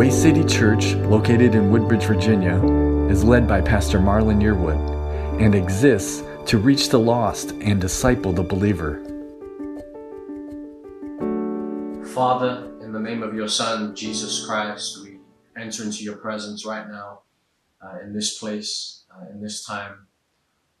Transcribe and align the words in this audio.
Way 0.00 0.08
City 0.08 0.44
Church, 0.44 0.94
located 0.94 1.54
in 1.54 1.70
Woodbridge, 1.70 2.04
Virginia, 2.04 2.56
is 3.10 3.22
led 3.22 3.46
by 3.46 3.60
Pastor 3.60 3.98
Marlon 3.98 4.40
Yearwood 4.40 4.80
and 5.38 5.54
exists 5.54 6.24
to 6.46 6.56
reach 6.56 6.88
the 6.88 6.98
lost 6.98 7.50
and 7.60 7.78
disciple 7.78 8.32
the 8.32 8.42
believer. 8.42 8.94
Father, 12.14 12.72
in 12.80 12.94
the 12.94 12.98
name 12.98 13.22
of 13.22 13.34
your 13.34 13.46
Son, 13.46 13.94
Jesus 13.94 14.46
Christ, 14.46 15.02
we 15.02 15.18
enter 15.54 15.82
into 15.82 16.02
your 16.02 16.16
presence 16.16 16.64
right 16.64 16.88
now 16.88 17.20
uh, 17.84 17.98
in 18.02 18.14
this 18.14 18.38
place, 18.38 19.04
uh, 19.14 19.28
in 19.30 19.42
this 19.42 19.66
time. 19.66 20.06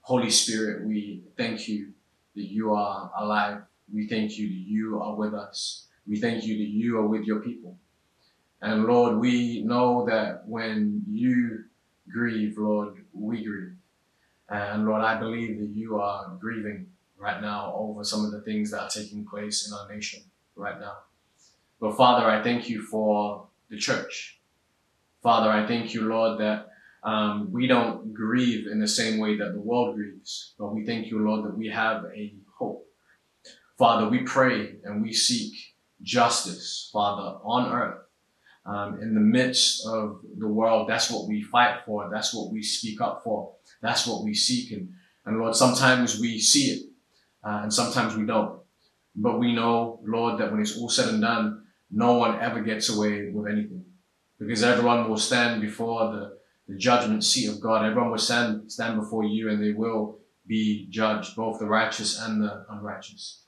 Holy 0.00 0.30
Spirit, 0.30 0.86
we 0.86 1.24
thank 1.36 1.68
you 1.68 1.92
that 2.36 2.48
you 2.48 2.72
are 2.72 3.12
alive. 3.18 3.64
We 3.92 4.08
thank 4.08 4.38
you 4.38 4.48
that 4.48 4.66
you 4.66 4.98
are 4.98 5.14
with 5.14 5.34
us. 5.34 5.88
We 6.08 6.18
thank 6.18 6.44
you 6.44 6.56
that 6.56 6.70
you 6.70 6.96
are 6.96 7.06
with 7.06 7.24
your 7.24 7.40
people. 7.40 7.76
And 8.62 8.84
Lord, 8.84 9.16
we 9.18 9.62
know 9.62 10.04
that 10.06 10.46
when 10.46 11.02
you 11.08 11.64
grieve, 12.12 12.58
Lord, 12.58 13.04
we 13.12 13.42
grieve. 13.42 13.76
And 14.48 14.84
Lord, 14.84 15.02
I 15.02 15.18
believe 15.18 15.58
that 15.60 15.70
you 15.70 16.00
are 16.00 16.36
grieving 16.40 16.86
right 17.18 17.40
now 17.40 17.72
over 17.74 18.04
some 18.04 18.24
of 18.24 18.32
the 18.32 18.40
things 18.42 18.70
that 18.70 18.82
are 18.82 18.90
taking 18.90 19.24
place 19.24 19.66
in 19.66 19.74
our 19.74 19.88
nation 19.94 20.22
right 20.56 20.78
now. 20.78 20.98
But 21.80 21.96
Father, 21.96 22.26
I 22.26 22.42
thank 22.42 22.68
you 22.68 22.82
for 22.82 23.46
the 23.70 23.78
church. 23.78 24.40
Father, 25.22 25.50
I 25.50 25.66
thank 25.66 25.94
you, 25.94 26.02
Lord, 26.02 26.40
that 26.40 26.68
um, 27.02 27.50
we 27.52 27.66
don't 27.66 28.12
grieve 28.12 28.66
in 28.66 28.80
the 28.80 28.88
same 28.88 29.18
way 29.18 29.36
that 29.38 29.52
the 29.52 29.60
world 29.60 29.94
grieves, 29.94 30.54
but 30.58 30.74
we 30.74 30.84
thank 30.84 31.10
you, 31.10 31.20
Lord, 31.20 31.44
that 31.44 31.56
we 31.56 31.68
have 31.68 32.04
a 32.14 32.34
hope. 32.58 32.86
Father, 33.78 34.08
we 34.08 34.20
pray 34.20 34.76
and 34.84 35.02
we 35.02 35.12
seek 35.12 35.54
justice, 36.02 36.90
Father, 36.92 37.38
on 37.42 37.72
earth 37.72 38.00
um, 38.66 39.00
in 39.00 39.14
the 39.14 39.20
midst 39.20 39.86
of 39.86 40.20
the 40.38 40.48
world. 40.48 40.88
That's 40.88 41.10
what 41.10 41.28
we 41.28 41.42
fight 41.42 41.80
for. 41.86 42.08
That's 42.10 42.34
what 42.34 42.52
we 42.52 42.62
speak 42.62 43.00
up 43.00 43.22
for. 43.24 43.54
That's 43.80 44.06
what 44.06 44.24
we 44.24 44.34
seek. 44.34 44.72
And, 44.72 44.92
and 45.24 45.38
Lord, 45.38 45.56
sometimes 45.56 46.20
we 46.20 46.38
see 46.38 46.72
it 46.72 46.82
uh, 47.44 47.60
and 47.62 47.72
sometimes 47.72 48.16
we 48.16 48.26
don't. 48.26 48.60
But 49.16 49.38
we 49.38 49.54
know, 49.54 50.00
Lord, 50.04 50.40
that 50.40 50.50
when 50.50 50.60
it's 50.60 50.78
all 50.78 50.88
said 50.88 51.08
and 51.08 51.20
done, 51.20 51.64
no 51.90 52.14
one 52.14 52.40
ever 52.40 52.60
gets 52.60 52.88
away 52.88 53.30
with 53.30 53.50
anything 53.50 53.84
because 54.38 54.62
everyone 54.62 55.08
will 55.08 55.16
stand 55.16 55.60
before 55.60 56.12
the, 56.12 56.38
the 56.68 56.78
judgment 56.78 57.24
seat 57.24 57.48
of 57.48 57.60
God. 57.60 57.84
Everyone 57.84 58.10
will 58.10 58.18
stand, 58.18 58.70
stand 58.70 59.00
before 59.00 59.24
you 59.24 59.50
and 59.50 59.62
they 59.62 59.72
will 59.72 60.18
be 60.46 60.86
judged, 60.90 61.36
both 61.36 61.58
the 61.58 61.66
righteous 61.66 62.20
and 62.20 62.42
the 62.42 62.64
unrighteous. 62.70 63.44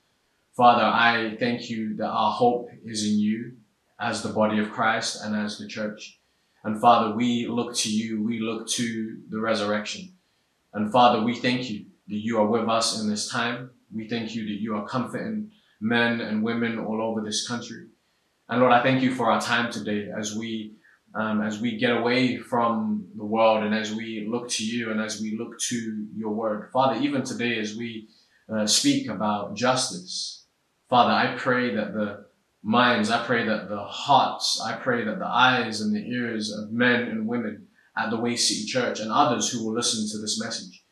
Father, 0.57 0.85
I 0.85 1.37
thank 1.39 1.71
you 1.71 1.97
that 1.97 2.09
our 2.09 2.33
hope 2.33 2.69
is 2.85 3.05
in 3.05 3.19
you 3.19 3.53
as 4.01 4.23
the 4.23 4.29
body 4.29 4.59
of 4.59 4.71
Christ 4.71 5.23
and 5.25 5.37
as 5.37 5.59
the 5.59 5.67
church. 5.67 6.19
And 6.65 6.81
Father, 6.81 7.15
we 7.15 7.47
look 7.47 7.75
to 7.77 7.91
you. 7.91 8.23
We 8.23 8.41
look 8.41 8.69
to 8.71 9.19
the 9.29 9.41
resurrection. 9.41 10.13
And 10.75 10.93
Father, 10.93 11.23
we 11.23 11.35
thank 11.35 11.71
you 11.71 11.87
that 12.09 12.17
you 12.17 12.39
are 12.39 12.47
with 12.47 12.69
us 12.69 13.01
in 13.01 13.09
this 13.09 13.29
time. 13.31 13.71
We 13.95 14.09
thank 14.09 14.35
you 14.35 14.45
that 14.47 14.61
you 14.61 14.75
are 14.77 14.87
comforting 14.87 15.51
men 15.81 16.21
and 16.21 16.43
women 16.43 16.79
all 16.79 17.03
over 17.03 17.21
this 17.21 17.47
country. 17.47 17.87
And 18.49 18.61
Lord, 18.61 18.73
I 18.73 18.83
thank 18.83 19.03
you 19.03 19.15
for 19.15 19.31
our 19.31 19.41
time 19.41 19.71
today 19.71 20.09
as 20.17 20.35
we 20.37 20.75
um, 21.15 21.43
as 21.43 21.61
we 21.61 21.77
get 21.77 21.95
away 21.95 22.39
from 22.39 23.07
the 23.17 23.25
world 23.25 23.65
and 23.65 23.75
as 23.75 23.93
we 23.93 24.27
look 24.27 24.49
to 24.49 24.65
you 24.65 24.91
and 24.91 25.01
as 25.01 25.21
we 25.21 25.37
look 25.37 25.59
to 25.59 26.07
your 26.17 26.31
word. 26.31 26.71
Father, 26.73 26.99
even 27.01 27.23
today 27.23 27.59
as 27.59 27.77
we 27.77 28.09
uh, 28.49 28.67
speak 28.67 29.09
about 29.11 29.55
justice, 29.55 30.47
Father, 30.89 31.13
I 31.13 31.37
pray 31.37 31.75
that 31.75 31.93
the 31.93 32.27
minds. 32.63 33.11
I 33.11 33.25
pray 33.25 33.45
that 33.47 33.69
the 33.69 33.85
hearts, 33.85 34.61
I 34.65 34.75
pray 34.75 35.05
that 35.05 35.19
the 35.19 35.27
eyes 35.27 35.81
and 35.81 35.95
the 35.95 36.09
ears 36.09 36.53
of 36.53 36.71
men 36.71 37.03
and 37.03 37.27
women 37.27 37.67
at 37.97 38.11
the 38.11 38.17
Way 38.17 38.37
City 38.37 38.65
Church 38.65 39.01
and 39.01 39.11
others 39.11 39.51
who 39.51 39.65
will 39.65 39.75
listen 39.75 40.09
to 40.09 40.19
this 40.19 40.41
message, 40.41 40.85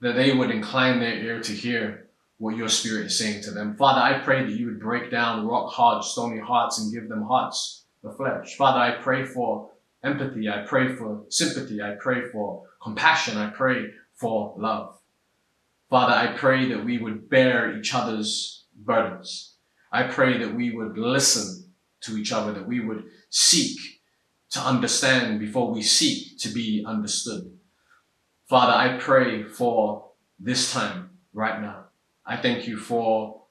that 0.00 0.14
they 0.14 0.32
would 0.32 0.50
incline 0.50 1.00
their 1.00 1.14
ear 1.14 1.40
to 1.40 1.52
hear 1.52 2.08
what 2.38 2.56
your 2.56 2.68
spirit 2.68 3.06
is 3.06 3.18
saying 3.18 3.42
to 3.42 3.50
them. 3.50 3.76
Father, 3.76 4.00
I 4.00 4.20
pray 4.20 4.44
that 4.44 4.52
you 4.52 4.66
would 4.66 4.80
break 4.80 5.10
down 5.10 5.46
rock 5.46 5.72
hard, 5.72 6.04
stony 6.04 6.38
hearts 6.38 6.78
and 6.78 6.92
give 6.92 7.08
them 7.08 7.22
hearts 7.22 7.84
of 8.04 8.16
flesh. 8.16 8.56
Father, 8.56 8.78
I 8.78 9.02
pray 9.02 9.24
for 9.24 9.70
empathy. 10.04 10.48
I 10.48 10.64
pray 10.66 10.94
for 10.94 11.24
sympathy. 11.28 11.82
I 11.82 11.96
pray 11.98 12.28
for 12.30 12.64
compassion. 12.82 13.38
I 13.38 13.50
pray 13.50 13.86
for 14.14 14.54
love. 14.56 14.98
Father, 15.88 16.14
I 16.14 16.36
pray 16.36 16.68
that 16.68 16.84
we 16.84 16.98
would 16.98 17.28
bear 17.28 17.76
each 17.76 17.94
other's 17.94 18.64
burdens 18.76 19.55
I 19.92 20.04
pray 20.04 20.38
that 20.38 20.54
we 20.54 20.70
would 20.70 20.98
listen 20.98 21.72
to 22.02 22.16
each 22.16 22.32
other, 22.32 22.52
that 22.52 22.66
we 22.66 22.80
would 22.80 23.04
seek 23.30 23.78
to 24.50 24.60
understand 24.60 25.40
before 25.40 25.72
we 25.72 25.82
seek 25.82 26.38
to 26.38 26.48
be 26.48 26.84
understood. 26.86 27.50
Father, 28.48 28.72
I 28.72 28.98
pray 28.98 29.42
for 29.42 30.10
this 30.38 30.72
time 30.72 31.10
right 31.32 31.60
now. 31.60 31.84
I 32.24 32.36
thank 32.36 32.66
you 32.66 32.76
for 32.76 33.42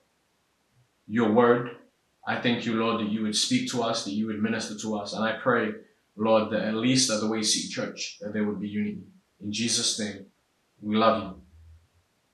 your 1.08 1.32
word. 1.32 1.72
I 2.28 2.42
thank 2.42 2.66
you, 2.66 2.76
Lord, 2.76 3.02
that 3.02 3.12
you 3.12 3.24
would 3.24 3.36
speak 3.36 3.70
to 3.72 3.84
us, 3.84 4.06
that 4.06 4.14
you 4.14 4.28
would 4.28 4.42
minister 4.42 4.78
to 4.80 4.98
us. 4.98 5.14
And 5.14 5.24
I 5.24 5.34
pray, 5.34 5.72
Lord, 6.16 6.52
that 6.52 6.64
at 6.64 6.74
least 6.76 7.12
at 7.12 7.20
the 7.20 7.28
Way 7.28 7.44
City 7.44 7.68
Church, 7.68 8.18
that 8.22 8.34
there 8.34 8.46
would 8.46 8.60
be 8.60 8.70
unity. 8.70 9.04
In 9.42 9.52
Jesus' 9.52 10.00
name, 10.00 10.26
we 10.82 10.96
love 10.96 11.24
you 11.24 11.42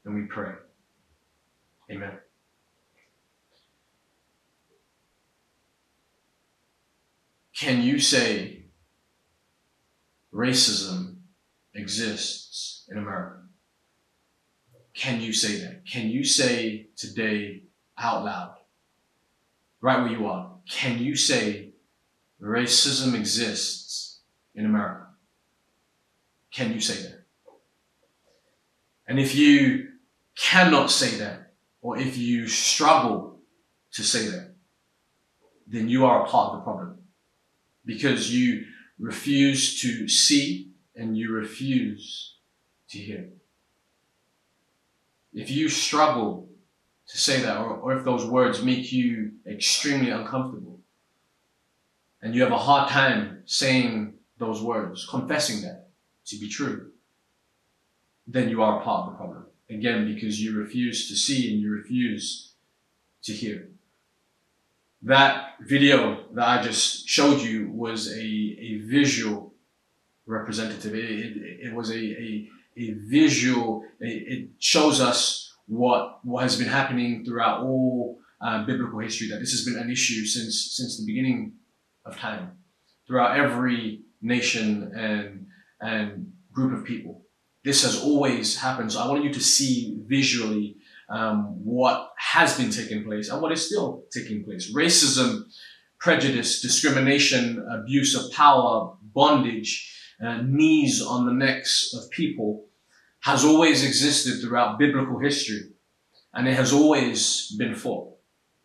and 0.05 0.15
we 0.15 0.23
pray. 0.23 0.53
Amen. 1.91 2.17
Can 7.61 7.83
you 7.83 7.99
say 7.99 8.63
racism 10.33 11.17
exists 11.75 12.87
in 12.89 12.97
America? 12.97 13.41
Can 14.95 15.21
you 15.21 15.31
say 15.31 15.57
that? 15.59 15.85
Can 15.85 16.09
you 16.09 16.23
say 16.23 16.87
today 16.95 17.61
out 17.99 18.25
loud, 18.25 18.55
right 19.79 20.01
where 20.01 20.11
you 20.11 20.25
are, 20.25 20.55
can 20.67 20.97
you 20.97 21.15
say 21.15 21.73
racism 22.41 23.13
exists 23.13 24.21
in 24.55 24.65
America? 24.65 25.05
Can 26.51 26.73
you 26.73 26.79
say 26.79 26.99
that? 27.03 27.25
And 29.07 29.19
if 29.19 29.35
you 29.35 29.89
cannot 30.35 30.89
say 30.89 31.15
that, 31.19 31.53
or 31.83 31.99
if 31.99 32.17
you 32.17 32.47
struggle 32.47 33.39
to 33.91 34.01
say 34.01 34.29
that, 34.29 34.55
then 35.67 35.89
you 35.89 36.07
are 36.07 36.25
a 36.25 36.27
part 36.27 36.53
of 36.53 36.57
the 36.57 36.63
problem 36.63 37.00
because 37.91 38.33
you 38.33 38.65
refuse 38.99 39.81
to 39.81 40.07
see 40.07 40.71
and 40.95 41.17
you 41.17 41.31
refuse 41.31 42.35
to 42.89 42.97
hear. 42.97 43.29
If 45.33 45.49
you 45.51 45.67
struggle 45.67 46.49
to 47.07 47.17
say 47.17 47.41
that, 47.41 47.57
or, 47.57 47.75
or 47.75 47.97
if 47.97 48.05
those 48.05 48.25
words 48.25 48.63
make 48.63 48.91
you 48.93 49.33
extremely 49.45 50.09
uncomfortable, 50.09 50.79
and 52.21 52.33
you 52.33 52.41
have 52.43 52.51
a 52.51 52.57
hard 52.57 52.89
time 52.89 53.43
saying 53.45 54.13
those 54.37 54.61
words, 54.61 55.05
confessing 55.09 55.61
that 55.61 55.89
to 56.27 56.37
be 56.37 56.47
true, 56.47 56.91
then 58.27 58.49
you 58.49 58.63
are 58.63 58.81
part 58.81 59.07
of 59.07 59.11
the 59.11 59.17
problem. 59.17 59.45
Again, 59.69 60.13
because 60.13 60.41
you 60.41 60.57
refuse 60.57 61.09
to 61.09 61.15
see 61.15 61.51
and 61.51 61.61
you 61.61 61.71
refuse 61.71 62.53
to 63.23 63.33
hear 63.33 63.70
that 65.03 65.55
video 65.61 66.25
that 66.33 66.47
I 66.47 66.61
just 66.61 67.07
showed 67.07 67.41
you 67.41 67.71
was 67.71 68.11
a, 68.11 68.21
a 68.21 68.81
visual 68.85 69.53
representative. 70.25 70.93
It, 70.93 71.05
it, 71.05 71.67
it 71.67 71.73
was 71.73 71.89
a, 71.89 71.97
a, 71.97 72.47
a 72.77 72.91
visual, 73.09 73.83
it, 73.99 74.07
it, 74.07 74.49
shows 74.59 75.01
us 75.01 75.53
what, 75.67 76.19
what 76.23 76.43
has 76.43 76.57
been 76.57 76.67
happening 76.67 77.25
throughout 77.25 77.63
all 77.63 78.19
uh, 78.41 78.63
biblical 78.65 78.99
history, 78.99 79.27
that 79.29 79.39
this 79.39 79.51
has 79.51 79.65
been 79.65 79.81
an 79.81 79.89
issue 79.89 80.25
since, 80.25 80.73
since 80.75 80.99
the 80.99 81.05
beginning 81.05 81.53
of 82.05 82.17
time, 82.17 82.51
throughout 83.07 83.37
every 83.37 84.01
nation 84.21 84.91
and, 84.95 85.47
and 85.79 86.31
group 86.51 86.77
of 86.77 86.85
people. 86.85 87.23
This 87.63 87.83
has 87.83 88.03
always 88.03 88.57
happened. 88.57 88.91
So 88.91 88.99
I 88.99 89.07
wanted 89.07 89.25
you 89.25 89.33
to 89.33 89.39
see 89.39 89.97
visually 90.07 90.77
um, 91.11 91.59
what 91.63 92.11
has 92.17 92.57
been 92.57 92.71
taking 92.71 93.03
place 93.03 93.29
and 93.29 93.41
what 93.41 93.51
is 93.51 93.65
still 93.65 94.05
taking 94.11 94.43
place. 94.43 94.73
Racism, 94.73 95.43
prejudice, 95.99 96.61
discrimination, 96.61 97.65
abuse 97.69 98.15
of 98.15 98.31
power, 98.31 98.95
bondage, 99.13 99.87
uh, 100.23 100.41
knees 100.43 101.01
on 101.01 101.25
the 101.25 101.33
necks 101.33 101.93
of 101.93 102.09
people 102.11 102.65
has 103.21 103.43
always 103.43 103.83
existed 103.83 104.41
throughout 104.41 104.79
biblical 104.79 105.19
history 105.19 105.61
and 106.33 106.47
it 106.47 106.55
has 106.55 106.71
always 106.71 107.53
been 107.57 107.75
fought. 107.75 108.15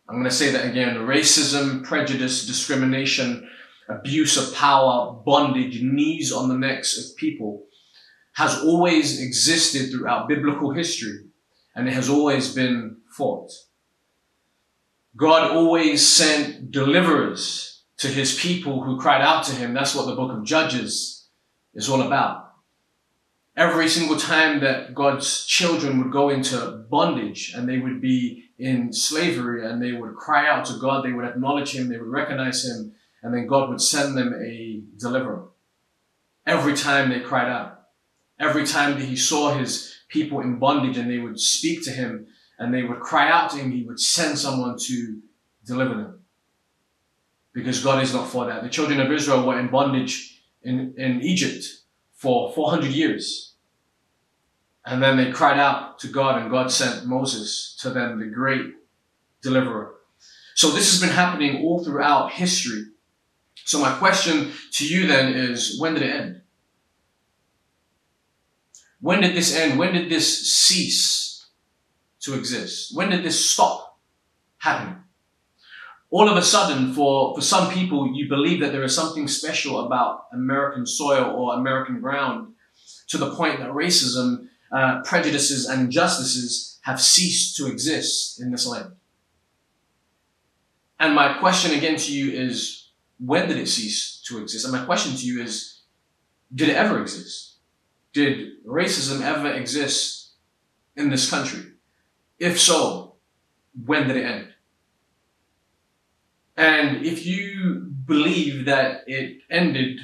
I'm 0.08 0.16
going 0.16 0.24
to 0.24 0.30
say 0.30 0.52
that 0.52 0.66
again. 0.66 0.96
Racism, 0.98 1.82
prejudice, 1.82 2.46
discrimination, 2.46 3.48
abuse 3.88 4.36
of 4.36 4.54
power, 4.54 5.20
bondage, 5.24 5.82
knees 5.82 6.32
on 6.32 6.48
the 6.48 6.56
necks 6.56 6.96
of 6.96 7.16
people 7.16 7.64
has 8.34 8.62
always 8.62 9.20
existed 9.20 9.90
throughout 9.90 10.28
biblical 10.28 10.72
history 10.72 11.25
and 11.76 11.86
it 11.86 11.92
has 11.92 12.08
always 12.08 12.54
been 12.54 12.96
fought. 13.08 13.52
God 15.14 15.50
always 15.50 16.04
sent 16.06 16.72
deliverers 16.72 17.82
to 17.98 18.08
his 18.08 18.38
people 18.38 18.82
who 18.82 18.98
cried 18.98 19.22
out 19.22 19.44
to 19.44 19.54
him. 19.54 19.74
That's 19.74 19.94
what 19.94 20.06
the 20.06 20.16
book 20.16 20.32
of 20.32 20.44
Judges 20.44 21.28
is 21.74 21.88
all 21.88 22.02
about. 22.02 22.54
Every 23.56 23.88
single 23.88 24.16
time 24.16 24.60
that 24.60 24.94
God's 24.94 25.46
children 25.46 25.98
would 25.98 26.12
go 26.12 26.30
into 26.30 26.84
bondage 26.90 27.54
and 27.54 27.68
they 27.68 27.78
would 27.78 28.00
be 28.00 28.44
in 28.58 28.92
slavery 28.92 29.66
and 29.66 29.82
they 29.82 29.92
would 29.92 30.14
cry 30.14 30.48
out 30.48 30.66
to 30.66 30.78
God, 30.78 31.04
they 31.04 31.12
would 31.12 31.24
acknowledge 31.24 31.74
him, 31.74 31.88
they 31.88 31.98
would 31.98 32.08
recognize 32.08 32.64
him, 32.64 32.92
and 33.22 33.34
then 33.34 33.46
God 33.46 33.70
would 33.70 33.80
send 33.80 34.16
them 34.16 34.34
a 34.34 34.82
deliverer. 34.98 35.48
Every 36.46 36.74
time 36.74 37.10
they 37.10 37.20
cried 37.20 37.48
out, 37.48 37.82
every 38.38 38.66
time 38.66 38.98
that 38.98 39.06
he 39.06 39.16
saw 39.16 39.54
his 39.54 39.95
people 40.08 40.40
in 40.40 40.58
bondage 40.58 40.96
and 40.96 41.10
they 41.10 41.18
would 41.18 41.38
speak 41.40 41.84
to 41.84 41.90
him 41.90 42.26
and 42.58 42.72
they 42.72 42.82
would 42.82 43.00
cry 43.00 43.30
out 43.30 43.50
to 43.50 43.58
him, 43.58 43.70
he 43.70 43.84
would 43.84 44.00
send 44.00 44.38
someone 44.38 44.76
to 44.78 45.20
deliver 45.64 45.94
them. 45.94 46.20
Because 47.52 47.82
God 47.82 48.02
is 48.02 48.12
not 48.12 48.28
for 48.28 48.46
that. 48.46 48.62
The 48.62 48.68
children 48.68 49.00
of 49.00 49.10
Israel 49.10 49.46
were 49.46 49.58
in 49.58 49.68
bondage 49.68 50.42
in, 50.62 50.94
in 50.96 51.22
Egypt 51.22 51.64
for 52.14 52.52
400 52.52 52.90
years. 52.90 53.54
And 54.84 55.02
then 55.02 55.16
they 55.16 55.32
cried 55.32 55.58
out 55.58 55.98
to 56.00 56.08
God 56.08 56.40
and 56.40 56.50
God 56.50 56.70
sent 56.70 57.06
Moses 57.06 57.76
to 57.80 57.90
them, 57.90 58.20
the 58.20 58.26
great 58.26 58.74
deliverer. 59.42 59.94
So 60.54 60.70
this 60.70 60.90
has 60.90 61.00
been 61.00 61.14
happening 61.14 61.64
all 61.64 61.84
throughout 61.84 62.32
history. 62.32 62.84
So 63.64 63.80
my 63.80 63.92
question 63.98 64.52
to 64.72 64.86
you 64.86 65.06
then 65.06 65.34
is, 65.34 65.78
when 65.80 65.94
did 65.94 66.02
it 66.04 66.14
end? 66.14 66.42
When 69.06 69.20
did 69.20 69.36
this 69.36 69.54
end? 69.54 69.78
When 69.78 69.92
did 69.92 70.10
this 70.10 70.52
cease 70.52 71.46
to 72.22 72.34
exist? 72.34 72.90
When 72.92 73.08
did 73.08 73.22
this 73.22 73.48
stop 73.48 74.00
happening? 74.58 74.96
All 76.10 76.28
of 76.28 76.36
a 76.36 76.42
sudden, 76.42 76.92
for, 76.92 77.36
for 77.36 77.40
some 77.40 77.72
people, 77.72 78.12
you 78.16 78.28
believe 78.28 78.58
that 78.62 78.72
there 78.72 78.82
is 78.82 78.96
something 78.96 79.28
special 79.28 79.86
about 79.86 80.26
American 80.32 80.84
soil 80.84 81.32
or 81.36 81.54
American 81.54 82.00
ground 82.00 82.54
to 83.06 83.16
the 83.16 83.32
point 83.36 83.60
that 83.60 83.70
racism, 83.70 84.48
uh, 84.72 85.02
prejudices, 85.04 85.68
and 85.68 85.82
injustices 85.82 86.80
have 86.82 87.00
ceased 87.00 87.56
to 87.58 87.68
exist 87.68 88.40
in 88.40 88.50
this 88.50 88.66
land. 88.66 88.90
And 90.98 91.14
my 91.14 91.38
question 91.38 91.78
again 91.78 91.94
to 91.96 92.12
you 92.12 92.32
is, 92.32 92.88
when 93.24 93.46
did 93.46 93.58
it 93.58 93.68
cease 93.68 94.20
to 94.26 94.42
exist? 94.42 94.64
And 94.64 94.74
my 94.74 94.84
question 94.84 95.14
to 95.14 95.24
you 95.24 95.44
is, 95.44 95.82
did 96.52 96.70
it 96.70 96.74
ever 96.74 97.00
exist? 97.00 97.52
Did 98.16 98.64
racism 98.64 99.20
ever 99.20 99.52
exist 99.52 100.30
in 100.96 101.10
this 101.10 101.28
country? 101.28 101.64
If 102.38 102.58
so, 102.58 103.16
when 103.84 104.08
did 104.08 104.16
it 104.16 104.24
end? 104.24 104.48
And 106.56 107.04
if 107.04 107.26
you 107.26 107.92
believe 108.06 108.64
that 108.64 109.04
it 109.06 109.42
ended 109.50 110.00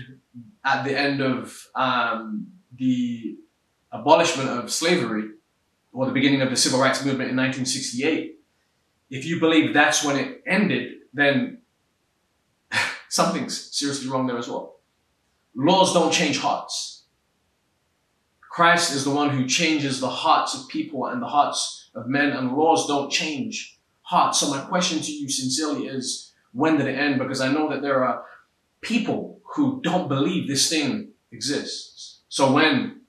at 0.63 0.85
the 0.85 0.95
end 0.95 1.23
of 1.23 1.67
um, 1.75 2.49
the 2.77 3.39
abolishment 3.91 4.51
of 4.51 4.71
slavery 4.71 5.31
or 5.95 6.05
the 6.05 6.13
beginning 6.13 6.43
of 6.43 6.51
the 6.51 6.57
civil 6.57 6.81
rights 6.81 7.03
movement 7.03 7.31
in 7.31 7.37
1968, 7.37 8.39
if 9.09 9.25
you 9.25 9.41
believe 9.41 9.73
that's 9.73 10.05
when 10.05 10.19
it 10.19 10.43
ended, 10.47 10.97
then 11.15 11.63
something's 13.09 13.75
seriously 13.75 14.11
wrong 14.11 14.27
there 14.27 14.37
as 14.37 14.49
well. 14.49 14.81
Laws 15.55 15.95
don't 15.95 16.13
change 16.13 16.39
hearts. 16.41 16.92
Christ 18.53 18.93
is 18.93 19.03
the 19.03 19.11
one 19.11 19.31
who 19.31 19.47
changes 19.47 19.99
the 19.99 20.11
hearts 20.11 20.55
of 20.55 20.69
people 20.69 21.07
and 21.07 21.23
the 21.23 21.27
hearts 21.27 21.89
of 21.95 22.07
men, 22.07 22.33
and 22.33 22.53
laws 22.53 22.87
don't 22.87 23.11
change 23.11 23.79
hearts. 24.03 24.41
So 24.41 24.51
my 24.51 24.61
question 24.61 25.01
to 25.01 25.11
you 25.11 25.31
sincerely 25.31 25.87
is, 25.87 26.35
when 26.53 26.77
did 26.77 26.87
it 26.87 26.99
end? 26.99 27.19
Because 27.19 27.41
I 27.41 27.51
know 27.51 27.71
that 27.71 27.81
there 27.81 28.05
are 28.05 28.27
people 28.83 29.41
who 29.55 29.81
don't 29.83 30.07
believe 30.07 30.47
this 30.47 30.69
thing 30.69 31.13
exists. 31.33 32.21
So 32.29 32.53
when 32.53 33.01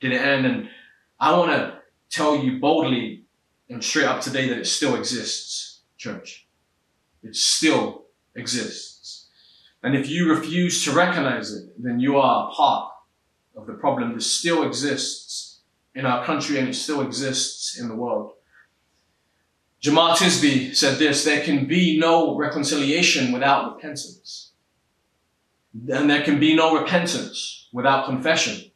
did 0.00 0.14
it 0.14 0.20
end? 0.20 0.46
And 0.46 0.68
I 1.20 1.38
want 1.38 1.52
to 1.52 1.78
tell 2.10 2.36
you 2.36 2.58
boldly 2.58 3.22
and 3.68 3.84
straight 3.84 4.06
up 4.06 4.20
today 4.20 4.48
that 4.48 4.58
it 4.58 4.66
still 4.66 4.96
exists, 4.96 5.82
church. 5.96 6.48
It 7.22 7.36
still 7.36 8.06
exists. 8.34 9.28
And 9.84 9.94
if 9.94 10.08
you 10.08 10.28
refuse 10.28 10.84
to 10.84 10.90
recognize 10.90 11.52
it, 11.52 11.72
then 11.80 12.00
you 12.00 12.16
are 12.16 12.48
a 12.48 12.52
part 12.52 12.91
of 13.56 13.66
the 13.66 13.74
problem 13.74 14.14
that 14.14 14.22
still 14.22 14.64
exists 14.64 15.60
in 15.94 16.06
our 16.06 16.24
country 16.24 16.58
and 16.58 16.68
it 16.68 16.74
still 16.74 17.00
exists 17.02 17.78
in 17.78 17.88
the 17.88 17.94
world. 17.94 18.32
Jemar 19.82 20.14
Tisby 20.14 20.74
said 20.76 20.98
this, 20.98 21.24
there 21.24 21.42
can 21.42 21.66
be 21.66 21.98
no 21.98 22.36
reconciliation 22.36 23.32
without 23.32 23.74
repentance. 23.74 24.52
And 25.88 26.08
there 26.08 26.22
can 26.22 26.38
be 26.38 26.54
no 26.54 26.78
repentance 26.78 27.68
without 27.72 28.06
confession. 28.06 28.70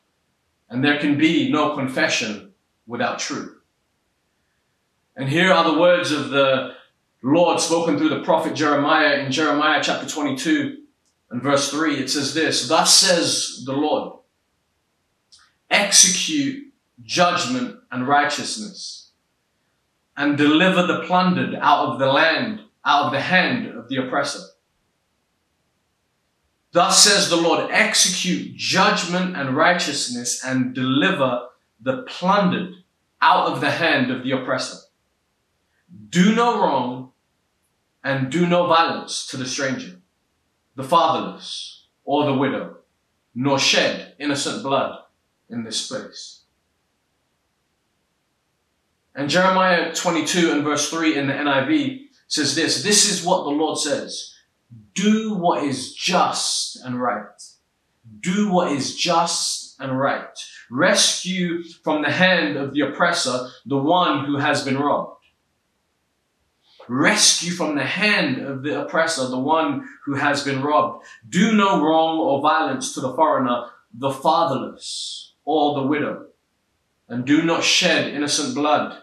And 0.68 0.84
there 0.84 0.98
can 0.98 1.16
be 1.16 1.50
no 1.50 1.76
confession 1.76 2.54
without 2.86 3.20
truth. 3.20 3.56
And 5.16 5.28
here 5.28 5.52
are 5.52 5.70
the 5.70 5.78
words 5.78 6.10
of 6.10 6.30
the 6.30 6.74
Lord 7.22 7.60
spoken 7.60 7.98
through 7.98 8.10
the 8.10 8.22
prophet 8.22 8.54
Jeremiah 8.54 9.18
in 9.18 9.32
Jeremiah 9.32 9.80
chapter 9.82 10.08
22 10.08 10.78
and 11.30 11.42
verse 11.42 11.70
3. 11.70 11.98
It 11.98 12.10
says 12.10 12.34
this, 12.34 12.68
Thus 12.68 12.92
says 12.94 13.62
the 13.64 13.72
Lord, 13.72 14.18
execute 15.70 16.72
judgment 17.02 17.78
and 17.90 18.06
righteousness, 18.06 19.10
and 20.16 20.38
deliver 20.38 20.86
the 20.86 21.02
plundered 21.06 21.54
out 21.60 21.88
of 21.88 21.98
the 21.98 22.06
land, 22.06 22.60
out 22.84 23.06
of 23.06 23.12
the 23.12 23.20
hand 23.20 23.66
of 23.66 23.88
the 23.88 23.96
oppressor. 23.96 24.40
Thus 26.72 27.02
says 27.02 27.30
the 27.30 27.36
Lord, 27.36 27.70
execute 27.70 28.56
judgment 28.56 29.36
and 29.36 29.56
righteousness 29.56 30.44
and 30.44 30.74
deliver 30.74 31.48
the 31.80 32.02
plundered 32.02 32.74
out 33.20 33.52
of 33.52 33.60
the 33.60 33.70
hand 33.70 34.10
of 34.10 34.22
the 34.22 34.32
oppressor. 34.32 34.78
Do 36.10 36.34
no 36.34 36.60
wrong 36.60 37.12
and 38.04 38.30
do 38.30 38.46
no 38.46 38.66
violence 38.66 39.26
to 39.28 39.36
the 39.36 39.46
stranger, 39.46 40.00
the 40.74 40.84
fatherless, 40.84 41.86
or 42.04 42.24
the 42.24 42.34
widow, 42.34 42.76
nor 43.34 43.58
shed 43.58 44.14
innocent 44.18 44.62
blood 44.62 44.98
in 45.48 45.64
this 45.64 45.88
place. 45.88 46.42
And 49.16 49.30
Jeremiah 49.30 49.94
22 49.94 50.52
and 50.52 50.62
verse 50.62 50.90
3 50.90 51.16
in 51.16 51.26
the 51.26 51.32
NIV 51.32 52.08
says 52.28 52.54
this 52.54 52.82
This 52.82 53.10
is 53.10 53.24
what 53.24 53.44
the 53.44 53.50
Lord 53.50 53.78
says 53.78 54.34
Do 54.92 55.34
what 55.34 55.64
is 55.64 55.94
just 55.94 56.76
and 56.84 57.00
right. 57.00 57.42
Do 58.20 58.52
what 58.52 58.72
is 58.72 58.94
just 58.94 59.80
and 59.80 59.98
right. 59.98 60.38
Rescue 60.70 61.62
from 61.62 62.02
the 62.02 62.10
hand 62.10 62.56
of 62.56 62.74
the 62.74 62.82
oppressor 62.82 63.48
the 63.64 63.78
one 63.78 64.26
who 64.26 64.36
has 64.36 64.62
been 64.62 64.78
robbed. 64.78 65.24
Rescue 66.88 67.52
from 67.52 67.74
the 67.74 67.84
hand 67.84 68.38
of 68.38 68.62
the 68.62 68.82
oppressor 68.82 69.26
the 69.28 69.38
one 69.38 69.88
who 70.04 70.14
has 70.14 70.44
been 70.44 70.62
robbed. 70.62 71.04
Do 71.26 71.56
no 71.56 71.82
wrong 71.82 72.18
or 72.18 72.42
violence 72.42 72.92
to 72.94 73.00
the 73.00 73.14
foreigner, 73.14 73.64
the 73.94 74.10
fatherless 74.10 75.25
or 75.46 75.80
the 75.80 75.86
widow. 75.86 76.26
And 77.08 77.24
do 77.24 77.42
not 77.42 77.64
shed 77.64 78.12
innocent 78.12 78.54
blood 78.54 78.98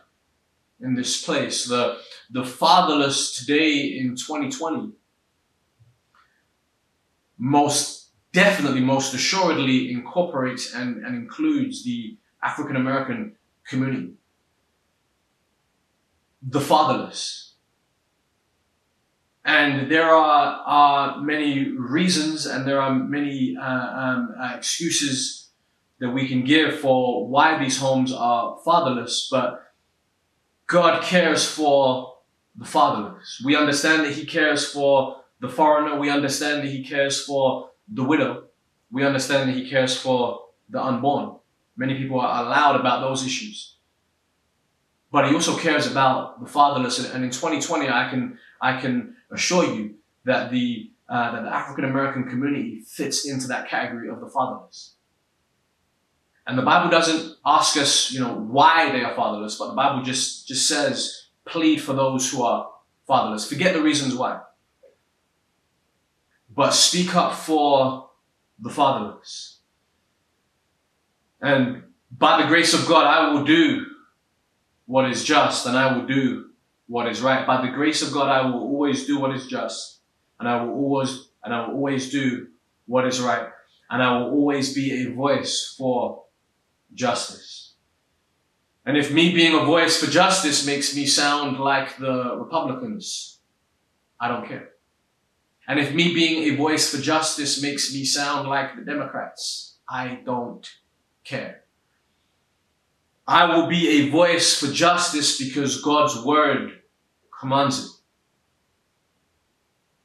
in 0.80 0.94
this 0.94 1.24
place. 1.24 1.66
The, 1.66 1.98
the 2.30 2.44
fatherless 2.44 3.36
today 3.36 3.98
in 3.98 4.16
2020 4.16 4.92
most 7.40 8.12
definitely, 8.32 8.82
most 8.82 9.14
assuredly 9.14 9.92
incorporates 9.92 10.74
and, 10.74 11.04
and 11.06 11.16
includes 11.16 11.84
the 11.84 12.18
African 12.44 12.76
American 12.76 13.36
community. 13.66 14.14
The 16.42 16.62
fatherless. 16.62 17.54
And 19.46 19.92
there 19.92 20.10
are, 20.10 20.62
are 20.66 21.22
many 21.22 21.70
reasons 21.70 22.46
and 22.46 22.66
there 22.66 22.82
are 22.82 22.94
many 22.94 23.58
uh, 23.58 23.64
um, 23.64 24.36
uh, 24.40 24.54
excuses 24.56 25.43
that 26.04 26.10
we 26.10 26.28
can 26.28 26.44
give 26.44 26.82
for 26.82 27.26
why 27.30 27.58
these 27.58 27.80
homes 27.80 28.12
are 28.12 28.58
fatherless, 28.66 29.30
but 29.32 29.64
God 30.68 31.02
cares 31.02 31.50
for 31.50 32.16
the 32.58 32.66
fatherless. 32.66 33.42
We 33.46 33.56
understand 33.56 34.04
that 34.04 34.12
He 34.12 34.26
cares 34.26 34.70
for 34.70 35.22
the 35.40 35.48
foreigner. 35.48 35.98
We 35.98 36.10
understand 36.10 36.62
that 36.62 36.72
He 36.72 36.84
cares 36.84 37.24
for 37.24 37.70
the 37.88 38.04
widow. 38.04 38.48
We 38.92 39.06
understand 39.06 39.48
that 39.48 39.56
He 39.56 39.70
cares 39.70 39.96
for 39.98 40.48
the 40.70 40.84
unborn. 40.84 41.38
Many 41.78 41.98
people 41.98 42.20
are 42.20 42.44
loud 42.44 42.78
about 42.78 43.00
those 43.00 43.26
issues. 43.26 43.78
But 45.10 45.30
He 45.30 45.34
also 45.34 45.56
cares 45.56 45.90
about 45.90 46.44
the 46.44 46.50
fatherless. 46.50 47.00
And 47.14 47.24
in 47.24 47.30
2020, 47.30 47.88
I 47.88 48.10
can, 48.10 48.38
I 48.60 48.82
can 48.82 49.16
assure 49.32 49.74
you 49.74 49.96
that 50.26 50.52
the, 50.52 50.92
uh, 51.08 51.32
that 51.32 51.44
the 51.44 51.56
African 51.56 51.86
American 51.86 52.26
community 52.26 52.82
fits 52.82 53.26
into 53.26 53.48
that 53.48 53.70
category 53.70 54.10
of 54.10 54.20
the 54.20 54.28
fatherless. 54.28 54.96
And 56.46 56.58
the 56.58 56.64
Bible 56.64 56.90
doesn't 56.90 57.38
ask 57.46 57.78
us, 57.78 58.12
you 58.12 58.20
know, 58.20 58.36
why 58.36 58.92
they 58.92 59.04
are 59.04 59.16
fatherless, 59.16 59.58
but 59.58 59.68
the 59.68 59.76
Bible 59.76 60.04
just, 60.04 60.48
just 60.48 60.68
says, 60.68 61.28
plead 61.46 61.82
for 61.82 61.94
those 61.94 62.30
who 62.32 62.44
are 62.44 62.70
fatherless. 63.08 63.48
Forget 63.48 63.74
the 63.74 63.82
reasons 63.82 64.16
why. 64.16 64.42
but 66.56 66.72
speak 66.72 67.16
up 67.16 67.34
for 67.34 68.10
the 68.60 68.70
fatherless. 68.70 69.60
And 71.42 71.84
by 72.12 72.42
the 72.42 72.48
grace 72.48 72.74
of 72.74 72.88
God, 72.88 73.06
I 73.06 73.34
will 73.34 73.44
do 73.44 73.86
what 74.86 75.10
is 75.10 75.24
just 75.24 75.66
and 75.66 75.78
I 75.78 75.96
will 75.96 76.06
do 76.06 76.50
what 76.88 77.08
is 77.08 77.22
right. 77.22 77.46
By 77.48 77.66
the 77.66 77.72
grace 77.72 78.02
of 78.02 78.14
God, 78.14 78.30
I 78.30 78.46
will 78.46 78.62
always 78.62 79.06
do 79.06 79.20
what 79.20 79.36
is 79.36 79.48
just 79.48 80.00
and 80.40 80.48
I 80.48 80.64
will 80.64 80.74
always, 80.74 81.30
and 81.44 81.54
I 81.54 81.68
will 81.68 81.76
always 81.76 82.12
do 82.12 82.48
what 82.86 83.08
is 83.08 83.20
right. 83.20 83.50
And 83.90 84.02
I 84.02 84.18
will 84.18 84.32
always 84.32 84.74
be 84.74 85.04
a 85.04 85.14
voice 85.14 85.76
for 85.78 86.23
justice. 86.94 87.74
And 88.86 88.98
if 88.98 89.12
me 89.12 89.34
being 89.34 89.56
a 89.58 89.66
voice 89.66 90.04
for 90.04 90.12
justice 90.12 90.66
makes 90.66 90.96
me 90.96 91.06
sound 91.06 91.60
like 91.60 91.98
the 91.98 92.36
Republicans, 92.38 93.40
I 94.20 94.28
don't 94.28 94.48
care. 94.48 94.70
And 95.68 95.80
if 95.80 95.94
me 95.94 96.14
being 96.14 96.52
a 96.52 96.58
voice 96.58 96.94
for 96.94 97.02
justice 97.02 97.62
makes 97.62 97.94
me 97.94 98.04
sound 98.04 98.50
like 98.50 98.76
the 98.76 98.84
Democrats, 98.84 99.78
I 99.88 100.20
don't 100.26 100.70
care. 101.24 101.64
I 103.26 103.46
will 103.46 103.68
be 103.68 103.88
a 103.88 104.10
voice 104.10 104.60
for 104.60 104.68
justice 104.68 105.40
because 105.40 105.82
God's 105.82 106.26
word 106.26 106.82
commands 107.40 107.86
it. 107.86 107.92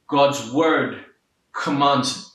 God's 0.07 0.53
word 0.53 1.05
commands 1.53 2.19
it. 2.19 2.28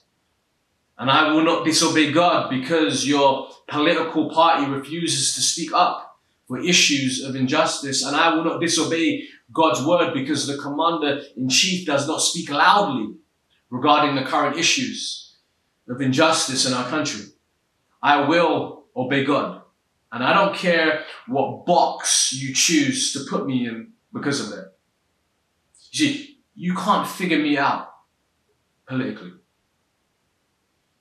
And 0.97 1.09
I 1.09 1.33
will 1.33 1.43
not 1.43 1.65
disobey 1.65 2.11
God 2.11 2.49
because 2.49 3.07
your 3.07 3.49
political 3.67 4.29
party 4.29 4.69
refuses 4.69 5.33
to 5.35 5.41
speak 5.41 5.73
up 5.73 6.19
for 6.47 6.59
issues 6.59 7.23
of 7.23 7.35
injustice. 7.35 8.03
And 8.03 8.15
I 8.15 8.33
will 8.33 8.43
not 8.43 8.61
disobey 8.61 9.27
God's 9.51 9.85
word 9.85 10.13
because 10.13 10.45
the 10.45 10.57
commander 10.57 11.21
in 11.35 11.49
chief 11.49 11.85
does 11.85 12.07
not 12.07 12.21
speak 12.21 12.51
loudly 12.51 13.15
regarding 13.69 14.15
the 14.15 14.29
current 14.29 14.57
issues 14.57 15.35
of 15.89 15.99
injustice 15.99 16.65
in 16.65 16.73
our 16.73 16.87
country. 16.89 17.25
I 18.01 18.27
will 18.27 18.85
obey 18.95 19.23
God. 19.23 19.61
And 20.11 20.23
I 20.23 20.33
don't 20.33 20.55
care 20.55 21.05
what 21.27 21.65
box 21.65 22.33
you 22.33 22.53
choose 22.53 23.13
to 23.13 23.25
put 23.27 23.47
me 23.47 23.67
in 23.67 23.93
because 24.13 24.39
of 24.39 24.49
that. 24.51 24.73
You 25.91 26.05
see, 26.05 26.37
you 26.53 26.75
can't 26.75 27.07
figure 27.07 27.39
me 27.39 27.57
out 27.57 27.89
politically. 28.85 29.31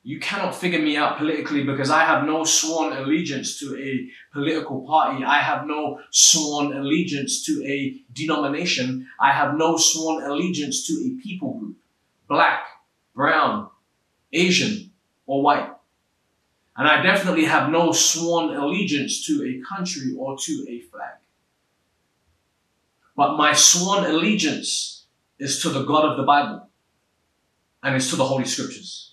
You 0.05 0.19
cannot 0.19 0.57
figure 0.57 0.81
me 0.81 0.97
out 0.97 1.19
politically 1.19 1.63
because 1.63 1.89
I 1.91 2.05
have 2.05 2.25
no 2.25 2.43
sworn 2.43 2.93
allegiance 2.93 3.61
to 3.61 3.77
a 3.77 4.11
political 4.33 4.85
party. 4.85 5.25
I 5.25 5.39
have 5.39 5.65
no 5.67 6.01
sworn 6.11 6.73
allegiance 6.73 7.45
to 7.47 7.65
a 7.65 8.01
denomination. 8.13 9.09
I 9.21 9.31
have 9.31 9.55
no 9.55 9.77
sworn 9.77 10.25
allegiance 10.25 10.87
to 10.89 10.95
a 10.95 11.23
people 11.23 11.55
group. 11.55 11.77
Black, 12.29 12.65
brown, 13.15 13.69
Asian, 14.33 14.91
or 15.27 15.43
white. 15.43 15.71
And 16.77 16.89
I 16.89 17.01
definitely 17.03 17.45
have 17.45 17.71
no 17.71 17.93
sworn 17.93 18.57
allegiance 18.57 19.25
to 19.27 19.45
a 19.45 19.63
country 19.73 20.15
or 20.19 20.37
to 20.37 20.67
a 20.69 20.81
flag. 20.81 21.19
But 23.15 23.37
my 23.37 23.53
sworn 23.53 24.05
allegiance 24.05 25.05
is 25.39 25.63
to 25.63 25.69
the 25.69 25.85
God 25.85 26.11
of 26.11 26.17
the 26.17 26.23
Bible 26.25 26.69
and 27.85 27.95
it's 27.95 28.11
to 28.11 28.17
the 28.17 28.25
Holy 28.25 28.47
Scriptures. 28.47 29.12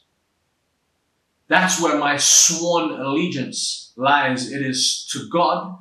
That's 1.49 1.81
where 1.81 1.97
my 1.97 2.15
sworn 2.17 2.91
allegiance 2.91 3.91
lies. 3.97 4.51
It 4.51 4.61
is 4.61 5.09
to 5.11 5.27
God 5.29 5.77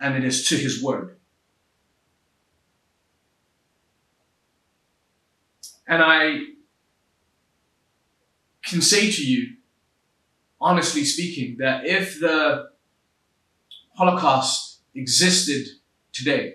and 0.00 0.16
it 0.16 0.24
is 0.24 0.48
to 0.48 0.56
His 0.56 0.82
Word. 0.82 1.16
And 5.86 6.02
I 6.02 6.40
can 8.64 8.82
say 8.82 9.10
to 9.10 9.24
you, 9.24 9.54
honestly 10.60 11.04
speaking, 11.04 11.58
that 11.58 11.86
if 11.86 12.18
the 12.18 12.70
Holocaust 13.94 14.80
existed 14.96 15.68
today, 16.12 16.54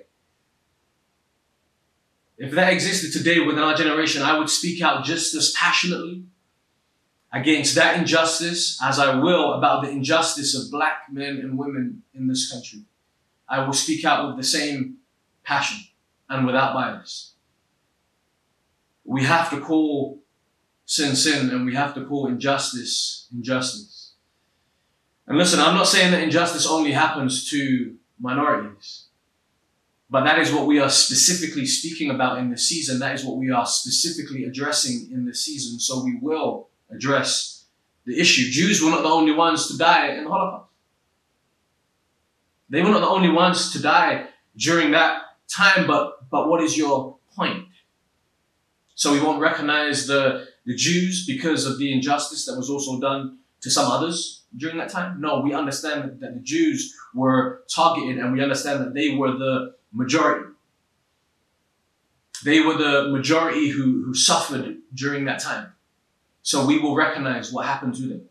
if 2.38 2.52
that 2.52 2.74
existed 2.74 3.14
today 3.14 3.40
within 3.40 3.64
our 3.64 3.74
generation, 3.74 4.22
I 4.22 4.38
would 4.38 4.50
speak 4.50 4.82
out 4.82 5.06
just 5.06 5.34
as 5.34 5.54
passionately 5.58 6.26
against 7.38 7.76
that 7.76 7.98
injustice 7.98 8.80
as 8.84 9.00
I 9.00 9.16
will 9.16 9.54
about 9.54 9.84
the 9.84 9.90
injustice 9.90 10.56
of 10.56 10.72
black 10.72 11.04
men 11.12 11.38
and 11.38 11.58
women 11.58 12.04
in 12.14 12.28
this 12.28 12.52
country. 12.52 12.82
I 13.48 13.66
will 13.66 13.74
speak 13.74 14.04
out 14.06 14.28
with 14.28 14.38
the 14.38 14.44
same 14.44 14.98
passion 15.44 15.80
and 16.30 16.46
without 16.46 16.74
bias. 16.74 17.34
We 19.06 19.24
have 19.24 19.50
to 19.52 19.62
call 19.62 20.20
sin 20.86 21.16
sin 21.16 21.50
and 21.50 21.66
we 21.66 21.76
have 21.76 21.94
to 21.96 22.06
call 22.06 22.28
injustice 22.28 23.28
injustice. 23.34 24.14
And 25.28 25.38
listen, 25.38 25.60
I'm 25.60 25.76
not 25.76 25.88
saying 25.88 26.12
that 26.12 26.24
injustice 26.24 26.66
only 26.66 26.92
happens 26.92 27.50
to 27.52 27.96
minorities. 28.20 29.06
But 30.10 30.24
that 30.24 30.40
is 30.40 30.54
what 30.54 30.68
we 30.68 30.80
are 30.80 30.90
specifically 30.90 31.66
speaking 31.66 32.12
about 32.12 32.38
in 32.38 32.50
this 32.50 32.68
season. 32.68 33.00
That 33.00 33.14
is 33.14 33.26
what 33.26 33.36
we 33.36 33.52
are 33.52 33.66
specifically 33.66 34.46
addressing 34.46 35.10
in 35.12 35.26
this 35.26 35.44
season. 35.44 35.80
So 35.80 36.02
we 36.02 36.18
will 36.22 36.70
address 36.90 37.66
the 38.06 38.20
issue. 38.20 38.50
Jews 38.50 38.82
were 38.82 38.90
not 38.90 39.04
the 39.04 39.10
only 39.10 39.34
ones 39.34 39.68
to 39.68 39.78
die 39.78 40.10
in 40.10 40.24
the 40.24 40.30
Holocaust. 40.30 40.72
They 42.70 42.82
were 42.82 42.90
not 42.90 43.02
the 43.02 43.08
only 43.08 43.30
ones 43.30 43.72
to 43.74 43.82
die 43.82 44.28
during 44.56 44.92
that 44.92 45.22
time, 45.48 45.88
but, 45.88 46.30
but 46.30 46.50
what 46.50 46.62
is 46.62 46.78
your 46.78 47.18
point? 47.36 47.66
So 48.96 49.14
we 49.14 49.22
won't 49.22 49.42
recognize 49.42 50.08
the, 50.08 50.48
the 50.66 50.76
Jews 50.76 51.26
because 51.26 51.66
of 51.66 51.78
the 51.78 51.94
injustice 51.94 52.46
that 52.46 52.58
was 52.58 52.70
also 52.70 53.00
done 53.00 53.40
to 53.62 53.70
some 53.70 53.90
others 53.90 54.46
during 54.56 54.78
that 54.78 54.90
time? 54.90 55.20
No, 55.20 55.42
we 55.42 55.54
understand 55.54 56.20
that 56.20 56.34
the 56.34 56.40
Jews 56.42 56.94
were 57.14 57.64
targeted 57.74 58.18
and 58.18 58.34
we 58.34 58.42
understand 58.42 58.82
that 58.82 58.94
they 58.94 59.16
were 59.16 59.32
the 59.32 59.76
majority. 59.92 60.52
They 62.46 62.60
were 62.60 62.78
the 62.78 63.10
majority 63.10 63.70
who, 63.70 64.04
who 64.06 64.14
suffered 64.14 64.78
during 64.94 65.26
that 65.26 65.40
time. 65.40 65.74
So 66.48 66.66
we 66.66 66.80
will 66.80 66.96
recognize 66.96 67.52
what 67.52 67.66
happened 67.66 67.96
to 67.96 68.04
them. 68.04 68.22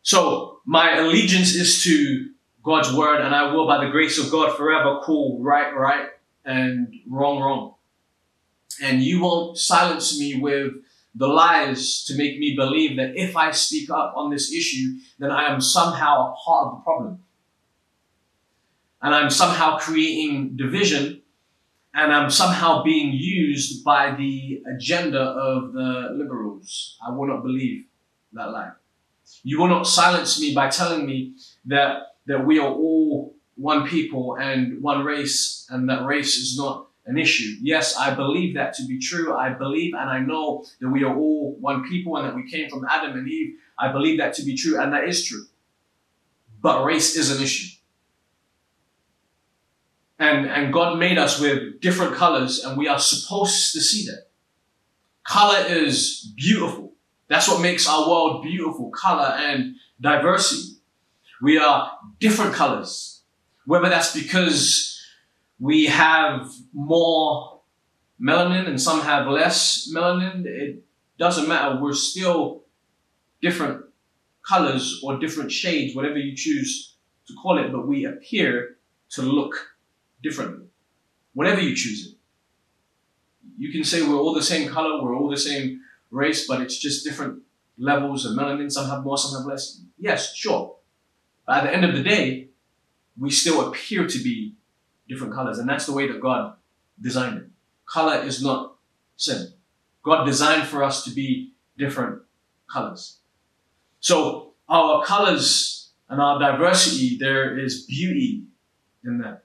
So 0.00 0.60
my 0.64 0.96
allegiance 0.96 1.54
is 1.54 1.84
to 1.84 2.30
God's 2.62 2.90
word, 2.94 3.20
and 3.20 3.34
I 3.34 3.52
will, 3.52 3.66
by 3.66 3.84
the 3.84 3.90
grace 3.90 4.18
of 4.18 4.30
God, 4.30 4.56
forever 4.56 5.00
call 5.00 5.38
right, 5.42 5.76
right, 5.76 6.08
and 6.46 6.94
wrong, 7.06 7.40
wrong. 7.40 7.74
And 8.82 9.02
you 9.02 9.20
won't 9.20 9.58
silence 9.58 10.18
me 10.18 10.40
with 10.40 10.72
the 11.14 11.26
lies 11.26 12.04
to 12.04 12.16
make 12.16 12.38
me 12.38 12.56
believe 12.56 12.96
that 12.96 13.14
if 13.14 13.36
I 13.36 13.50
speak 13.50 13.90
up 13.90 14.14
on 14.16 14.30
this 14.30 14.50
issue, 14.50 14.96
then 15.18 15.30
I 15.30 15.52
am 15.52 15.60
somehow 15.60 16.32
a 16.32 16.36
part 16.42 16.68
of 16.68 16.78
the 16.78 16.84
problem. 16.84 17.22
And 19.02 19.14
I'm 19.14 19.28
somehow 19.28 19.76
creating 19.76 20.56
division 20.56 21.21
and 21.94 22.12
I'm 22.12 22.30
somehow 22.30 22.82
being 22.82 23.12
used 23.12 23.84
by 23.84 24.14
the 24.14 24.62
agenda 24.74 25.20
of 25.20 25.72
the 25.72 26.08
liberals. 26.12 26.96
I 27.06 27.12
will 27.12 27.28
not 27.28 27.42
believe 27.42 27.84
that 28.32 28.50
lie. 28.50 28.72
You 29.42 29.60
will 29.60 29.68
not 29.68 29.86
silence 29.86 30.40
me 30.40 30.54
by 30.54 30.68
telling 30.68 31.06
me 31.06 31.34
that, 31.66 32.14
that 32.26 32.46
we 32.46 32.58
are 32.58 32.68
all 32.68 33.34
one 33.56 33.86
people 33.86 34.36
and 34.40 34.82
one 34.82 35.04
race 35.04 35.66
and 35.70 35.88
that 35.88 36.04
race 36.06 36.36
is 36.36 36.56
not 36.56 36.88
an 37.04 37.18
issue. 37.18 37.56
Yes, 37.60 37.96
I 37.96 38.14
believe 38.14 38.54
that 38.54 38.74
to 38.74 38.86
be 38.86 38.98
true. 38.98 39.34
I 39.34 39.50
believe 39.50 39.92
and 39.94 40.08
I 40.08 40.20
know 40.20 40.64
that 40.80 40.88
we 40.88 41.04
are 41.04 41.14
all 41.14 41.56
one 41.60 41.86
people 41.88 42.16
and 42.16 42.26
that 42.26 42.34
we 42.34 42.50
came 42.50 42.70
from 42.70 42.86
Adam 42.88 43.18
and 43.18 43.28
Eve. 43.28 43.56
I 43.78 43.92
believe 43.92 44.18
that 44.18 44.34
to 44.34 44.44
be 44.44 44.56
true 44.56 44.80
and 44.80 44.92
that 44.92 45.04
is 45.04 45.24
true. 45.24 45.44
But 46.60 46.84
race 46.84 47.16
is 47.16 47.36
an 47.36 47.42
issue. 47.42 47.76
And, 50.22 50.46
and 50.46 50.72
God 50.72 51.00
made 51.00 51.18
us 51.18 51.40
with 51.40 51.80
different 51.80 52.14
colors 52.14 52.62
and 52.62 52.78
we 52.78 52.86
are 52.86 53.00
supposed 53.00 53.72
to 53.72 53.80
see 53.80 54.06
that. 54.06 54.28
Color 55.26 55.66
is 55.66 56.32
beautiful. 56.36 56.92
That's 57.26 57.48
what 57.48 57.60
makes 57.60 57.88
our 57.88 58.08
world 58.08 58.44
beautiful. 58.44 58.90
Color 58.90 59.36
and 59.36 59.74
diversity. 60.00 60.78
We 61.42 61.58
are 61.58 61.90
different 62.20 62.54
colors. 62.54 63.22
Whether 63.66 63.88
that's 63.88 64.14
because 64.14 64.96
we 65.58 65.86
have 65.86 66.48
more 66.72 67.62
melanin 68.20 68.68
and 68.68 68.80
some 68.80 69.00
have 69.00 69.26
less 69.26 69.90
melanin, 69.92 70.46
it 70.46 70.84
doesn't 71.18 71.48
matter. 71.48 71.80
We're 71.82 71.94
still 71.94 72.62
different 73.40 73.86
colors 74.48 75.00
or 75.02 75.18
different 75.18 75.50
shades, 75.50 75.96
whatever 75.96 76.18
you 76.18 76.36
choose 76.36 76.94
to 77.26 77.34
call 77.42 77.58
it, 77.58 77.72
but 77.72 77.88
we 77.88 78.04
appear 78.04 78.76
to 79.10 79.22
look 79.22 79.71
differently. 80.22 80.66
Whatever 81.34 81.60
you 81.60 81.74
choose 81.74 82.06
it. 82.06 82.14
You 83.58 83.72
can 83.72 83.84
say 83.84 84.02
we're 84.02 84.16
all 84.16 84.34
the 84.34 84.42
same 84.42 84.68
color, 84.68 85.02
we're 85.02 85.16
all 85.16 85.28
the 85.28 85.36
same 85.36 85.80
race, 86.10 86.46
but 86.46 86.60
it's 86.60 86.78
just 86.78 87.04
different 87.04 87.42
levels 87.78 88.24
of 88.24 88.36
melanin. 88.36 88.70
Some 88.70 88.88
have 88.88 89.02
more, 89.02 89.18
some 89.18 89.38
have 89.40 89.46
less. 89.46 89.82
Yes, 89.98 90.34
sure. 90.34 90.76
But 91.46 91.58
at 91.58 91.64
the 91.64 91.74
end 91.74 91.84
of 91.84 91.94
the 91.94 92.02
day, 92.02 92.48
we 93.18 93.30
still 93.30 93.68
appear 93.68 94.06
to 94.06 94.18
be 94.22 94.54
different 95.08 95.34
colors. 95.34 95.58
And 95.58 95.68
that's 95.68 95.86
the 95.86 95.92
way 95.92 96.06
that 96.08 96.20
God 96.20 96.54
designed 97.00 97.38
it. 97.38 97.46
Color 97.86 98.22
is 98.22 98.42
not 98.42 98.76
sin. 99.16 99.52
God 100.02 100.24
designed 100.24 100.68
for 100.68 100.82
us 100.82 101.04
to 101.04 101.10
be 101.10 101.52
different 101.76 102.22
colors. 102.70 103.18
So 104.00 104.54
our 104.68 105.04
colors 105.04 105.92
and 106.08 106.20
our 106.20 106.38
diversity, 106.38 107.16
there 107.18 107.58
is 107.58 107.84
beauty 107.84 108.44
in 109.04 109.18
that. 109.18 109.44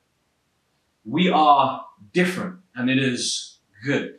We 1.08 1.30
are 1.30 1.86
different 2.12 2.60
and 2.76 2.90
it 2.90 3.00
is 3.00 3.60
good. 3.86 4.16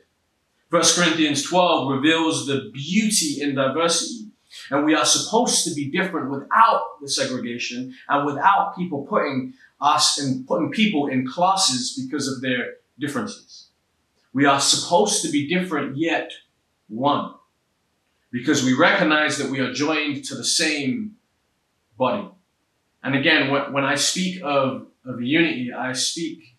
First 0.71 0.99
Corinthians 0.99 1.43
12 1.43 1.91
reveals 1.91 2.47
the 2.47 2.71
beauty 2.73 3.43
in 3.43 3.55
diversity. 3.55 4.31
And 4.71 4.87
we 4.87 4.95
are 4.95 5.05
supposed 5.05 5.65
to 5.65 5.75
be 5.75 5.91
different 5.91 6.31
without 6.31 6.83
the 7.03 7.09
segregation 7.09 7.95
and 8.09 8.27
without 8.27 8.75
people 8.77 9.07
putting 9.07 9.53
us 9.81 10.19
and 10.19 10.47
putting 10.47 10.71
people 10.71 11.07
in 11.09 11.27
classes 11.27 11.99
because 12.03 12.27
of 12.27 12.41
their 12.41 12.77
differences. 12.99 13.69
We 14.33 14.47
are 14.47 14.61
supposed 14.61 15.23
to 15.23 15.31
be 15.31 15.47
different 15.47 15.97
yet 15.99 16.33
one 16.89 17.35
because 18.31 18.65
we 18.65 18.75
recognize 18.75 19.37
that 19.39 19.51
we 19.51 19.61
are 19.61 19.73
joined 19.73 20.25
to 20.25 20.35
the 20.35 20.45
same 20.45 21.17
body. 21.99 22.29
And 23.03 23.15
again, 23.15 23.51
when 23.73 23.85
I 23.85 23.95
speak 23.95 24.41
of, 24.43 24.87
of 25.05 25.21
unity, 25.21 25.73
I 25.73 25.93
speak 25.93 26.57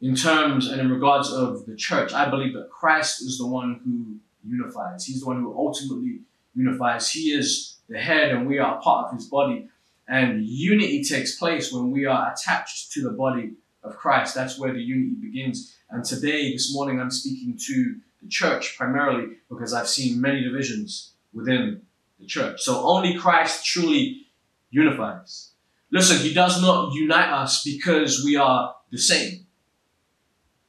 in 0.00 0.14
terms 0.14 0.68
and 0.68 0.80
in 0.80 0.90
regards 0.90 1.32
of 1.32 1.66
the 1.66 1.74
church. 1.74 2.12
I 2.12 2.28
believe 2.28 2.54
that 2.54 2.70
Christ 2.70 3.22
is 3.22 3.38
the 3.38 3.46
one 3.46 3.80
who 3.84 4.16
unifies. 4.48 5.04
He's 5.04 5.20
the 5.20 5.26
one 5.26 5.40
who 5.40 5.56
ultimately 5.56 6.20
unifies. 6.54 7.10
He 7.10 7.30
is 7.30 7.76
the 7.88 7.98
head 7.98 8.30
and 8.30 8.46
we 8.46 8.58
are 8.58 8.80
part 8.80 9.06
of 9.06 9.14
his 9.14 9.26
body. 9.26 9.68
And 10.06 10.44
unity 10.46 11.04
takes 11.04 11.36
place 11.36 11.72
when 11.72 11.90
we 11.90 12.06
are 12.06 12.32
attached 12.32 12.92
to 12.92 13.02
the 13.02 13.10
body 13.10 13.54
of 13.82 13.96
Christ. 13.96 14.34
That's 14.34 14.58
where 14.58 14.72
the 14.72 14.80
unity 14.80 15.16
begins. 15.20 15.76
And 15.90 16.04
today, 16.04 16.52
this 16.52 16.72
morning, 16.72 17.00
I'm 17.00 17.10
speaking 17.10 17.58
to 17.66 17.96
the 18.22 18.28
church 18.28 18.76
primarily 18.76 19.36
because 19.48 19.74
I've 19.74 19.88
seen 19.88 20.20
many 20.20 20.42
divisions 20.42 21.12
within 21.32 21.82
the 22.18 22.26
church. 22.26 22.62
So 22.62 22.82
only 22.86 23.14
Christ 23.14 23.64
truly 23.64 24.26
unifies. 24.70 25.52
Listen, 25.90 26.18
he 26.18 26.34
does 26.34 26.60
not 26.60 26.92
unite 26.92 27.30
us 27.30 27.64
because 27.64 28.22
we 28.24 28.36
are 28.36 28.74
the 28.90 28.98
same. 28.98 29.46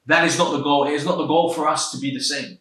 That 0.09 0.25
is 0.25 0.39
not 0.39 0.53
the 0.53 0.63
goal. 0.63 0.87
It 0.87 0.93
is 0.93 1.05
not 1.05 1.19
the 1.19 1.27
goal 1.27 1.53
for 1.53 1.67
us 1.67 1.91
to 1.91 1.99
be 1.99 2.11
the 2.11 2.19
same. 2.19 2.57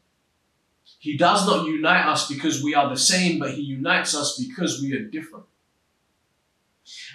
He 0.98 1.16
does 1.16 1.46
not 1.46 1.66
unite 1.66 2.04
us 2.04 2.28
because 2.28 2.62
we 2.62 2.74
are 2.74 2.90
the 2.90 3.00
same, 3.00 3.38
but 3.38 3.54
he 3.54 3.62
unites 3.62 4.14
us 4.14 4.38
because 4.38 4.82
we 4.82 4.92
are 4.92 5.04
different. 5.04 5.46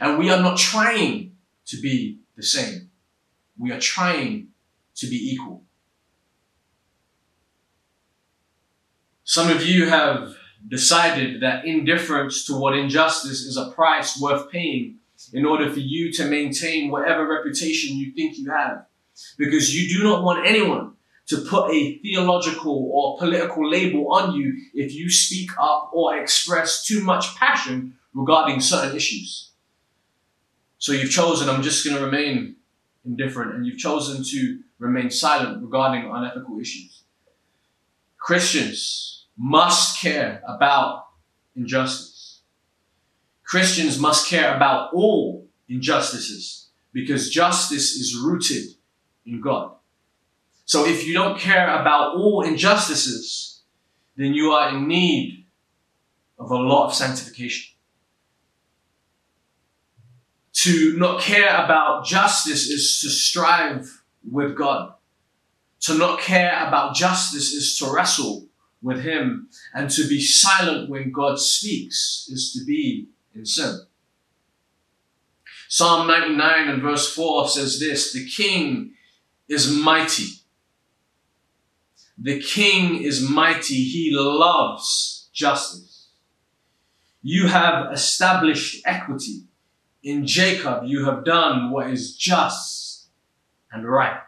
And 0.02 0.18
we 0.18 0.32
are 0.32 0.42
not 0.42 0.58
trying 0.58 1.36
to 1.68 1.80
be 1.80 2.18
the 2.36 2.42
same. 2.42 2.90
We 3.60 3.72
are 3.72 3.80
trying 3.80 4.48
to 4.96 5.06
be 5.06 5.18
equal. 5.18 5.66
Some 9.24 9.52
of 9.52 9.64
you 9.64 9.88
have 9.88 10.34
decided 10.68 11.44
that 11.44 11.66
indifference 11.66 12.44
toward 12.44 12.76
injustice 12.76 13.42
is 13.42 13.56
a 13.56 13.70
price 13.70 14.20
worth 14.20 14.50
paying 14.50 14.98
in 15.32 15.46
order 15.46 15.70
for 15.70 15.80
you 15.80 16.12
to 16.14 16.26
maintain 16.26 16.90
whatever 16.90 17.28
reputation 17.28 17.98
you 17.98 18.12
think 18.14 18.36
you 18.40 18.50
have. 18.50 18.88
Because 19.38 19.76
you 19.76 19.98
do 19.98 20.04
not 20.04 20.24
want 20.24 20.46
anyone 20.46 20.94
to 21.28 21.38
put 21.38 21.72
a 21.72 21.98
theological 22.00 22.92
or 22.94 23.18
political 23.18 23.70
label 23.70 24.14
on 24.14 24.36
you 24.36 24.54
if 24.74 24.94
you 24.94 25.10
speak 25.10 25.52
up 25.60 25.92
or 25.94 26.18
express 26.18 26.86
too 26.86 27.02
much 27.04 27.36
passion 27.36 27.96
regarding 28.14 28.60
certain 28.60 28.96
issues. 28.96 29.52
So 30.78 30.92
you've 30.92 31.12
chosen, 31.12 31.50
I'm 31.50 31.62
just 31.62 31.86
going 31.86 31.98
to 31.98 32.04
remain 32.04 32.58
indifferent, 33.06 33.56
and 33.56 33.66
you've 33.66 33.78
chosen 33.78 34.24
to 34.24 34.60
remain 34.80 35.10
silent 35.10 35.64
regarding 35.64 36.10
unethical 36.12 36.60
issues. 36.60 37.04
Christians 38.18 39.26
must 39.38 40.02
care 40.02 40.42
about 40.48 41.06
injustice. 41.56 42.42
Christians 43.44 44.00
must 44.00 44.30
care 44.30 44.56
about 44.56 44.94
all 44.94 45.48
injustices 45.70 46.70
because 46.92 47.30
justice 47.30 47.96
is 47.96 48.18
rooted 48.18 48.64
in 49.26 49.42
God. 49.42 49.76
So 50.66 50.86
if 50.86 51.06
you 51.06 51.14
don't 51.14 51.40
care 51.40 51.80
about 51.80 52.16
all 52.16 52.42
injustices, 52.42 53.62
then 54.16 54.34
you 54.34 54.52
are 54.52 54.70
in 54.70 54.88
need 54.88 55.46
of 56.40 56.52
a 56.52 56.56
lot 56.56 56.88
of 56.88 56.94
sanctification. 56.94 57.76
To 60.54 60.98
not 60.98 61.22
care 61.22 61.64
about 61.64 62.06
justice 62.06 62.68
is 62.68 63.02
to 63.02 63.10
strive 63.10 64.04
with 64.30 64.56
God. 64.56 64.94
To 65.82 65.98
not 65.98 66.20
care 66.20 66.66
about 66.66 66.96
justice 66.96 67.52
is 67.52 67.78
to 67.80 67.92
wrestle 67.94 68.48
with 68.82 69.02
Him. 69.02 69.50
And 69.74 69.90
to 69.90 70.08
be 70.08 70.22
silent 70.22 70.90
when 70.90 71.12
God 71.12 71.40
speaks 71.40 72.30
is 72.32 72.54
to 72.54 72.64
be 72.66 73.10
in 73.36 73.46
sin. 73.46 73.82
Psalm 75.68 76.08
99 76.08 76.70
and 76.70 76.82
verse 76.82 77.14
4 77.14 77.50
says 77.50 77.80
this, 77.80 78.14
the 78.14 78.30
king 78.30 78.94
is 79.48 79.72
mighty. 79.72 80.28
The 82.18 82.42
king 82.42 83.02
is 83.02 83.28
mighty. 83.28 83.84
He 83.84 84.12
loves 84.14 85.30
justice. 85.34 86.10
You 87.22 87.48
have 87.48 87.92
established 87.92 88.82
equity 88.86 89.44
in 90.04 90.28
Jacob, 90.28 90.84
you 90.86 91.06
have 91.06 91.24
done 91.24 91.72
what 91.72 91.90
is 91.90 92.16
just 92.16 93.08
and 93.72 93.88
right. 93.88 94.20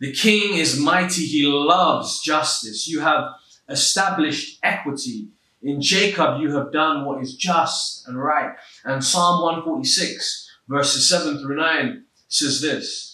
The 0.00 0.12
king 0.12 0.56
is 0.56 0.80
mighty. 0.80 1.24
He 1.26 1.46
loves 1.46 2.22
justice. 2.22 2.88
You 2.88 3.00
have 3.00 3.24
established 3.68 4.58
equity. 4.62 5.28
In 5.62 5.80
Jacob, 5.80 6.40
you 6.40 6.56
have 6.56 6.72
done 6.72 7.04
what 7.04 7.22
is 7.22 7.36
just 7.36 8.08
and 8.08 8.20
right. 8.20 8.56
And 8.84 9.04
Psalm 9.04 9.42
146, 9.42 10.50
verses 10.68 11.08
7 11.08 11.38
through 11.38 11.56
9 11.56 12.04
says 12.26 12.60
this 12.60 13.11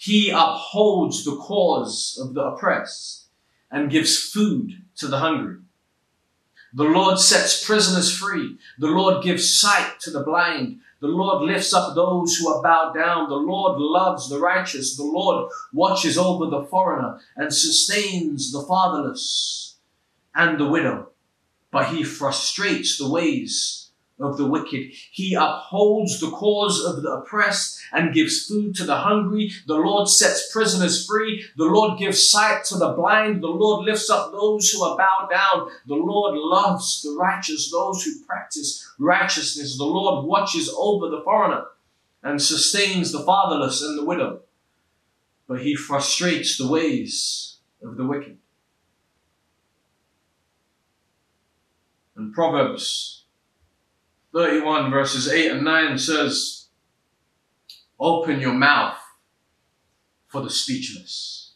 He 0.00 0.30
upholds 0.30 1.26
the 1.26 1.36
cause 1.36 2.18
of 2.18 2.32
the 2.32 2.40
oppressed 2.40 3.26
and 3.70 3.90
gives 3.90 4.16
food 4.16 4.82
to 4.96 5.06
the 5.06 5.18
hungry. 5.18 5.58
The 6.72 6.84
Lord 6.84 7.18
sets 7.18 7.62
prisoners 7.62 8.16
free. 8.16 8.56
The 8.78 8.86
Lord 8.86 9.22
gives 9.22 9.54
sight 9.54 10.00
to 10.00 10.10
the 10.10 10.22
blind. 10.22 10.80
The 11.00 11.08
Lord 11.08 11.42
lifts 11.42 11.74
up 11.74 11.94
those 11.94 12.36
who 12.36 12.48
are 12.48 12.62
bowed 12.62 12.94
down. 12.94 13.28
The 13.28 13.34
Lord 13.34 13.78
loves 13.78 14.30
the 14.30 14.38
righteous. 14.38 14.96
The 14.96 15.04
Lord 15.04 15.50
watches 15.70 16.16
over 16.16 16.46
the 16.46 16.64
foreigner 16.64 17.20
and 17.36 17.52
sustains 17.52 18.52
the 18.52 18.62
fatherless 18.62 19.76
and 20.34 20.58
the 20.58 20.70
widow. 20.70 21.10
But 21.70 21.88
he 21.88 22.04
frustrates 22.04 22.96
the 22.96 23.10
ways 23.10 23.79
of 24.20 24.36
the 24.36 24.46
wicked. 24.46 24.92
He 25.10 25.34
upholds 25.34 26.20
the 26.20 26.30
cause 26.30 26.84
of 26.84 27.02
the 27.02 27.10
oppressed 27.10 27.80
and 27.92 28.14
gives 28.14 28.46
food 28.46 28.74
to 28.76 28.84
the 28.84 28.96
hungry. 28.96 29.50
The 29.66 29.76
Lord 29.76 30.08
sets 30.08 30.52
prisoners 30.52 31.06
free. 31.06 31.44
The 31.56 31.64
Lord 31.64 31.98
gives 31.98 32.30
sight 32.30 32.64
to 32.66 32.76
the 32.76 32.92
blind. 32.92 33.42
The 33.42 33.48
Lord 33.48 33.86
lifts 33.86 34.10
up 34.10 34.30
those 34.30 34.70
who 34.70 34.84
are 34.84 34.96
bowed 34.96 35.28
down. 35.30 35.70
The 35.86 35.94
Lord 35.94 36.36
loves 36.36 37.02
the 37.02 37.16
righteous, 37.18 37.70
those 37.70 38.04
who 38.04 38.22
practice 38.24 38.86
righteousness. 38.98 39.78
The 39.78 39.84
Lord 39.84 40.26
watches 40.26 40.72
over 40.76 41.08
the 41.08 41.22
foreigner 41.22 41.64
and 42.22 42.40
sustains 42.40 43.12
the 43.12 43.20
fatherless 43.20 43.82
and 43.82 43.98
the 43.98 44.04
widow. 44.04 44.40
But 45.48 45.62
he 45.62 45.74
frustrates 45.74 46.56
the 46.56 46.68
ways 46.68 47.56
of 47.82 47.96
the 47.96 48.06
wicked. 48.06 48.36
And 52.14 52.34
Proverbs 52.34 53.19
31 54.32 54.90
verses 54.90 55.28
8 55.28 55.50
and 55.52 55.64
9 55.64 55.98
says, 55.98 56.68
Open 57.98 58.40
your 58.40 58.54
mouth 58.54 58.96
for 60.28 60.42
the 60.42 60.50
speechless. 60.50 61.54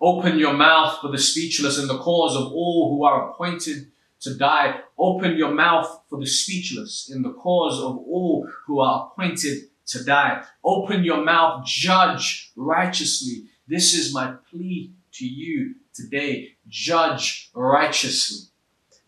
Open 0.00 0.38
your 0.38 0.54
mouth 0.54 0.98
for 1.00 1.10
the 1.10 1.18
speechless 1.18 1.78
in 1.78 1.88
the 1.88 1.98
cause 1.98 2.36
of 2.36 2.52
all 2.52 2.90
who 2.90 3.04
are 3.04 3.30
appointed 3.30 3.90
to 4.20 4.34
die. 4.34 4.80
Open 4.98 5.36
your 5.36 5.52
mouth 5.52 6.02
for 6.08 6.18
the 6.18 6.26
speechless 6.26 7.10
in 7.12 7.22
the 7.22 7.32
cause 7.32 7.78
of 7.78 7.96
all 7.98 8.48
who 8.66 8.80
are 8.80 9.10
appointed 9.12 9.58
to 9.86 10.04
die. 10.04 10.44
Open 10.64 11.04
your 11.04 11.24
mouth, 11.24 11.64
judge 11.66 12.52
righteously. 12.56 13.44
This 13.66 13.94
is 13.94 14.14
my 14.14 14.34
plea 14.50 14.92
to 15.14 15.26
you 15.26 15.74
today. 15.92 16.56
Judge 16.68 17.50
righteously 17.54 18.48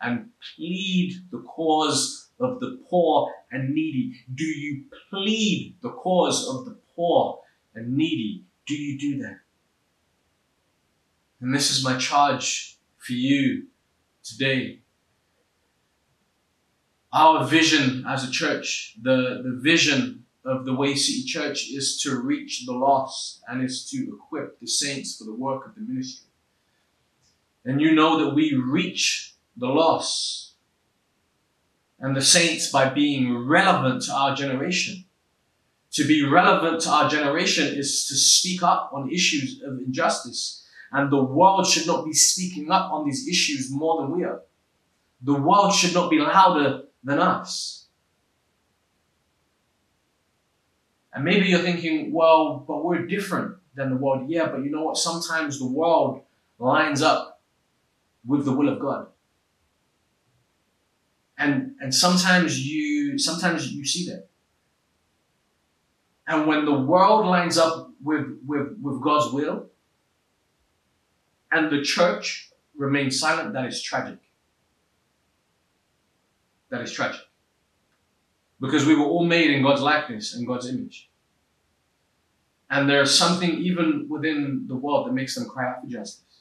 and 0.00 0.30
plead 0.56 1.14
the 1.30 1.38
cause 1.40 2.23
of 2.40 2.60
the 2.60 2.80
poor 2.88 3.32
and 3.50 3.74
needy? 3.74 4.14
Do 4.34 4.44
you 4.44 4.84
plead 5.10 5.76
the 5.82 5.90
cause 5.90 6.48
of 6.48 6.64
the 6.64 6.76
poor 6.94 7.40
and 7.74 7.96
needy? 7.96 8.44
Do 8.66 8.74
you 8.74 8.98
do 8.98 9.22
that? 9.22 9.40
And 11.40 11.54
this 11.54 11.70
is 11.70 11.84
my 11.84 11.98
charge 11.98 12.78
for 12.98 13.12
you 13.12 13.66
today. 14.22 14.80
Our 17.12 17.44
vision 17.44 18.04
as 18.08 18.28
a 18.28 18.30
church, 18.30 18.96
the, 19.00 19.42
the 19.44 19.58
vision 19.62 20.24
of 20.44 20.64
the 20.64 20.74
Way 20.74 20.94
City 20.94 21.22
Church 21.22 21.70
is 21.70 22.00
to 22.02 22.18
reach 22.20 22.66
the 22.66 22.72
lost 22.72 23.42
and 23.48 23.62
is 23.62 23.88
to 23.90 24.14
equip 24.14 24.58
the 24.58 24.66
saints 24.66 25.16
for 25.16 25.24
the 25.24 25.34
work 25.34 25.66
of 25.66 25.74
the 25.74 25.80
ministry. 25.80 26.26
And 27.64 27.80
you 27.80 27.94
know 27.94 28.22
that 28.22 28.34
we 28.34 28.54
reach 28.54 29.34
the 29.56 29.68
lost 29.68 30.53
and 32.04 32.14
the 32.14 32.20
saints 32.20 32.70
by 32.70 32.86
being 32.86 33.46
relevant 33.46 34.02
to 34.02 34.12
our 34.12 34.36
generation. 34.36 35.06
To 35.92 36.06
be 36.06 36.22
relevant 36.22 36.82
to 36.82 36.90
our 36.90 37.08
generation 37.08 37.66
is 37.66 38.06
to 38.08 38.14
speak 38.14 38.62
up 38.62 38.90
on 38.92 39.10
issues 39.10 39.62
of 39.62 39.78
injustice. 39.78 40.68
And 40.92 41.10
the 41.10 41.24
world 41.24 41.66
should 41.66 41.86
not 41.86 42.04
be 42.04 42.12
speaking 42.12 42.70
up 42.70 42.92
on 42.92 43.06
these 43.06 43.26
issues 43.26 43.70
more 43.70 44.02
than 44.02 44.14
we 44.14 44.22
are. 44.22 44.42
The 45.22 45.32
world 45.32 45.72
should 45.72 45.94
not 45.94 46.10
be 46.10 46.18
louder 46.18 46.82
than 47.02 47.20
us. 47.20 47.86
And 51.14 51.24
maybe 51.24 51.46
you're 51.46 51.60
thinking, 51.60 52.12
well, 52.12 52.66
but 52.68 52.84
we're 52.84 53.06
different 53.06 53.56
than 53.74 53.88
the 53.88 53.96
world. 53.96 54.28
Yeah, 54.28 54.48
but 54.48 54.62
you 54.62 54.70
know 54.70 54.84
what? 54.84 54.98
Sometimes 54.98 55.58
the 55.58 55.72
world 55.72 56.20
lines 56.58 57.00
up 57.00 57.40
with 58.26 58.44
the 58.44 58.52
will 58.52 58.68
of 58.68 58.78
God. 58.78 59.06
And 61.36 61.74
and 61.80 61.94
sometimes 61.94 62.60
you 62.66 63.18
sometimes 63.18 63.72
you 63.72 63.84
see 63.84 64.08
that. 64.10 64.28
And 66.26 66.46
when 66.46 66.64
the 66.64 66.72
world 66.72 67.26
lines 67.26 67.58
up 67.58 67.90
with, 68.02 68.38
with, 68.46 68.78
with 68.80 69.02
God's 69.02 69.32
will 69.32 69.66
and 71.52 71.70
the 71.70 71.82
church 71.82 72.50
remains 72.76 73.20
silent, 73.20 73.52
that 73.52 73.66
is 73.66 73.82
tragic. 73.82 74.18
That 76.70 76.80
is 76.80 76.92
tragic. 76.92 77.20
Because 78.60 78.86
we 78.86 78.94
were 78.94 79.04
all 79.04 79.26
made 79.26 79.50
in 79.50 79.62
God's 79.62 79.82
likeness 79.82 80.34
and 80.34 80.46
God's 80.46 80.68
image. 80.68 81.10
And 82.70 82.88
there's 82.88 83.16
something 83.16 83.50
even 83.50 84.06
within 84.08 84.64
the 84.66 84.74
world 84.74 85.06
that 85.06 85.12
makes 85.12 85.34
them 85.34 85.48
cry 85.48 85.68
out 85.70 85.82
for 85.82 85.88
justice. 85.88 86.33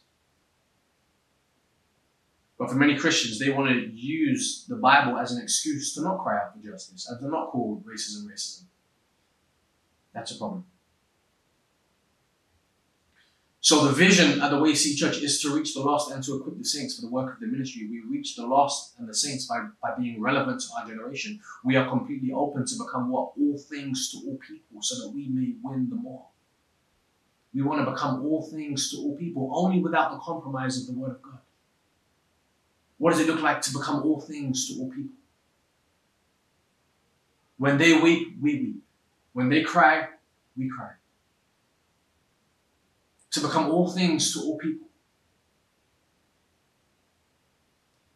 But 2.64 2.70
for 2.72 2.78
many 2.78 2.98
Christians, 2.98 3.40
they 3.40 3.50
want 3.50 3.72
to 3.72 3.92
use 3.94 4.64
the 4.70 4.78
Bible 4.78 5.18
as 5.18 5.34
an 5.34 5.44
excuse 5.44 5.94
to 5.96 6.02
not 6.02 6.24
cry 6.24 6.38
out 6.38 6.54
for 6.54 6.66
justice 6.66 7.10
and 7.10 7.20
to 7.20 7.28
not 7.28 7.52
call 7.52 7.84
racism 7.86 8.24
racism. 8.24 8.64
That's 10.14 10.32
a 10.32 10.38
problem. 10.38 10.64
So 13.60 13.86
the 13.86 13.92
vision 13.92 14.42
at 14.42 14.50
the 14.50 14.60
Way 14.60 14.76
City 14.76 14.96
Church 14.96 15.18
is 15.18 15.42
to 15.42 15.54
reach 15.54 15.74
the 15.74 15.82
lost 15.82 16.12
and 16.12 16.24
to 16.24 16.38
equip 16.38 16.58
the 16.58 16.64
saints 16.64 16.96
for 16.96 17.02
the 17.02 17.10
work 17.10 17.34
of 17.34 17.42
the 17.42 17.48
ministry. 17.48 17.86
We 17.92 18.00
reach 18.10 18.38
the 18.38 18.48
lost 18.48 18.98
and 18.98 19.10
the 19.10 19.14
saints 19.14 19.46
by, 19.46 19.68
by 19.82 19.96
being 20.00 20.22
relevant 20.22 20.62
to 20.62 20.68
our 20.80 20.88
generation. 20.88 21.42
We 21.66 21.76
are 21.76 21.90
completely 21.90 22.32
open 22.32 22.66
to 22.66 22.76
become 22.78 23.10
what? 23.10 23.34
All 23.38 23.58
things 23.58 24.10
to 24.12 24.20
all 24.26 24.38
people 24.38 24.82
so 24.82 25.02
that 25.02 25.14
we 25.14 25.28
may 25.28 25.56
win 25.62 25.90
them 25.90 26.06
all. 26.06 26.32
We 27.54 27.62
want 27.62 27.84
to 27.86 27.92
become 27.92 28.26
all 28.26 28.42
things 28.42 28.90
to 28.92 29.00
all 29.00 29.18
people, 29.18 29.52
only 29.54 29.82
without 29.82 30.14
the 30.14 30.20
compromise 30.20 30.80
of 30.80 30.88
the 30.88 30.98
Word 30.98 31.12
of 31.12 31.22
God. 31.22 31.40
What 33.04 33.12
does 33.12 33.20
it 33.20 33.28
look 33.28 33.42
like 33.42 33.60
to 33.64 33.74
become 33.74 34.02
all 34.04 34.22
things 34.22 34.66
to 34.70 34.80
all 34.80 34.90
people? 34.90 35.12
When 37.58 37.78
they 37.78 38.00
weep, 38.00 38.38
we 38.42 38.56
weep. 38.62 38.84
When 39.34 39.50
they 39.50 39.62
cry, 39.62 40.08
we 40.56 40.70
cry. 40.70 40.92
To 43.32 43.42
become 43.42 43.70
all 43.70 43.92
things 43.92 44.34
to 44.34 44.40
all 44.40 44.58
people. 44.58 44.88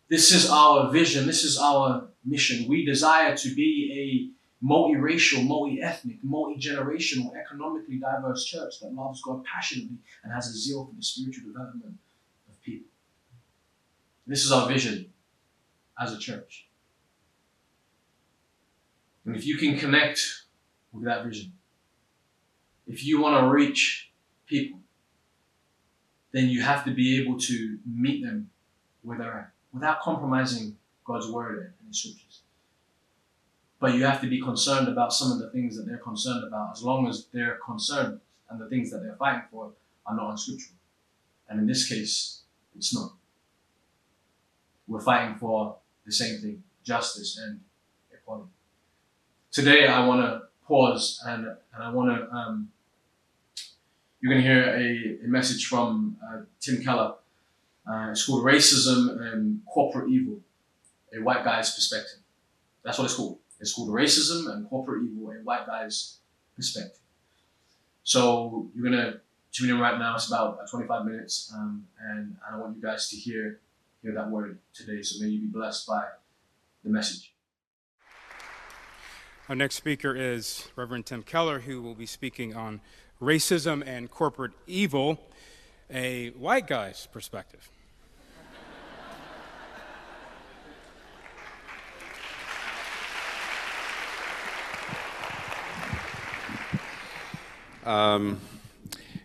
This 0.07 0.31
is 0.31 0.49
our 0.49 0.89
vision. 0.89 1.27
This 1.27 1.43
is 1.43 1.57
our 1.57 2.07
mission. 2.23 2.69
We 2.69 2.85
desire 2.85 3.35
to 3.35 3.55
be 3.55 4.31
a 4.63 4.65
multiracial, 4.65 5.45
multi-ethnic, 5.45 6.19
multi-generational, 6.23 7.31
economically 7.35 7.99
diverse 7.99 8.45
church 8.45 8.79
that 8.79 8.93
loves 8.93 9.21
God 9.21 9.43
passionately 9.43 9.97
and 10.23 10.31
has 10.31 10.47
a 10.47 10.57
zeal 10.57 10.85
for 10.85 10.95
the 10.95 11.03
spiritual 11.03 11.51
development. 11.51 11.97
This 14.27 14.43
is 14.43 14.51
our 14.51 14.67
vision 14.67 15.13
as 15.99 16.13
a 16.13 16.19
church. 16.19 16.67
And 19.25 19.35
if 19.35 19.45
you 19.45 19.57
can 19.57 19.77
connect 19.77 20.19
with 20.91 21.05
that 21.05 21.23
vision. 21.25 21.53
If 22.85 23.05
you 23.05 23.21
want 23.21 23.41
to 23.43 23.49
reach 23.49 24.11
people, 24.45 24.79
then 26.31 26.49
you 26.49 26.61
have 26.61 26.85
to 26.85 26.91
be 26.91 27.21
able 27.21 27.39
to 27.39 27.77
meet 27.85 28.23
them 28.23 28.49
where 29.01 29.17
they're 29.17 29.33
at 29.33 29.51
without 29.73 30.01
compromising 30.01 30.77
God's 31.05 31.29
word 31.29 31.73
and 31.79 31.87
His 31.87 31.99
scriptures. 31.99 32.41
But 33.79 33.93
you 33.93 34.05
have 34.05 34.21
to 34.21 34.27
be 34.27 34.41
concerned 34.41 34.87
about 34.87 35.13
some 35.13 35.31
of 35.31 35.39
the 35.39 35.49
things 35.51 35.77
that 35.77 35.85
they're 35.85 35.97
concerned 35.97 36.43
about, 36.45 36.71
as 36.71 36.83
long 36.83 37.07
as 37.07 37.27
their 37.31 37.59
concern 37.63 38.19
and 38.49 38.59
the 38.59 38.67
things 38.69 38.91
that 38.91 38.99
they're 38.99 39.15
fighting 39.15 39.43
for 39.51 39.71
are 40.05 40.15
not 40.15 40.31
unscriptural. 40.31 40.77
And 41.47 41.59
in 41.59 41.67
this 41.67 41.87
case, 41.87 42.41
it's 42.75 42.93
not. 42.93 43.13
We're 44.87 45.01
fighting 45.01 45.35
for 45.35 45.75
the 46.05 46.11
same 46.11 46.39
thing 46.39 46.63
justice 46.83 47.37
and 47.37 47.59
equality. 48.13 48.49
Today, 49.51 49.87
I 49.87 50.07
want 50.07 50.21
to 50.21 50.43
pause 50.65 51.21
and, 51.25 51.45
and 51.73 51.83
I 51.83 51.91
want 51.91 52.17
to, 52.17 52.33
um, 52.33 52.71
you're 54.21 54.31
going 54.31 54.43
to 54.43 54.47
hear 54.47 54.63
a, 54.63 55.25
a 55.25 55.27
message 55.27 55.67
from 55.67 56.17
uh, 56.25 56.41
Tim 56.61 56.81
Keller. 56.81 57.15
Uh, 57.85 58.09
it's 58.11 58.25
called 58.25 58.43
Racism 58.45 59.21
and 59.33 59.61
Corporate 59.65 60.09
Evil, 60.09 60.39
a 61.13 61.21
white 61.21 61.43
guy's 61.43 61.73
perspective. 61.73 62.19
That's 62.83 62.97
what 62.97 63.05
it's 63.05 63.15
called. 63.15 63.39
It's 63.59 63.73
called 63.73 63.89
Racism 63.89 64.51
and 64.51 64.69
Corporate 64.69 65.03
Evil, 65.03 65.31
a 65.31 65.43
white 65.43 65.65
guy's 65.65 66.17
perspective. 66.55 66.99
So 68.03 68.69
you're 68.75 68.89
going 68.89 69.03
to 69.03 69.19
tune 69.51 69.71
in 69.71 69.79
right 69.79 69.97
now. 69.97 70.15
It's 70.15 70.27
about 70.27 70.59
uh, 70.61 70.67
25 70.67 71.05
minutes, 71.05 71.51
um, 71.55 71.87
and 71.99 72.37
I 72.49 72.57
want 72.57 72.75
you 72.75 72.81
guys 72.81 73.09
to 73.09 73.15
hear 73.15 73.59
hear 74.01 74.13
that 74.13 74.29
word 74.29 74.59
today. 74.73 75.01
So 75.01 75.23
may 75.23 75.29
you 75.29 75.41
be 75.41 75.47
blessed 75.47 75.87
by 75.87 76.03
the 76.83 76.89
message. 76.89 77.33
Our 79.49 79.55
next 79.55 79.75
speaker 79.75 80.15
is 80.15 80.67
Reverend 80.75 81.05
Tim 81.05 81.23
Keller, 81.23 81.61
who 81.61 81.81
will 81.81 81.95
be 81.95 82.05
speaking 82.05 82.53
on 82.53 82.81
racism 83.21 83.81
and 83.85 84.11
corporate 84.11 84.51
evil, 84.67 85.19
a 85.89 86.31
white 86.31 86.67
guy's 86.67 87.07
perspective. 87.07 87.69
Um, 97.85 98.41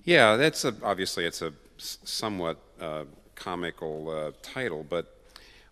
yeah, 0.05 0.37
that's 0.37 0.65
a, 0.65 0.73
obviously 0.85 1.25
it's 1.25 1.43
a 1.43 1.53
somewhat 1.79 2.59
uh, 2.81 3.07
comical 3.35 4.11
uh, 4.11 4.33
title, 4.43 4.85
but 4.89 5.17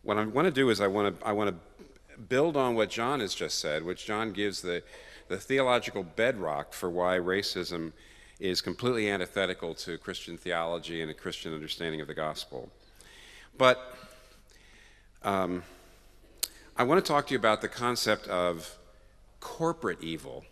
what 0.02 0.16
I 0.16 0.24
want 0.24 0.46
to 0.46 0.52
do 0.52 0.70
is 0.70 0.80
I 0.80 0.86
want 0.86 1.20
to 1.20 1.26
I 1.26 1.32
want 1.32 1.50
to 1.50 2.20
build 2.28 2.56
on 2.56 2.74
what 2.74 2.90
John 2.90 3.20
has 3.20 3.34
just 3.34 3.58
said, 3.58 3.82
which 3.82 4.04
John 4.06 4.32
gives 4.32 4.60
the, 4.60 4.82
the 5.28 5.38
theological 5.38 6.02
bedrock 6.02 6.72
for 6.72 6.90
why 6.90 7.18
racism 7.18 7.92
is 8.38 8.60
completely 8.60 9.10
antithetical 9.10 9.74
to 9.74 9.98
Christian 9.98 10.36
theology 10.36 11.02
and 11.02 11.10
a 11.10 11.14
Christian 11.14 11.54
understanding 11.54 12.00
of 12.00 12.08
the 12.08 12.14
gospel. 12.14 12.70
But 13.56 13.94
um, 15.22 15.62
I 16.76 16.84
want 16.84 17.04
to 17.04 17.12
talk 17.12 17.26
to 17.26 17.34
you 17.34 17.38
about 17.38 17.60
the 17.60 17.68
concept 17.68 18.26
of 18.28 18.78
corporate 19.40 20.02
evil 20.02 20.44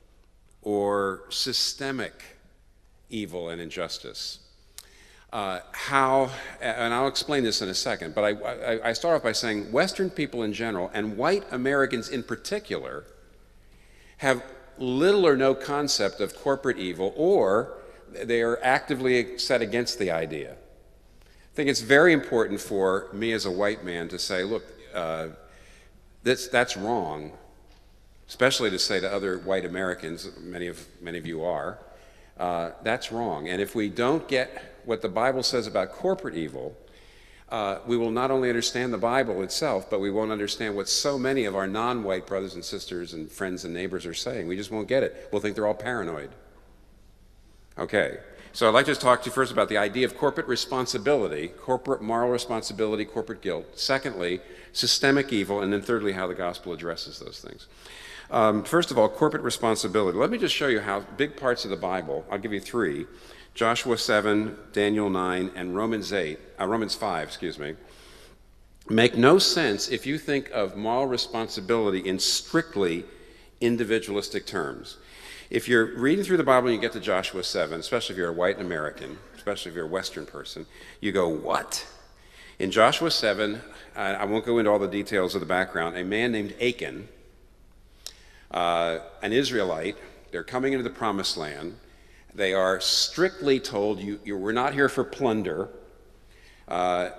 or 0.62 1.22
systemic 1.28 2.38
evil 3.10 3.48
and 3.48 3.60
injustice 3.60 4.40
uh, 5.32 5.60
how, 5.72 6.30
and 6.60 6.94
I'll 6.94 7.08
explain 7.08 7.44
this 7.44 7.60
in 7.60 7.68
a 7.68 7.74
second, 7.74 8.14
but 8.14 8.24
I, 8.24 8.30
I, 8.30 8.88
I 8.88 8.92
start 8.92 9.16
off 9.16 9.22
by 9.22 9.32
saying 9.32 9.70
Western 9.70 10.08
people 10.10 10.42
in 10.42 10.52
general, 10.52 10.90
and 10.94 11.16
white 11.16 11.44
Americans 11.52 12.08
in 12.08 12.22
particular, 12.22 13.04
have 14.18 14.42
little 14.78 15.26
or 15.26 15.36
no 15.36 15.54
concept 15.54 16.20
of 16.20 16.34
corporate 16.34 16.78
evil, 16.78 17.12
or 17.16 17.74
they 18.10 18.40
are 18.42 18.58
actively 18.62 19.36
set 19.38 19.60
against 19.60 19.98
the 19.98 20.10
idea. 20.10 20.52
I 20.52 21.54
think 21.54 21.68
it's 21.68 21.80
very 21.80 22.12
important 22.12 22.60
for 22.60 23.08
me 23.12 23.32
as 23.32 23.44
a 23.44 23.50
white 23.50 23.84
man 23.84 24.08
to 24.08 24.18
say, 24.18 24.44
look, 24.44 24.64
uh, 24.94 25.28
that's, 26.22 26.48
that's 26.48 26.76
wrong, 26.76 27.32
especially 28.28 28.70
to 28.70 28.78
say 28.78 29.00
to 29.00 29.12
other 29.12 29.38
white 29.38 29.64
Americans, 29.64 30.30
many 30.40 30.68
of, 30.68 30.86
many 31.02 31.18
of 31.18 31.26
you 31.26 31.44
are, 31.44 31.78
uh, 32.38 32.70
that's 32.82 33.10
wrong. 33.10 33.48
And 33.48 33.60
if 33.60 33.74
we 33.74 33.88
don't 33.88 34.26
get 34.28 34.80
what 34.84 35.02
the 35.02 35.08
Bible 35.08 35.42
says 35.42 35.66
about 35.66 35.92
corporate 35.92 36.36
evil, 36.36 36.76
uh, 37.48 37.78
we 37.86 37.96
will 37.96 38.10
not 38.10 38.30
only 38.30 38.48
understand 38.48 38.92
the 38.92 38.98
Bible 38.98 39.42
itself, 39.42 39.88
but 39.88 40.00
we 40.00 40.10
won't 40.10 40.30
understand 40.30 40.76
what 40.76 40.88
so 40.88 41.18
many 41.18 41.46
of 41.46 41.56
our 41.56 41.66
non 41.66 42.02
white 42.02 42.26
brothers 42.26 42.54
and 42.54 42.64
sisters 42.64 43.14
and 43.14 43.30
friends 43.30 43.64
and 43.64 43.72
neighbors 43.72 44.04
are 44.04 44.14
saying. 44.14 44.46
We 44.46 44.56
just 44.56 44.70
won't 44.70 44.88
get 44.88 45.02
it. 45.02 45.28
We'll 45.32 45.40
think 45.40 45.54
they're 45.54 45.66
all 45.66 45.74
paranoid. 45.74 46.30
Okay, 47.78 48.18
so 48.52 48.66
I'd 48.66 48.74
like 48.74 48.86
to 48.86 48.94
talk 48.94 49.22
to 49.22 49.26
you 49.26 49.32
first 49.32 49.52
about 49.52 49.68
the 49.68 49.78
idea 49.78 50.04
of 50.04 50.16
corporate 50.16 50.46
responsibility, 50.46 51.48
corporate 51.48 52.02
moral 52.02 52.30
responsibility, 52.30 53.04
corporate 53.04 53.40
guilt. 53.40 53.66
Secondly, 53.78 54.40
systemic 54.72 55.32
evil. 55.32 55.60
And 55.62 55.72
then 55.72 55.80
thirdly, 55.80 56.12
how 56.12 56.26
the 56.26 56.34
gospel 56.34 56.72
addresses 56.72 57.18
those 57.18 57.40
things. 57.40 57.66
Um, 58.30 58.62
first 58.62 58.90
of 58.90 58.98
all, 58.98 59.08
corporate 59.08 59.42
responsibility. 59.42 60.18
Let 60.18 60.30
me 60.30 60.38
just 60.38 60.54
show 60.54 60.68
you 60.68 60.80
how 60.80 61.00
big 61.16 61.36
parts 61.36 61.64
of 61.64 61.70
the 61.70 61.76
Bible, 61.76 62.26
I'll 62.30 62.38
give 62.38 62.52
you 62.52 62.60
three 62.60 63.06
Joshua 63.54 63.98
7, 63.98 64.56
Daniel 64.72 65.10
9, 65.10 65.50
and 65.56 65.74
Romans 65.74 66.12
8, 66.12 66.38
uh, 66.60 66.66
Romans 66.66 66.94
5, 66.94 67.26
excuse 67.26 67.58
me, 67.58 67.74
make 68.88 69.16
no 69.16 69.38
sense 69.38 69.88
if 69.88 70.06
you 70.06 70.16
think 70.16 70.48
of 70.50 70.76
moral 70.76 71.06
responsibility 71.06 71.98
in 71.98 72.20
strictly 72.20 73.04
individualistic 73.60 74.46
terms. 74.46 74.98
If 75.50 75.66
you're 75.66 75.98
reading 75.98 76.24
through 76.24 76.36
the 76.36 76.44
Bible 76.44 76.68
and 76.68 76.76
you 76.76 76.80
get 76.80 76.92
to 76.92 77.00
Joshua 77.00 77.42
7, 77.42 77.80
especially 77.80 78.12
if 78.12 78.18
you're 78.18 78.28
a 78.28 78.32
white 78.32 78.60
American, 78.60 79.18
especially 79.34 79.70
if 79.70 79.74
you're 79.74 79.86
a 79.86 79.88
Western 79.88 80.26
person, 80.26 80.66
you 81.00 81.10
go, 81.10 81.26
What? 81.26 81.84
In 82.58 82.70
Joshua 82.70 83.10
7, 83.10 83.60
I 83.96 84.24
won't 84.24 84.44
go 84.44 84.58
into 84.58 84.70
all 84.70 84.78
the 84.78 84.86
details 84.86 85.34
of 85.34 85.40
the 85.40 85.46
background, 85.46 85.96
a 85.96 86.04
man 86.04 86.32
named 86.32 86.54
Achan, 86.60 87.08
uh, 88.50 88.98
an 89.22 89.32
Israelite, 89.32 89.96
they're 90.30 90.44
coming 90.44 90.72
into 90.72 90.82
the 90.82 90.90
promised 90.90 91.36
land. 91.36 91.76
They 92.34 92.54
are 92.54 92.80
strictly 92.80 93.60
told, 93.60 94.00
you, 94.00 94.20
you 94.24 94.36
We're 94.36 94.52
not 94.52 94.74
here 94.74 94.88
for 94.88 95.04
plunder. 95.04 95.68
Uh, 96.66 97.10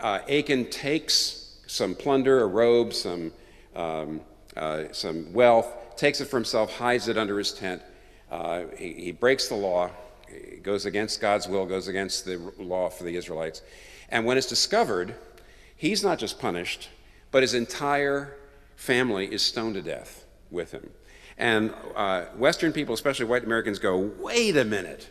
uh, 0.00 0.20
Achan 0.28 0.70
takes 0.70 1.58
some 1.66 1.94
plunder, 1.94 2.40
a 2.40 2.46
robe, 2.46 2.92
some, 2.92 3.32
um, 3.74 4.20
uh, 4.56 4.84
some 4.92 5.32
wealth, 5.32 5.96
takes 5.96 6.20
it 6.20 6.26
for 6.26 6.36
himself, 6.36 6.72
hides 6.72 7.08
it 7.08 7.16
under 7.16 7.38
his 7.38 7.52
tent. 7.52 7.82
Uh, 8.30 8.64
he, 8.76 8.92
he, 8.94 9.12
breaks 9.12 9.48
the 9.48 9.54
law, 9.54 9.90
he 10.28 10.56
goes 10.56 10.84
against 10.84 11.20
God's 11.20 11.48
will, 11.48 11.64
goes 11.64 11.88
against 11.88 12.24
the 12.24 12.38
law 12.58 12.88
for 12.88 13.04
the 13.04 13.16
Israelites. 13.16 13.62
And 14.08 14.24
when 14.24 14.36
it's 14.36 14.48
discovered, 14.48 15.14
he's 15.76 16.02
not 16.02 16.18
just 16.18 16.38
punished, 16.38 16.88
but 17.30 17.42
his 17.42 17.54
entire 17.54 18.36
family 18.76 19.32
is 19.32 19.42
stoned 19.42 19.74
to 19.74 19.82
death 19.82 20.25
with 20.50 20.72
him. 20.72 20.90
And 21.38 21.74
uh, 21.94 22.26
Western 22.36 22.72
people, 22.72 22.94
especially 22.94 23.26
white 23.26 23.44
Americans, 23.44 23.78
go, 23.78 23.98
wait 24.18 24.56
a 24.56 24.64
minute. 24.64 25.10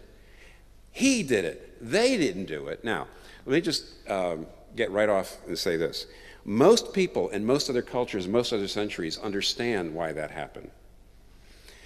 He 0.91 1.23
did 1.23 1.45
it. 1.45 1.77
They 1.81 2.17
didn't 2.17 2.45
do 2.45 2.67
it. 2.67 2.83
Now, 2.83 3.07
let 3.45 3.53
me 3.53 3.61
just 3.61 3.85
um, 4.09 4.47
get 4.75 4.91
right 4.91 5.09
off 5.09 5.37
and 5.47 5.57
say 5.57 5.77
this. 5.77 6.07
Most 6.45 6.93
people 6.93 7.29
in 7.29 7.45
most 7.45 7.69
other 7.69 7.81
cultures, 7.81 8.27
most 8.27 8.53
other 8.53 8.67
centuries, 8.67 9.17
understand 9.17 9.93
why 9.93 10.13
that 10.13 10.31
happened. 10.31 10.71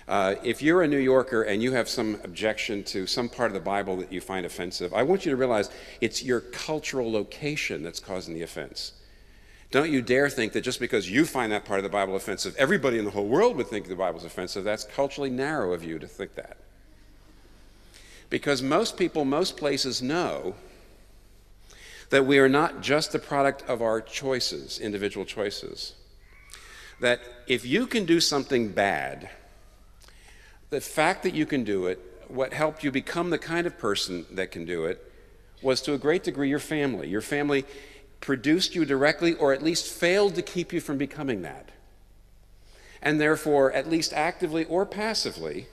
Uh, 0.08 0.36
if 0.44 0.62
you're 0.62 0.82
a 0.82 0.88
New 0.88 0.98
Yorker 0.98 1.44
and 1.44 1.62
you 1.62 1.72
have 1.72 1.88
some 1.88 2.20
objection 2.24 2.84
to 2.84 3.06
some 3.06 3.30
part 3.30 3.52
of 3.52 3.54
the 3.54 3.60
Bible 3.60 3.96
that 3.98 4.12
you 4.12 4.20
find 4.20 4.46
offensive, 4.46 4.94
I 4.94 5.04
want 5.04 5.24
you 5.26 5.30
to 5.30 5.38
realize 5.38 5.70
it's 6.02 6.24
your 6.24 6.40
cultural 6.42 7.12
location 7.12 7.84
that's 7.84 8.00
causing 8.00 8.34
the 8.34 8.42
offense. 8.42 8.94
Don't 9.72 9.92
you 9.92 10.02
dare 10.02 10.30
think 10.30 10.54
that 10.54 10.62
just 10.62 10.80
because 10.80 11.10
you 11.10 11.26
find 11.26 11.52
that 11.52 11.64
part 11.64 11.80
of 11.80 11.84
the 11.84 11.90
Bible 11.90 12.16
offensive, 12.16 12.56
everybody 12.58 12.98
in 12.98 13.06
the 13.06 13.12
whole 13.12 13.28
world 13.28 13.56
would 13.58 13.68
think 13.68 13.88
the 13.88 13.96
Bible's 13.96 14.26
offensive. 14.26 14.64
That's 14.64 14.84
culturally 14.84 15.30
narrow 15.30 15.74
of 15.74 15.84
you 15.84 16.00
to 16.00 16.08
think 16.08 16.36
that. 16.36 16.58
Because 18.30 18.62
most 18.62 18.98
people, 18.98 19.26
most 19.26 19.58
places 19.58 20.02
know 20.02 20.56
that 22.10 22.26
we 22.26 22.40
are 22.40 22.50
not 22.50 22.82
just 22.82 23.12
the 23.12 23.20
product 23.20 23.64
of 23.68 23.82
our 23.82 24.02
choices, 24.02 24.80
individual 24.80 25.26
choices. 25.26 25.94
That 27.00 27.22
if 27.48 27.66
you 27.66 27.86
can 27.86 28.06
do 28.06 28.20
something 28.20 28.70
bad, 28.70 29.30
the 30.72 30.82
fact 30.82 31.24
that 31.24 31.36
you 31.36 31.46
can 31.46 31.64
do 31.64 31.86
it, 31.86 32.00
what 32.28 32.54
helped 32.54 32.84
you 32.84 32.92
become 32.92 33.30
the 33.30 33.38
kind 33.38 33.68
of 33.68 33.78
person 33.78 34.26
that 34.32 34.52
can 34.52 34.66
do 34.66 34.86
it, 34.86 35.06
was 35.62 35.82
to 35.82 35.94
a 35.94 35.98
great 35.98 36.24
degree 36.24 36.50
your 36.50 36.60
family. 36.60 37.08
Your 37.08 37.22
family 37.22 37.66
produced 38.22 38.76
you 38.76 38.86
directly 38.86 39.34
or 39.34 39.54
at 39.54 39.64
least 39.64 39.88
failed 39.88 40.36
to 40.36 40.42
keep 40.42 40.74
you 40.74 40.82
from 40.82 40.98
becoming 40.98 41.42
that. 41.42 41.70
And 43.02 43.20
therefore, 43.20 43.72
at 43.72 43.90
least 43.90 44.12
actively 44.14 44.66
or 44.66 44.86
passively, 44.86 45.68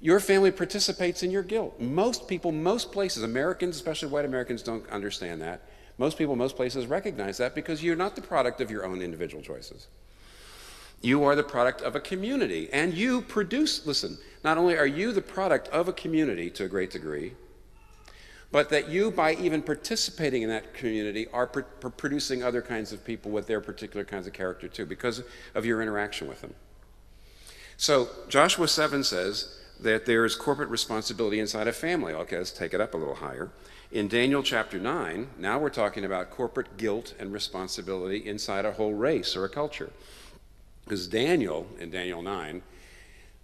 your 0.00 0.20
family 0.20 0.50
participates 0.50 1.22
in 1.22 1.30
your 1.30 1.42
guilt. 1.42 1.80
Most 1.80 2.28
people, 2.28 2.52
most 2.52 2.92
places, 2.92 3.22
Americans, 3.22 3.76
especially 3.76 4.10
white 4.10 4.26
Americans, 4.26 4.62
don't 4.62 4.86
understand 4.90 5.40
that. 5.40 5.62
Most 5.96 6.18
people, 6.18 6.36
most 6.36 6.56
places 6.56 6.86
recognize 6.86 7.38
that 7.38 7.54
because 7.54 7.82
you're 7.82 7.96
not 7.96 8.16
the 8.16 8.22
product 8.22 8.60
of 8.60 8.70
your 8.70 8.84
own 8.84 9.00
individual 9.00 9.42
choices. 9.42 9.86
You 11.00 11.24
are 11.24 11.34
the 11.34 11.42
product 11.42 11.80
of 11.82 11.96
a 11.96 12.00
community, 12.00 12.68
and 12.72 12.92
you 12.92 13.22
produce, 13.22 13.86
listen, 13.86 14.18
not 14.42 14.58
only 14.58 14.76
are 14.76 14.86
you 14.86 15.12
the 15.12 15.22
product 15.22 15.68
of 15.68 15.88
a 15.88 15.92
community 15.92 16.50
to 16.50 16.64
a 16.64 16.68
great 16.68 16.90
degree, 16.90 17.34
but 18.54 18.68
that 18.68 18.88
you, 18.88 19.10
by 19.10 19.34
even 19.34 19.60
participating 19.60 20.42
in 20.42 20.48
that 20.48 20.74
community, 20.74 21.26
are 21.32 21.48
pr- 21.48 21.88
producing 21.88 22.44
other 22.44 22.62
kinds 22.62 22.92
of 22.92 23.04
people 23.04 23.32
with 23.32 23.48
their 23.48 23.60
particular 23.60 24.04
kinds 24.04 24.28
of 24.28 24.32
character 24.32 24.68
too, 24.68 24.86
because 24.86 25.24
of 25.56 25.66
your 25.66 25.82
interaction 25.82 26.28
with 26.28 26.40
them. 26.40 26.54
So, 27.76 28.08
Joshua 28.28 28.68
7 28.68 29.02
says, 29.02 29.58
that 29.80 30.06
there 30.06 30.24
is 30.24 30.36
corporate 30.36 30.68
responsibility 30.68 31.40
inside 31.40 31.66
a 31.66 31.72
family. 31.72 32.12
Okay, 32.14 32.38
let's 32.38 32.52
take 32.52 32.72
it 32.72 32.80
up 32.80 32.94
a 32.94 32.96
little 32.96 33.16
higher. 33.16 33.50
In 33.90 34.06
Daniel 34.06 34.44
chapter 34.44 34.78
9, 34.78 35.30
now 35.36 35.58
we're 35.58 35.68
talking 35.68 36.04
about 36.04 36.30
corporate 36.30 36.76
guilt 36.76 37.12
and 37.18 37.32
responsibility 37.32 38.18
inside 38.18 38.64
a 38.64 38.70
whole 38.70 38.94
race 38.94 39.34
or 39.34 39.44
a 39.44 39.48
culture. 39.48 39.90
Because 40.84 41.08
Daniel, 41.08 41.66
in 41.80 41.90
Daniel 41.90 42.22
9, 42.22 42.62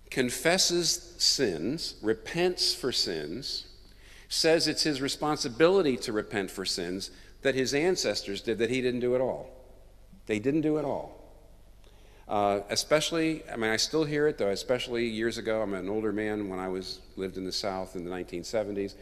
confesses 0.08 1.16
sins, 1.18 1.96
repents 2.00 2.72
for 2.72 2.92
sins, 2.92 3.66
says 4.30 4.68
it's 4.68 4.84
his 4.84 5.02
responsibility 5.02 5.96
to 5.96 6.12
repent 6.12 6.50
for 6.52 6.64
sins 6.64 7.10
that 7.42 7.56
his 7.56 7.74
ancestors 7.74 8.40
did 8.40 8.58
that 8.58 8.70
he 8.70 8.80
didn't 8.80 9.00
do 9.00 9.14
at 9.16 9.20
all. 9.20 9.50
They 10.26 10.38
didn't 10.38 10.60
do 10.60 10.78
it 10.78 10.84
all. 10.84 11.16
Uh, 12.28 12.60
especially, 12.70 13.42
I 13.52 13.56
mean, 13.56 13.72
I 13.72 13.76
still 13.76 14.04
hear 14.04 14.28
it 14.28 14.38
though. 14.38 14.50
Especially 14.50 15.04
years 15.04 15.36
ago, 15.36 15.62
I'm 15.62 15.74
an 15.74 15.88
older 15.88 16.12
man. 16.12 16.48
When 16.48 16.60
I 16.60 16.68
was 16.68 17.00
lived 17.16 17.38
in 17.38 17.44
the 17.44 17.52
South 17.52 17.96
in 17.96 18.04
the 18.04 18.10
1970s, 18.10 18.94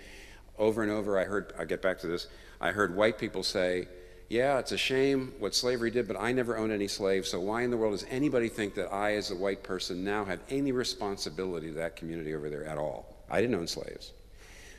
over 0.59 0.83
and 0.83 0.91
over, 0.91 1.19
I 1.19 1.25
heard. 1.25 1.53
I 1.59 1.67
get 1.67 1.83
back 1.83 1.99
to 1.99 2.07
this. 2.07 2.27
I 2.59 2.73
heard 2.73 2.97
white 2.97 3.19
people 3.19 3.43
say, 3.43 3.87
"Yeah, 4.31 4.59
it's 4.59 4.73
a 4.73 4.79
shame 4.79 5.35
what 5.39 5.55
slavery 5.55 5.91
did, 5.91 6.09
but 6.09 6.17
I 6.19 6.33
never 6.33 6.57
owned 6.57 6.73
any 6.73 6.89
slaves. 6.89 7.29
So 7.29 7.39
why 7.39 7.63
in 7.63 7.71
the 7.71 7.77
world 7.77 7.93
does 7.93 8.07
anybody 8.09 8.49
think 8.49 8.75
that 8.77 8.91
I, 8.91 9.17
as 9.17 9.31
a 9.31 9.37
white 9.37 9.63
person, 9.63 10.03
now 10.03 10.25
have 10.25 10.41
any 10.49 10.73
responsibility 10.73 11.69
to 11.69 11.75
that 11.75 11.97
community 11.97 12.35
over 12.35 12.49
there 12.49 12.65
at 12.65 12.79
all? 12.79 13.15
I 13.31 13.43
didn't 13.43 13.57
own 13.57 13.67
slaves." 13.67 14.13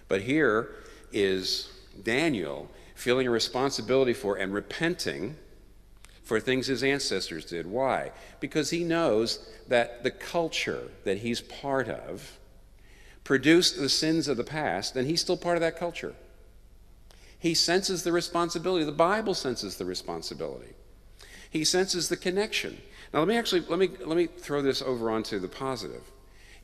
But 0.09 0.23
here 0.23 0.71
is 1.13 1.71
Daniel 2.03 2.69
feeling 2.95 3.27
a 3.27 3.31
responsibility 3.31 4.13
for 4.13 4.35
and 4.35 4.53
repenting 4.53 5.37
for 6.23 6.39
things 6.39 6.67
his 6.67 6.83
ancestors 6.83 7.45
did. 7.45 7.65
Why? 7.65 8.11
Because 8.39 8.71
he 8.71 8.83
knows 8.83 9.49
that 9.67 10.03
the 10.03 10.11
culture 10.11 10.89
that 11.05 11.19
he's 11.19 11.39
part 11.39 11.87
of 11.87 12.37
produced 13.23 13.79
the 13.79 13.89
sins 13.89 14.27
of 14.27 14.37
the 14.37 14.43
past, 14.43 14.95
and 14.95 15.07
he's 15.07 15.21
still 15.21 15.37
part 15.37 15.55
of 15.55 15.61
that 15.61 15.77
culture. 15.77 16.15
He 17.37 17.53
senses 17.53 18.03
the 18.03 18.11
responsibility. 18.11 18.83
The 18.83 18.91
Bible 18.91 19.33
senses 19.33 19.77
the 19.77 19.85
responsibility. 19.85 20.73
He 21.49 21.63
senses 21.63 22.09
the 22.09 22.17
connection. 22.17 22.79
Now 23.13 23.19
let 23.19 23.27
me 23.27 23.37
actually 23.37 23.61
let 23.61 23.79
me 23.79 23.89
let 24.05 24.17
me 24.17 24.27
throw 24.27 24.61
this 24.61 24.81
over 24.81 25.09
onto 25.09 25.39
the 25.39 25.47
positive. 25.47 26.03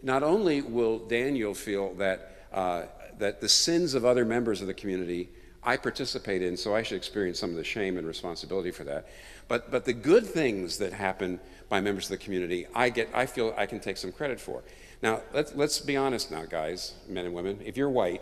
Not 0.03 0.21
only 0.21 0.61
will 0.61 0.99
Daniel 0.99 1.53
feel 1.53 1.93
that 1.95 2.47
uh, 2.51 2.83
that 3.19 3.41
the 3.41 3.49
sins 3.49 3.93
of 3.93 4.05
other 4.05 4.25
members 4.25 4.61
of 4.61 4.67
the 4.67 4.73
community 4.73 5.29
I 5.63 5.77
participate 5.77 6.43
in, 6.43 6.55
so 6.55 6.75
I 6.75 6.83
should 6.83 6.97
experience 6.97 7.39
some 7.39 7.49
of 7.49 7.55
the 7.55 7.63
shame 7.63 7.97
and 7.97 8.05
responsibility 8.05 8.69
for 8.69 8.83
that. 8.83 9.07
But, 9.47 9.71
but 9.71 9.85
the 9.85 9.93
good 9.93 10.25
things 10.25 10.77
that 10.77 10.93
happen 10.93 11.39
by 11.69 11.81
members 11.81 12.05
of 12.05 12.11
the 12.11 12.23
community, 12.23 12.67
I, 12.75 12.89
get, 12.89 13.09
I 13.13 13.25
feel 13.25 13.53
I 13.57 13.65
can 13.65 13.79
take 13.79 13.97
some 13.97 14.11
credit 14.11 14.39
for. 14.39 14.63
Now, 15.01 15.21
let's, 15.33 15.55
let's 15.55 15.79
be 15.79 15.97
honest 15.97 16.29
now, 16.29 16.45
guys, 16.45 16.93
men 17.07 17.25
and 17.25 17.33
women. 17.33 17.61
If 17.65 17.77
you're 17.77 17.89
white, 17.89 18.21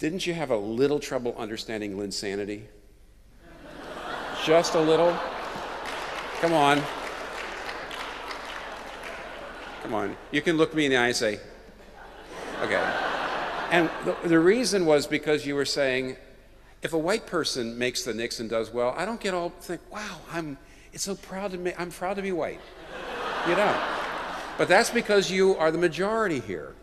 didn't 0.00 0.26
you 0.26 0.34
have 0.34 0.50
a 0.50 0.56
little 0.56 0.98
trouble 0.98 1.36
understanding 1.38 1.96
Linsanity? 1.96 2.62
Just 4.44 4.74
a 4.74 4.80
little? 4.80 5.16
Come 6.40 6.52
on. 6.52 6.82
Come 9.82 9.94
on. 9.94 10.16
You 10.32 10.42
can 10.42 10.56
look 10.56 10.74
me 10.74 10.86
in 10.86 10.90
the 10.90 10.96
eye 10.96 11.08
and 11.08 11.16
say, 11.16 11.38
okay. 12.62 12.82
And 13.70 13.90
the, 14.04 14.28
the 14.28 14.40
reason 14.40 14.86
was 14.86 15.06
because 15.06 15.46
you 15.46 15.54
were 15.54 15.64
saying, 15.64 16.16
if 16.82 16.92
a 16.92 16.98
white 16.98 17.26
person 17.26 17.78
makes 17.78 18.04
the 18.04 18.14
Knicks 18.14 18.40
and 18.40 18.50
does 18.50 18.72
well, 18.72 18.94
I 18.96 19.04
don't 19.04 19.20
get 19.20 19.34
all 19.34 19.50
think, 19.50 19.80
wow, 19.92 20.18
I'm 20.32 20.58
it's 20.92 21.04
so 21.04 21.14
proud 21.14 21.52
to 21.52 21.58
me 21.58 21.72
I'm 21.78 21.90
proud 21.90 22.16
to 22.16 22.22
be 22.22 22.32
white. 22.32 22.60
You 23.48 23.54
know. 23.54 23.80
But 24.58 24.68
that's 24.68 24.90
because 24.90 25.30
you 25.30 25.56
are 25.56 25.70
the 25.70 25.78
majority 25.78 26.40
here. 26.40 26.74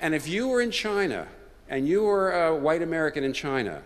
And 0.00 0.14
if 0.14 0.26
you 0.26 0.48
were 0.48 0.60
in 0.60 0.70
China 0.70 1.28
and 1.68 1.86
you 1.86 2.02
were 2.02 2.32
a 2.32 2.56
white 2.56 2.82
American 2.82 3.24
in 3.24 3.32
China, 3.32 3.82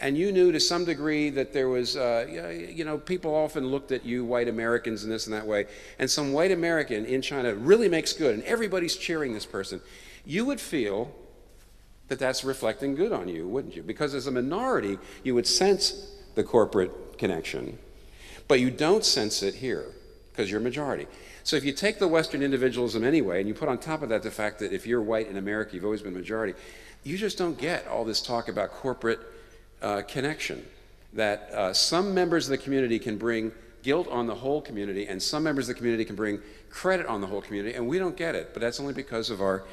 and 0.00 0.16
you 0.16 0.32
knew 0.32 0.50
to 0.50 0.58
some 0.58 0.84
degree 0.84 1.28
that 1.30 1.52
there 1.52 1.68
was, 1.68 1.96
uh, 1.96 2.26
you 2.74 2.84
know, 2.84 2.96
people 2.96 3.34
often 3.34 3.66
looked 3.66 3.92
at 3.92 4.04
you, 4.04 4.24
white 4.24 4.48
Americans, 4.48 5.04
in 5.04 5.10
this 5.10 5.26
and 5.26 5.34
that 5.34 5.46
way, 5.46 5.66
and 5.98 6.10
some 6.10 6.32
white 6.32 6.52
American 6.52 7.04
in 7.04 7.20
China 7.20 7.54
really 7.54 7.88
makes 7.88 8.14
good, 8.14 8.34
and 8.34 8.42
everybody's 8.44 8.96
cheering 8.96 9.34
this 9.34 9.44
person, 9.44 9.80
you 10.24 10.44
would 10.44 10.60
feel 10.60 11.12
that 12.08 12.18
that's 12.18 12.42
reflecting 12.44 12.94
good 12.94 13.12
on 13.12 13.28
you, 13.28 13.46
wouldn't 13.46 13.76
you? 13.76 13.82
Because 13.82 14.14
as 14.14 14.26
a 14.26 14.30
minority, 14.30 14.98
you 15.22 15.34
would 15.34 15.46
sense 15.46 16.10
the 16.34 16.42
corporate 16.42 17.18
connection, 17.18 17.78
but 18.48 18.60
you 18.60 18.70
don't 18.70 19.04
sense 19.04 19.42
it 19.42 19.54
here 19.54 19.86
because 20.30 20.50
you're 20.50 20.60
a 20.60 20.62
majority. 20.62 21.06
So 21.44 21.56
if 21.56 21.64
you 21.64 21.72
take 21.72 21.98
the 21.98 22.08
Western 22.08 22.42
individualism 22.42 23.04
anyway, 23.04 23.40
and 23.40 23.48
you 23.48 23.54
put 23.54 23.68
on 23.68 23.78
top 23.78 24.02
of 24.02 24.08
that 24.10 24.22
the 24.22 24.30
fact 24.30 24.58
that 24.58 24.72
if 24.72 24.86
you're 24.86 25.02
white 25.02 25.28
in 25.28 25.36
America, 25.36 25.74
you've 25.74 25.84
always 25.84 26.02
been 26.02 26.14
majority, 26.14 26.54
you 27.02 27.16
just 27.16 27.38
don't 27.38 27.58
get 27.58 27.86
all 27.86 28.04
this 28.04 28.20
talk 28.20 28.48
about 28.48 28.70
corporate 28.70 29.20
uh, 29.80 30.02
connection. 30.06 30.64
That 31.12 31.50
uh, 31.52 31.72
some 31.72 32.14
members 32.14 32.46
of 32.46 32.50
the 32.50 32.58
community 32.58 32.98
can 32.98 33.16
bring 33.16 33.52
guilt 33.82 34.06
on 34.08 34.26
the 34.26 34.34
whole 34.34 34.60
community, 34.60 35.06
and 35.06 35.22
some 35.22 35.42
members 35.42 35.68
of 35.68 35.74
the 35.74 35.78
community 35.78 36.04
can 36.04 36.14
bring 36.14 36.40
credit 36.68 37.06
on 37.06 37.20
the 37.20 37.26
whole 37.26 37.40
community, 37.40 37.74
and 37.74 37.88
we 37.88 37.98
don't 37.98 38.16
get 38.16 38.34
it. 38.34 38.50
But 38.52 38.60
that's 38.60 38.78
only 38.78 38.92
because 38.92 39.30
of 39.30 39.40
our 39.40 39.64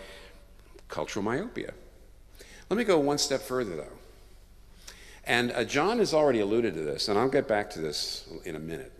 cultural 0.88 1.24
myopia. 1.24 1.74
Let 2.70 2.78
me 2.78 2.84
go 2.84 3.00
one 3.00 3.18
step 3.18 3.42
further, 3.42 3.76
though. 3.76 3.98
And 5.26 5.52
uh, 5.52 5.64
John 5.66 6.00
has 6.00 6.14
already 6.14 6.40
alluded 6.40 6.74
to 6.76 6.82
this, 6.82 7.08
and 7.08 7.18
I'll 7.18 7.30
get 7.30 7.48
back 7.48 7.70
to 7.72 7.80
this 7.80 8.28
in 8.46 8.56
a 8.56 8.60
minute. 8.60 8.94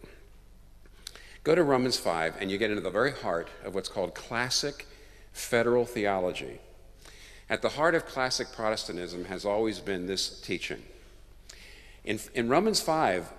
Go 1.44 1.56
to 1.56 1.64
Romans 1.64 1.98
5, 1.98 2.36
and 2.40 2.52
you 2.52 2.58
get 2.58 2.70
into 2.70 2.82
the 2.82 2.90
very 2.90 3.14
heart 3.14 3.48
of 3.64 3.74
what's 3.74 3.88
called 3.88 4.14
classic 4.14 4.86
federal 5.32 5.86
theology. 5.86 6.60
At 7.50 7.62
the 7.62 7.70
heart 7.70 7.96
of 7.96 8.06
classic 8.06 8.52
Protestantism 8.52 9.26
has 9.26 9.46
always 9.46 9.80
been 9.80 10.08
this 10.08 10.42
teaching. 10.42 10.84
In, 12.04 12.20
in 12.34 12.50
Romans 12.50 12.82
5, 12.82 13.32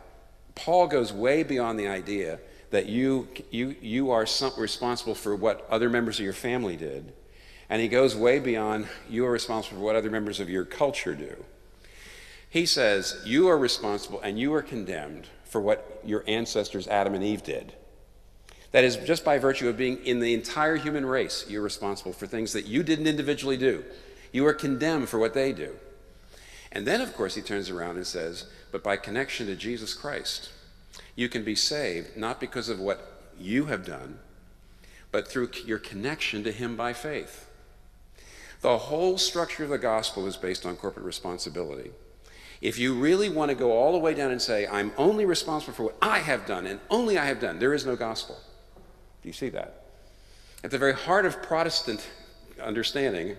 Paul 0.54 0.87
goes 0.87 1.12
way 1.12 1.42
beyond 1.42 1.78
the 1.78 1.88
idea 1.88 2.38
that 2.70 2.87
you, 2.87 3.28
you, 3.50 3.76
you 3.80 4.11
are 4.11 4.26
some, 4.26 4.52
responsible 4.58 5.14
for 5.14 5.37
what 5.37 5.66
other 5.70 5.90
members 5.90 6.18
of 6.18 6.24
your 6.24 6.32
family 6.32 6.76
did. 6.76 7.12
And 7.70 7.83
he 7.83 7.88
goes 7.88 8.16
way 8.16 8.38
beyond 8.38 8.88
you 9.09 9.26
are 9.26 9.31
responsible 9.31 9.78
for 9.78 9.85
what 9.85 9.96
other 9.96 10.11
members 10.11 10.40
of 10.40 10.48
your 10.48 10.64
culture 10.64 11.14
do. 11.14 11.44
He 12.48 12.64
says 12.64 13.20
you 13.24 13.48
are 13.48 13.59
responsible 13.59 14.20
and 14.20 14.38
you 14.38 14.54
are 14.54 14.62
condemned 14.62 15.26
for 15.44 15.61
what 15.61 16.00
your 16.04 16.24
ancestors 16.26 16.88
Adam 16.88 17.14
and 17.14 17.24
Eve 17.24 17.42
did. 17.42 17.74
That 18.72 18.85
is, 18.85 18.96
just 18.98 19.24
by 19.24 19.38
virtue 19.38 19.68
of 19.68 19.78
being 19.78 20.04
in 20.04 20.20
the 20.20 20.35
entire 20.35 20.76
human 20.76 21.07
race, 21.07 21.46
you're 21.48 21.62
responsible 21.62 22.12
for 22.12 22.26
things 22.26 22.52
that 22.52 22.66
you 22.66 22.83
didn't 22.83 23.07
individually 23.07 23.57
do. 23.57 23.85
You 24.31 24.46
are 24.46 24.54
condemned 24.54 25.09
for 25.09 25.18
what 25.18 25.33
they 25.33 25.52
do. 25.52 25.74
And 26.70 26.87
then, 26.87 27.00
of 27.00 27.14
course, 27.14 27.35
he 27.35 27.40
turns 27.40 27.70
around 27.70 27.96
and 27.96 28.07
says, 28.07 28.44
but 28.70 28.85
by 28.85 28.98
connection 28.98 29.46
to 29.46 29.57
Jesus 29.57 29.94
Christ, 29.94 30.50
you 31.16 31.31
can 31.31 31.44
be 31.44 31.54
saved 31.54 32.16
not 32.16 32.40
because 32.40 32.68
of 32.68 32.78
what 32.78 33.22
you 33.38 33.66
have 33.66 33.87
done, 33.87 34.18
but 35.11 35.26
through 35.26 35.50
your 35.64 35.78
connection 35.78 36.44
to 36.44 36.52
him 36.52 36.76
by 36.76 36.92
faith. 36.92 37.47
The 38.60 38.76
whole 38.76 39.18
structure 39.18 39.64
of 39.64 39.70
the 39.70 39.78
gospel 39.78 40.26
is 40.26 40.36
based 40.36 40.66
on 40.66 40.76
corporate 40.76 41.06
responsibility. 41.06 41.92
If 42.60 42.78
you 42.78 42.94
really 42.94 43.28
want 43.28 43.50
to 43.50 43.54
go 43.54 43.70
all 43.70 43.92
the 43.92 43.98
way 43.98 44.14
down 44.14 44.32
and 44.32 44.42
say, 44.42 44.66
I'm 44.66 44.92
only 44.96 45.24
responsible 45.24 45.74
for 45.74 45.82
what 45.84 45.96
I 46.02 46.18
have 46.18 46.44
done 46.44 46.66
and 46.66 46.80
only 46.90 47.16
I 47.16 47.26
have 47.26 47.38
done, 47.38 47.60
there 47.60 47.72
is 47.72 47.86
no 47.86 47.94
gospel. 47.94 48.36
Do 49.22 49.28
you 49.28 49.32
see 49.32 49.48
that? 49.50 49.84
At 50.64 50.72
the 50.72 50.78
very 50.78 50.92
heart 50.92 51.24
of 51.24 51.40
Protestant 51.40 52.04
understanding, 52.60 53.36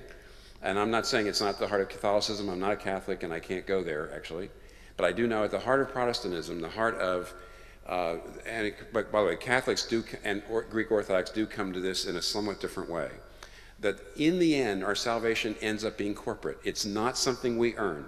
and 0.62 0.79
I'm 0.79 0.89
not 0.89 1.05
saying 1.05 1.27
it's 1.27 1.41
not 1.41 1.60
the 1.60 1.67
heart 1.67 1.82
of 1.82 1.89
Catholicism, 1.89 2.47
I'm 2.49 2.60
not 2.60 2.71
a 2.71 2.77
Catholic 2.77 3.23
and 3.23 3.34
I 3.34 3.41
can't 3.41 3.67
go 3.67 3.84
there 3.84 4.13
actually, 4.15 4.49
but 4.95 5.05
I 5.05 5.12
do 5.12 5.27
know 5.27 5.43
at 5.43 5.51
the 5.51 5.60
heart 5.60 5.82
of 5.82 5.89
Protestantism, 5.89 6.62
the 6.62 6.69
heart 6.69 6.95
of, 6.95 7.34
uh, 7.88 8.17
and 8.45 8.73
by 8.93 9.01
the 9.01 9.25
way, 9.25 9.36
Catholics 9.36 9.86
do 9.86 10.01
and 10.23 10.43
Greek 10.69 10.91
Orthodox 10.91 11.29
do 11.29 11.45
come 11.45 11.73
to 11.73 11.82
this 11.82 12.05
in 12.05 12.15
a 12.15 12.21
somewhat 12.21 12.62
different 12.62 12.89
way. 12.89 13.10
That 13.82 14.00
in 14.18 14.39
the 14.39 14.56
end, 14.56 14.84
our 14.84 14.96
salvation 14.96 15.56
ends 15.62 15.86
up 15.86 15.98
being 15.98 16.13
corporate. 16.13 16.60
It's 16.63 16.86
not 16.86 17.18
something 17.18 17.58
we 17.58 17.76
earn. 17.78 18.06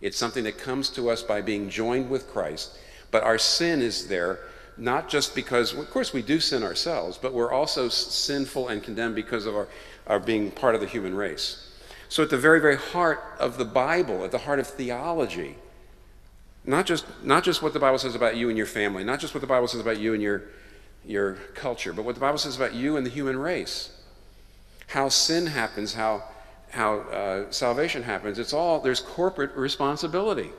It's 0.00 0.16
something 0.16 0.44
that 0.44 0.58
comes 0.58 0.90
to 0.90 1.10
us 1.10 1.22
by 1.22 1.40
being 1.40 1.68
joined 1.68 2.10
with 2.10 2.28
Christ. 2.28 2.78
But 3.10 3.24
our 3.24 3.38
sin 3.38 3.82
is 3.82 4.08
there 4.08 4.40
not 4.76 5.08
just 5.08 5.34
because, 5.34 5.74
of 5.74 5.90
course, 5.90 6.12
we 6.12 6.22
do 6.22 6.40
sin 6.40 6.62
ourselves, 6.62 7.18
but 7.18 7.32
we're 7.32 7.52
also 7.52 7.88
sinful 7.88 8.68
and 8.68 8.82
condemned 8.82 9.14
because 9.14 9.46
of 9.46 9.54
our, 9.54 9.68
our 10.06 10.18
being 10.18 10.50
part 10.50 10.74
of 10.74 10.80
the 10.80 10.86
human 10.86 11.14
race. 11.14 11.68
So, 12.08 12.22
at 12.22 12.30
the 12.30 12.38
very, 12.38 12.60
very 12.60 12.76
heart 12.76 13.22
of 13.38 13.58
the 13.58 13.64
Bible, 13.64 14.24
at 14.24 14.30
the 14.30 14.38
heart 14.38 14.58
of 14.58 14.66
theology, 14.66 15.56
not 16.64 16.86
just, 16.86 17.04
not 17.22 17.44
just 17.44 17.62
what 17.62 17.72
the 17.72 17.78
Bible 17.78 17.98
says 17.98 18.14
about 18.14 18.36
you 18.36 18.48
and 18.48 18.56
your 18.56 18.66
family, 18.66 19.04
not 19.04 19.20
just 19.20 19.34
what 19.34 19.40
the 19.40 19.46
Bible 19.46 19.68
says 19.68 19.80
about 19.80 19.98
you 19.98 20.14
and 20.14 20.22
your, 20.22 20.42
your 21.04 21.34
culture, 21.54 21.92
but 21.92 22.04
what 22.04 22.14
the 22.14 22.20
Bible 22.20 22.38
says 22.38 22.56
about 22.56 22.74
you 22.74 22.96
and 22.96 23.04
the 23.04 23.10
human 23.10 23.38
race. 23.38 23.90
How 24.92 25.08
sin 25.08 25.46
happens, 25.46 25.94
how, 25.94 26.22
how 26.70 26.98
uh, 26.98 27.50
salvation 27.50 28.02
happens. 28.02 28.38
It's 28.38 28.52
all, 28.52 28.78
there's 28.78 29.00
corporate 29.00 29.56
responsibility. 29.56 30.50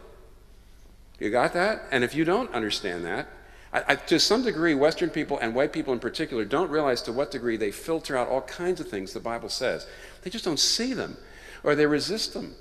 You 1.20 1.30
got 1.30 1.54
that? 1.54 1.84
And 1.92 2.04
if 2.04 2.16
you 2.16 2.26
don't 2.26 2.52
understand 2.52 3.06
that, 3.06 3.28
I, 3.72 3.84
I, 3.90 3.96
to 3.96 4.20
some 4.20 4.44
degree, 4.44 4.74
Western 4.74 5.12
people 5.12 5.38
and 5.38 5.54
white 5.54 5.72
people 5.72 5.94
in 5.94 6.00
particular 6.00 6.46
don't 6.46 6.72
realize 6.72 7.04
to 7.04 7.12
what 7.12 7.30
degree 7.30 7.58
they 7.58 7.70
filter 7.70 8.18
out 8.18 8.28
all 8.28 8.42
kinds 8.42 8.80
of 8.80 8.90
things 8.90 9.14
the 9.14 9.20
Bible 9.20 9.50
says. 9.50 9.86
They 10.24 10.32
just 10.32 10.46
don't 10.46 10.60
see 10.60 10.96
them, 10.96 11.16
or 11.64 11.76
they 11.76 11.86
resist 11.86 12.34
them 12.34 12.56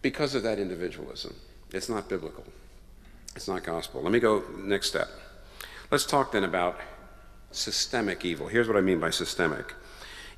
because 0.00 0.34
of 0.34 0.42
that 0.44 0.58
individualism. 0.58 1.34
It's 1.74 1.90
not 1.90 2.08
biblical, 2.08 2.44
it's 3.36 3.46
not 3.46 3.62
gospel. 3.62 4.00
Let 4.00 4.12
me 4.12 4.20
go 4.20 4.42
next 4.56 4.86
step. 4.86 5.08
Let's 5.90 6.06
talk 6.06 6.32
then 6.32 6.44
about 6.44 6.80
systemic 7.50 8.24
evil. 8.24 8.48
Here's 8.48 8.68
what 8.68 8.78
I 8.78 8.80
mean 8.80 9.00
by 9.00 9.10
systemic. 9.10 9.74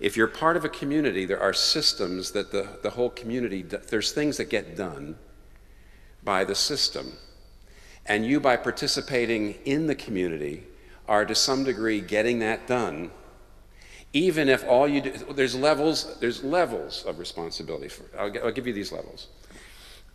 If 0.00 0.16
you're 0.16 0.28
part 0.28 0.56
of 0.56 0.64
a 0.64 0.68
community, 0.68 1.26
there 1.26 1.40
are 1.40 1.52
systems 1.52 2.30
that 2.32 2.50
the, 2.50 2.78
the 2.82 2.90
whole 2.90 3.10
community, 3.10 3.62
there's 3.62 4.12
things 4.12 4.38
that 4.38 4.48
get 4.48 4.74
done 4.74 5.16
by 6.24 6.44
the 6.44 6.54
system. 6.54 7.12
And 8.06 8.24
you, 8.24 8.40
by 8.40 8.56
participating 8.56 9.56
in 9.66 9.86
the 9.86 9.94
community, 9.94 10.64
are 11.06 11.26
to 11.26 11.34
some 11.34 11.64
degree 11.64 12.00
getting 12.00 12.38
that 12.38 12.66
done, 12.66 13.10
even 14.12 14.48
if 14.48 14.66
all 14.66 14.88
you 14.88 15.02
do, 15.02 15.12
there's 15.34 15.54
levels, 15.54 16.18
there's 16.18 16.42
levels 16.42 17.04
of 17.04 17.18
responsibility. 17.18 17.88
For, 17.88 18.04
I'll, 18.18 18.32
I'll 18.46 18.52
give 18.52 18.66
you 18.66 18.72
these 18.72 18.90
levels. 18.90 19.28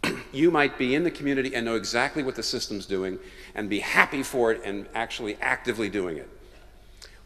you 0.34 0.52
might 0.52 0.78
be 0.78 0.96
in 0.96 1.04
the 1.04 1.12
community 1.12 1.56
and 1.56 1.66
know 1.66 1.76
exactly 1.76 2.24
what 2.24 2.36
the 2.36 2.44
system's 2.44 2.86
doing 2.86 3.20
and 3.54 3.70
be 3.70 3.80
happy 3.80 4.24
for 4.24 4.52
it 4.52 4.62
and 4.66 4.88
actually 4.96 5.38
actively 5.42 5.90
doing 5.90 6.18
it. 6.18 6.30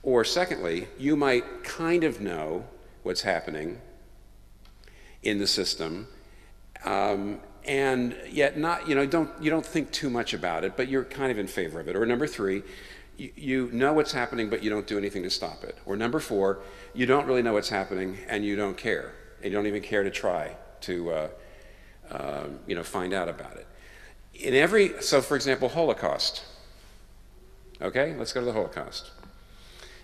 Or, 0.01 0.23
secondly, 0.23 0.88
you 0.97 1.15
might 1.15 1.63
kind 1.63 2.03
of 2.03 2.21
know 2.21 2.65
what's 3.03 3.21
happening 3.21 3.81
in 5.23 5.39
the 5.39 5.47
system 5.47 6.07
um, 6.85 7.39
and 7.65 8.15
yet 8.29 8.57
not 8.57 8.88
you 8.88 8.95
know 8.95 9.05
don't 9.05 9.29
you 9.41 9.49
don't 9.49 9.65
think 9.65 9.91
too 9.91 10.09
much 10.09 10.33
about 10.33 10.63
it 10.63 10.77
but 10.77 10.88
you're 10.88 11.03
kind 11.03 11.31
of 11.31 11.38
in 11.38 11.47
favor 11.47 11.79
of 11.79 11.88
it. 11.88 11.95
Or 11.95 12.05
number 12.05 12.27
three 12.27 12.63
you, 13.17 13.69
know 13.73 13.91
what's 13.91 14.13
happening 14.13 14.49
but 14.49 14.63
you 14.63 14.69
don't 14.69 14.88
do 14.88 14.97
anything 14.97 15.23
to 15.23 15.29
stop 15.29 15.65
it. 15.65 15.77
Or 15.85 15.97
number 15.97 16.19
four 16.19 16.59
you 16.93 17.05
don't 17.05 17.27
really 17.27 17.41
know 17.41 17.53
what's 17.53 17.69
happening 17.69 18.17
and 18.27 18.45
you 18.45 18.55
don't 18.55 18.77
care. 18.77 19.13
And 19.38 19.51
you 19.51 19.51
don't 19.51 19.67
even 19.67 19.81
care 19.81 20.03
to 20.03 20.09
try 20.09 20.55
to 20.81 21.12
uh, 21.12 21.29
uh, 22.09 22.43
you 22.65 22.75
know 22.75 22.83
find 22.83 23.13
out 23.13 23.27
about 23.27 23.57
it. 23.57 23.67
In 24.33 24.53
every 24.53 25.01
so 25.01 25.21
for 25.21 25.35
example 25.35 25.69
holocaust. 25.69 26.45
Okay? 27.81 28.15
Let's 28.17 28.33
go 28.33 28.39
to 28.39 28.45
the 28.45 28.53
holocaust 28.53 29.12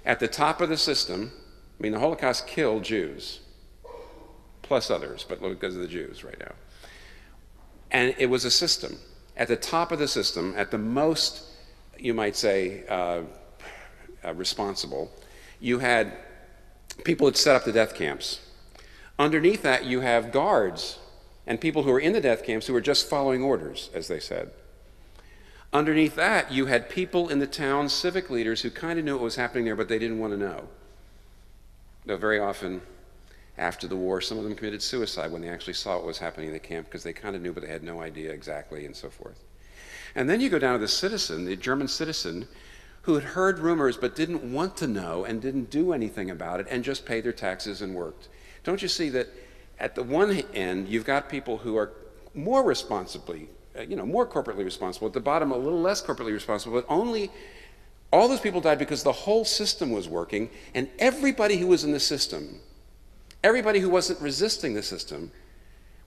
at 0.05 0.19
the 0.19 0.27
top 0.27 0.61
of 0.61 0.69
the 0.69 0.77
system 0.77 1.31
i 1.79 1.83
mean 1.83 1.91
the 1.91 1.99
holocaust 1.99 2.47
killed 2.47 2.83
jews 2.83 3.39
plus 4.61 4.89
others 4.89 5.25
but 5.27 5.41
look 5.41 5.59
because 5.59 5.75
of 5.75 5.81
the 5.81 5.87
jews 5.87 6.23
right 6.23 6.39
now 6.39 6.53
and 7.95 8.13
it 8.17 8.25
was 8.25 8.43
a 8.43 8.51
system. 8.51 8.97
At 9.37 9.47
the 9.47 9.55
top 9.55 9.93
of 9.93 9.99
the 9.99 10.07
system, 10.07 10.53
at 10.57 10.69
the 10.69 10.77
most, 10.77 11.43
you 11.97 12.13
might 12.13 12.35
say, 12.35 12.85
uh, 12.87 13.21
uh, 14.23 14.33
responsible, 14.33 15.11
you 15.61 15.79
had 15.79 16.11
people 17.05 17.27
that 17.27 17.37
set 17.37 17.55
up 17.55 17.63
the 17.63 17.71
death 17.71 17.95
camps. 17.95 18.41
Underneath 19.17 19.61
that, 19.63 19.85
you 19.85 20.01
have 20.01 20.33
guards 20.33 20.99
and 21.47 21.61
people 21.61 21.83
who 21.83 21.91
were 21.91 21.99
in 21.99 22.11
the 22.11 22.19
death 22.19 22.43
camps 22.43 22.67
who 22.67 22.73
were 22.73 22.81
just 22.81 23.09
following 23.09 23.41
orders, 23.41 23.89
as 23.93 24.09
they 24.09 24.19
said. 24.19 24.51
Underneath 25.75 26.15
that, 26.15 26.53
you 26.53 26.67
had 26.67 26.87
people 26.89 27.27
in 27.27 27.39
the 27.39 27.47
town, 27.47 27.89
civic 27.89 28.29
leaders, 28.29 28.61
who 28.61 28.69
kind 28.69 28.97
of 28.97 29.03
knew 29.03 29.15
what 29.15 29.23
was 29.23 29.35
happening 29.35 29.65
there, 29.65 29.75
but 29.75 29.89
they 29.89 29.99
didn't 29.99 30.19
want 30.19 30.31
to 30.31 30.39
know. 30.39 30.69
Though 32.05 32.15
very 32.15 32.39
often 32.39 32.81
after 33.57 33.85
the 33.85 33.95
war. 33.97 34.21
Some 34.21 34.37
of 34.37 34.45
them 34.45 34.55
committed 34.55 34.81
suicide 34.81 35.33
when 35.33 35.41
they 35.41 35.49
actually 35.49 35.73
saw 35.73 35.97
what 35.97 36.05
was 36.05 36.17
happening 36.17 36.47
in 36.47 36.53
the 36.53 36.59
camp 36.59 36.87
because 36.87 37.03
they 37.03 37.11
kind 37.11 37.35
of 37.35 37.41
knew, 37.41 37.51
but 37.51 37.61
they 37.61 37.69
had 37.69 37.83
no 37.83 37.99
idea 37.99 38.31
exactly, 38.31 38.85
and 38.85 38.95
so 38.95 39.09
forth. 39.09 39.43
And 40.15 40.29
then 40.29 40.39
you 40.39 40.49
go 40.49 40.59
down 40.59 40.75
to 40.75 40.79
the 40.79 40.87
citizen, 40.87 41.43
the 41.43 41.57
German 41.57 41.89
citizen, 41.89 42.47
who 43.01 43.15
had 43.15 43.23
heard 43.25 43.59
rumors 43.59 43.97
but 43.97 44.15
didn't 44.15 44.49
want 44.49 44.77
to 44.77 44.87
know 44.87 45.25
and 45.25 45.41
didn't 45.41 45.69
do 45.69 45.91
anything 45.91 46.31
about 46.31 46.61
it 46.61 46.67
and 46.69 46.85
just 46.85 47.05
paid 47.05 47.25
their 47.25 47.33
taxes 47.33 47.81
and 47.81 47.93
worked. 47.93 48.29
Don't 48.63 48.81
you 48.81 48.87
see 48.87 49.09
that 49.09 49.27
at 49.77 49.93
the 49.93 50.03
one 50.03 50.31
end, 50.53 50.87
you've 50.87 51.03
got 51.03 51.27
people 51.27 51.57
who 51.57 51.75
are 51.75 51.91
more 52.33 52.63
responsibly, 52.63 53.49
you 53.87 53.95
know, 53.95 54.05
more 54.05 54.25
corporately 54.27 54.63
responsible. 54.63 55.07
At 55.07 55.13
the 55.13 55.19
bottom, 55.19 55.51
a 55.51 55.57
little 55.57 55.81
less 55.81 56.01
corporately 56.01 56.33
responsible, 56.33 56.81
but 56.81 56.85
only 56.89 57.31
all 58.11 58.27
those 58.27 58.39
people 58.39 58.61
died 58.61 58.79
because 58.79 59.03
the 59.03 59.11
whole 59.11 59.45
system 59.45 59.91
was 59.91 60.07
working, 60.07 60.49
and 60.73 60.89
everybody 60.99 61.57
who 61.57 61.67
was 61.67 61.83
in 61.83 61.91
the 61.91 61.99
system 61.99 62.61
Everybody 63.45 63.79
who 63.79 63.91
wasn't 63.91 64.19
resisting 64.21 64.73
the 64.73 64.81
system 64.81 65.31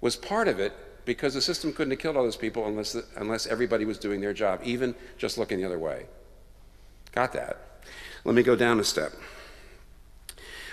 was 0.01 0.16
part 0.16 0.49
of 0.49 0.59
it 0.59 0.73
because 1.05 1.35
the 1.35 1.41
system 1.41 1.73
couldn't 1.73 1.93
have 1.93 2.01
killed 2.01 2.16
all 2.16 2.25
those 2.25 2.35
people 2.35 2.66
unless, 2.66 2.97
unless 3.14 3.47
everybody 3.47 3.85
was 3.85 3.97
doing 3.97 4.21
their 4.21 4.35
job, 4.35 4.61
even 4.64 4.93
just 5.19 5.39
looking 5.39 5.59
the 5.59 5.64
other 5.64 5.79
way. 5.79 6.07
Got 7.12 7.33
that. 7.35 7.85
Let 8.25 8.35
me 8.35 8.43
go 8.43 8.57
down 8.57 8.81
a 8.81 8.85
step. 8.85 9.12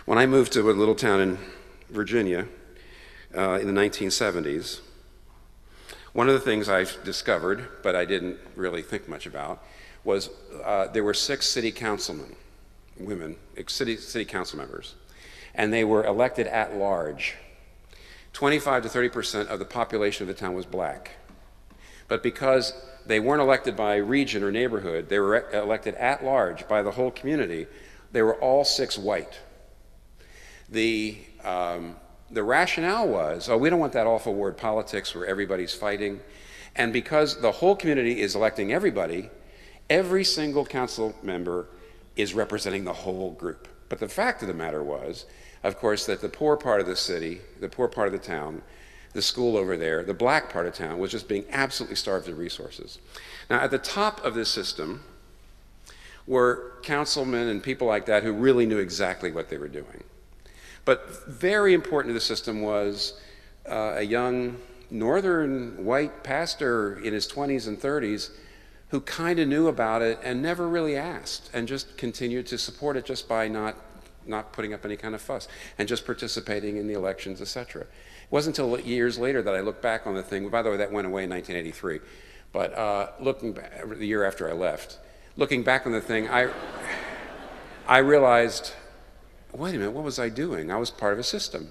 When 0.05 0.17
I 0.17 0.25
moved 0.25 0.53
to 0.53 0.71
a 0.71 0.73
little 0.73 0.95
town 0.95 1.21
in 1.21 1.37
Virginia 1.91 2.47
uh, 3.37 3.59
in 3.61 3.71
the 3.71 3.79
1970s, 3.79 4.79
one 6.15 6.29
of 6.29 6.33
the 6.33 6.39
things 6.39 6.69
I 6.69 6.85
discovered, 7.03 7.67
but 7.83 7.93
I 7.93 8.05
didn't 8.05 8.37
really 8.55 8.81
think 8.81 9.09
much 9.09 9.25
about, 9.25 9.61
was 10.05 10.29
uh, 10.63 10.87
there 10.87 11.03
were 11.03 11.13
six 11.13 11.45
city 11.45 11.73
councilmen, 11.73 12.37
women, 12.97 13.35
city, 13.67 13.97
city 13.97 14.23
council 14.23 14.57
members, 14.57 14.95
and 15.53 15.73
they 15.73 15.83
were 15.83 16.05
elected 16.05 16.47
at 16.47 16.73
large. 16.73 17.35
25 18.31 18.83
to 18.83 18.89
30 18.89 19.09
percent 19.09 19.49
of 19.49 19.59
the 19.59 19.65
population 19.65 20.23
of 20.23 20.33
the 20.33 20.39
town 20.39 20.53
was 20.53 20.65
black. 20.65 21.11
But 22.07 22.23
because 22.23 22.71
they 23.05 23.19
weren't 23.19 23.41
elected 23.41 23.75
by 23.75 23.97
region 23.97 24.41
or 24.41 24.53
neighborhood, 24.53 25.09
they 25.09 25.19
were 25.19 25.51
elected 25.51 25.95
at 25.95 26.23
large 26.23 26.65
by 26.69 26.81
the 26.81 26.91
whole 26.91 27.11
community, 27.11 27.67
they 28.13 28.21
were 28.21 28.35
all 28.35 28.63
six 28.63 28.97
white. 28.97 29.37
The, 30.69 31.17
um, 31.43 31.97
the 32.31 32.43
rationale 32.43 33.07
was 33.07 33.49
oh, 33.49 33.57
we 33.57 33.69
don't 33.69 33.79
want 33.79 33.93
that 33.93 34.07
awful 34.07 34.33
word 34.33 34.57
politics 34.57 35.13
where 35.13 35.25
everybody's 35.25 35.73
fighting. 35.73 36.19
And 36.75 36.91
because 36.91 37.39
the 37.39 37.51
whole 37.51 37.75
community 37.75 38.19
is 38.19 38.35
electing 38.35 38.73
everybody, 38.73 39.29
every 39.89 40.23
single 40.23 40.65
council 40.65 41.15
member 41.23 41.67
is 42.15 42.33
representing 42.33 42.83
the 42.83 42.93
whole 42.93 43.31
group. 43.31 43.67
But 43.87 43.99
the 43.99 44.09
fact 44.09 44.41
of 44.41 44.47
the 44.47 44.53
matter 44.53 44.83
was, 44.83 45.25
of 45.63 45.77
course, 45.77 46.05
that 46.05 46.21
the 46.21 46.29
poor 46.29 46.57
part 46.57 46.81
of 46.81 46.87
the 46.87 46.95
city, 46.95 47.41
the 47.59 47.69
poor 47.69 47.87
part 47.87 48.07
of 48.07 48.13
the 48.13 48.19
town, 48.19 48.61
the 49.13 49.21
school 49.21 49.55
over 49.55 49.77
there, 49.77 50.03
the 50.03 50.13
black 50.13 50.51
part 50.51 50.67
of 50.67 50.73
town, 50.73 50.99
was 50.99 51.11
just 51.11 51.27
being 51.27 51.45
absolutely 51.49 51.95
starved 51.95 52.27
of 52.27 52.37
resources. 52.37 52.99
Now, 53.49 53.61
at 53.61 53.71
the 53.71 53.77
top 53.77 54.23
of 54.25 54.33
this 54.33 54.49
system 54.49 55.03
were 56.27 56.73
councilmen 56.83 57.47
and 57.47 57.63
people 57.63 57.87
like 57.87 58.05
that 58.07 58.23
who 58.23 58.33
really 58.33 58.65
knew 58.65 58.79
exactly 58.79 59.31
what 59.31 59.49
they 59.49 59.57
were 59.57 59.67
doing. 59.69 60.03
But 60.85 61.27
very 61.27 61.73
important 61.73 62.11
to 62.11 62.13
the 62.13 62.25
system 62.25 62.61
was 62.61 63.19
uh, 63.69 63.95
a 63.97 64.03
young 64.03 64.57
northern 64.91 65.83
white 65.83 66.23
pastor 66.23 66.99
in 66.99 67.11
his 67.13 67.27
20s 67.27 67.67
and 67.67 67.79
30s 67.79 68.29
who 68.89 69.01
kind 69.01 69.39
of 69.39 69.47
knew 69.47 69.67
about 69.67 70.01
it 70.01 70.19
and 70.23 70.41
never 70.41 70.67
really 70.69 70.95
asked 70.95 71.49
and 71.53 71.67
just 71.67 71.97
continued 71.97 72.45
to 72.47 72.57
support 72.57 72.95
it 72.95 73.05
just 73.05 73.27
by 73.27 73.47
not 73.47 73.75
not 74.27 74.51
putting 74.53 74.73
up 74.73 74.83
any 74.85 74.95
kind 74.97 75.13
of 75.13 75.21
fuss 75.21 75.47
and 75.77 75.87
just 75.87 76.03
participating 76.03 76.77
in 76.77 76.87
the 76.87 76.93
elections, 76.93 77.41
etc. 77.41 77.83
It 77.83 77.87
wasn't 78.31 78.57
until 78.57 78.79
years 78.79 79.19
later 79.19 79.41
that 79.43 79.53
I 79.53 79.59
looked 79.59 79.83
back 79.83 80.07
on 80.07 80.15
the 80.15 80.23
thing. 80.23 80.49
By 80.49 80.63
the 80.63 80.71
way, 80.71 80.77
that 80.77 80.91
went 80.91 81.05
away 81.05 81.25
in 81.25 81.29
1983. 81.29 81.99
But 82.51 82.73
uh, 82.73 83.09
looking 83.19 83.53
back, 83.53 83.87
the 83.87 84.07
year 84.07 84.23
after 84.23 84.49
I 84.49 84.53
left, 84.53 84.97
looking 85.37 85.63
back 85.63 85.85
on 85.85 85.91
the 85.91 86.01
thing, 86.01 86.27
I 86.29 86.49
I 87.87 87.99
realized, 87.99 88.73
wait 89.55 89.75
a 89.75 89.79
minute, 89.79 89.91
what 89.91 90.03
was 90.03 90.19
I 90.19 90.29
doing? 90.29 90.71
I 90.71 90.77
was 90.77 90.91
part 90.91 91.13
of 91.13 91.19
a 91.19 91.23
system. 91.23 91.69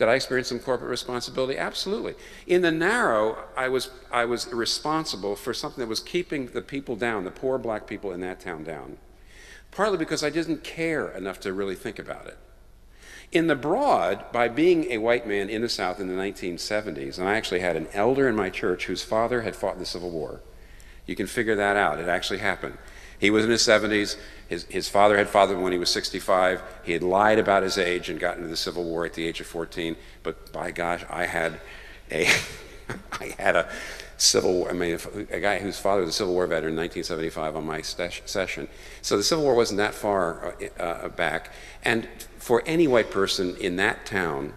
Did 0.00 0.08
I 0.08 0.14
experience 0.14 0.48
some 0.48 0.60
corporate 0.60 0.90
responsibility? 0.90 1.58
Absolutely. 1.58 2.14
In 2.46 2.62
the 2.62 2.70
narrow, 2.70 3.44
I 3.54 3.68
was, 3.68 3.90
I 4.10 4.24
was 4.24 4.50
responsible 4.50 5.36
for 5.36 5.52
something 5.52 5.80
that 5.82 5.88
was 5.88 6.00
keeping 6.00 6.46
the 6.46 6.62
people 6.62 6.96
down, 6.96 7.24
the 7.24 7.30
poor 7.30 7.58
black 7.58 7.86
people 7.86 8.10
in 8.10 8.20
that 8.20 8.40
town 8.40 8.64
down, 8.64 8.96
partly 9.70 9.98
because 9.98 10.24
I 10.24 10.30
didn't 10.30 10.64
care 10.64 11.10
enough 11.10 11.38
to 11.40 11.52
really 11.52 11.74
think 11.74 11.98
about 11.98 12.26
it. 12.26 12.38
In 13.30 13.46
the 13.46 13.54
broad, 13.54 14.32
by 14.32 14.48
being 14.48 14.90
a 14.90 14.98
white 14.98 15.26
man 15.26 15.50
in 15.50 15.60
the 15.60 15.68
South 15.68 16.00
in 16.00 16.08
the 16.08 16.14
1970s, 16.14 17.18
and 17.18 17.28
I 17.28 17.34
actually 17.34 17.60
had 17.60 17.76
an 17.76 17.88
elder 17.92 18.26
in 18.26 18.34
my 18.34 18.48
church 18.48 18.86
whose 18.86 19.04
father 19.04 19.42
had 19.42 19.54
fought 19.54 19.74
in 19.74 19.80
the 19.80 19.84
Civil 19.84 20.10
War, 20.10 20.40
you 21.04 21.14
can 21.14 21.26
figure 21.26 21.56
that 21.56 21.76
out. 21.76 22.00
It 22.00 22.08
actually 22.08 22.38
happened. 22.38 22.78
He 23.20 23.30
was 23.30 23.44
in 23.44 23.50
his 23.50 23.62
70s. 23.62 24.16
His, 24.48 24.64
his 24.64 24.88
father 24.88 25.16
had 25.16 25.28
fathered 25.28 25.58
him 25.58 25.62
when 25.62 25.72
he 25.72 25.78
was 25.78 25.90
65. 25.90 26.62
He 26.82 26.92
had 26.92 27.02
lied 27.02 27.38
about 27.38 27.62
his 27.62 27.78
age 27.78 28.08
and 28.08 28.18
got 28.18 28.36
into 28.36 28.48
the 28.48 28.56
Civil 28.56 28.82
War 28.82 29.04
at 29.04 29.12
the 29.12 29.24
age 29.24 29.40
of 29.40 29.46
14. 29.46 29.94
But 30.22 30.52
by 30.52 30.70
gosh, 30.70 31.04
I 31.08 31.26
had 31.26 31.60
a, 32.10 32.26
I 33.12 33.34
had 33.38 33.56
a 33.56 33.68
Civil 34.16 34.52
War, 34.52 34.70
I 34.70 34.72
mean, 34.72 34.98
a 35.30 35.40
guy 35.40 35.58
whose 35.58 35.78
father 35.78 36.00
was 36.00 36.10
a 36.10 36.12
Civil 36.12 36.34
War 36.34 36.46
veteran 36.46 36.72
in 36.72 36.78
1975 36.78 37.56
on 37.56 37.66
my 37.66 37.80
session. 37.82 38.68
So 39.02 39.16
the 39.16 39.22
Civil 39.22 39.44
War 39.44 39.54
wasn't 39.54 39.78
that 39.78 39.94
far 39.94 40.54
uh, 40.78 40.82
uh, 40.82 41.08
back. 41.08 41.52
And 41.84 42.08
for 42.38 42.62
any 42.66 42.86
white 42.86 43.10
person 43.10 43.56
in 43.56 43.76
that 43.76 44.04
town, 44.04 44.52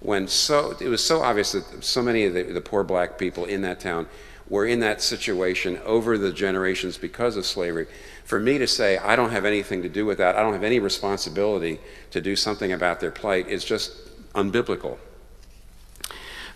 when 0.00 0.28
so, 0.28 0.76
it 0.80 0.88
was 0.88 1.04
so 1.04 1.22
obvious 1.22 1.52
that 1.52 1.84
so 1.84 2.02
many 2.02 2.24
of 2.24 2.34
the, 2.34 2.42
the 2.44 2.60
poor 2.60 2.84
black 2.84 3.18
people 3.18 3.44
in 3.44 3.62
that 3.62 3.80
town 3.80 4.06
were 4.50 4.66
in 4.66 4.80
that 4.80 5.00
situation 5.00 5.80
over 5.86 6.18
the 6.18 6.32
generations 6.32 6.98
because 6.98 7.36
of 7.36 7.46
slavery. 7.46 7.86
For 8.24 8.38
me 8.38 8.58
to 8.58 8.66
say, 8.66 8.98
I 8.98 9.16
don't 9.16 9.30
have 9.30 9.44
anything 9.44 9.80
to 9.82 9.88
do 9.88 10.04
with 10.04 10.18
that, 10.18 10.36
I 10.36 10.42
don't 10.42 10.52
have 10.52 10.64
any 10.64 10.80
responsibility 10.80 11.78
to 12.10 12.20
do 12.20 12.36
something 12.36 12.72
about 12.72 13.00
their 13.00 13.12
plight, 13.12 13.48
is 13.48 13.64
just 13.64 13.92
unbiblical. 14.34 14.98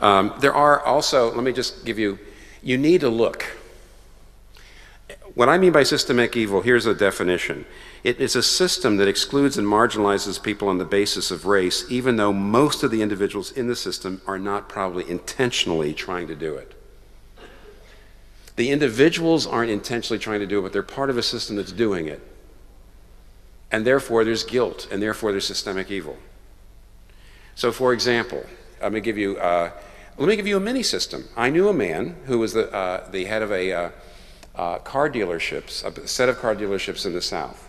Um, 0.00 0.34
there 0.40 0.52
are 0.52 0.80
also, 0.80 1.32
let 1.32 1.44
me 1.44 1.52
just 1.52 1.84
give 1.84 1.98
you, 1.98 2.18
you 2.62 2.76
need 2.76 3.00
to 3.00 3.08
look. 3.08 3.46
What 5.34 5.48
I 5.48 5.56
mean 5.56 5.72
by 5.72 5.84
systemic 5.84 6.36
evil, 6.36 6.62
here's 6.62 6.86
a 6.86 6.94
definition 6.94 7.64
it 8.02 8.20
is 8.20 8.36
a 8.36 8.42
system 8.42 8.98
that 8.98 9.08
excludes 9.08 9.56
and 9.56 9.66
marginalizes 9.66 10.42
people 10.42 10.68
on 10.68 10.78
the 10.78 10.84
basis 10.84 11.30
of 11.30 11.46
race, 11.46 11.90
even 11.90 12.16
though 12.16 12.32
most 12.32 12.82
of 12.82 12.90
the 12.90 13.00
individuals 13.00 13.50
in 13.52 13.66
the 13.66 13.74
system 13.74 14.20
are 14.26 14.38
not 14.38 14.68
probably 14.68 15.08
intentionally 15.08 15.94
trying 15.94 16.26
to 16.26 16.34
do 16.34 16.54
it. 16.54 16.73
The 18.56 18.70
individuals 18.70 19.46
aren't 19.46 19.70
intentionally 19.70 20.18
trying 20.18 20.40
to 20.40 20.46
do 20.46 20.60
it, 20.60 20.62
but 20.62 20.72
they're 20.72 20.82
part 20.82 21.10
of 21.10 21.18
a 21.18 21.22
system 21.22 21.56
that's 21.56 21.72
doing 21.72 22.06
it. 22.06 22.20
And 23.72 23.84
therefore, 23.84 24.24
there's 24.24 24.44
guilt, 24.44 24.86
and 24.92 25.02
therefore, 25.02 25.32
there's 25.32 25.46
systemic 25.46 25.90
evil. 25.90 26.16
So, 27.56 27.72
for 27.72 27.92
example, 27.92 28.44
let 28.80 28.92
me 28.92 29.00
give 29.00 29.18
you, 29.18 29.36
uh, 29.38 29.72
let 30.16 30.28
me 30.28 30.36
give 30.36 30.46
you 30.46 30.56
a 30.56 30.60
mini 30.60 30.82
system. 30.82 31.24
I 31.36 31.50
knew 31.50 31.68
a 31.68 31.74
man 31.74 32.16
who 32.26 32.38
was 32.38 32.52
the, 32.52 32.72
uh, 32.72 33.10
the 33.10 33.24
head 33.24 33.42
of 33.42 33.50
a 33.50 33.72
uh, 33.72 33.90
uh 34.54 34.78
car 34.78 35.10
dealerships, 35.10 35.84
a 35.84 36.06
set 36.06 36.28
of 36.28 36.38
car 36.38 36.54
dealerships 36.54 37.04
in 37.06 37.12
the 37.12 37.22
South. 37.22 37.68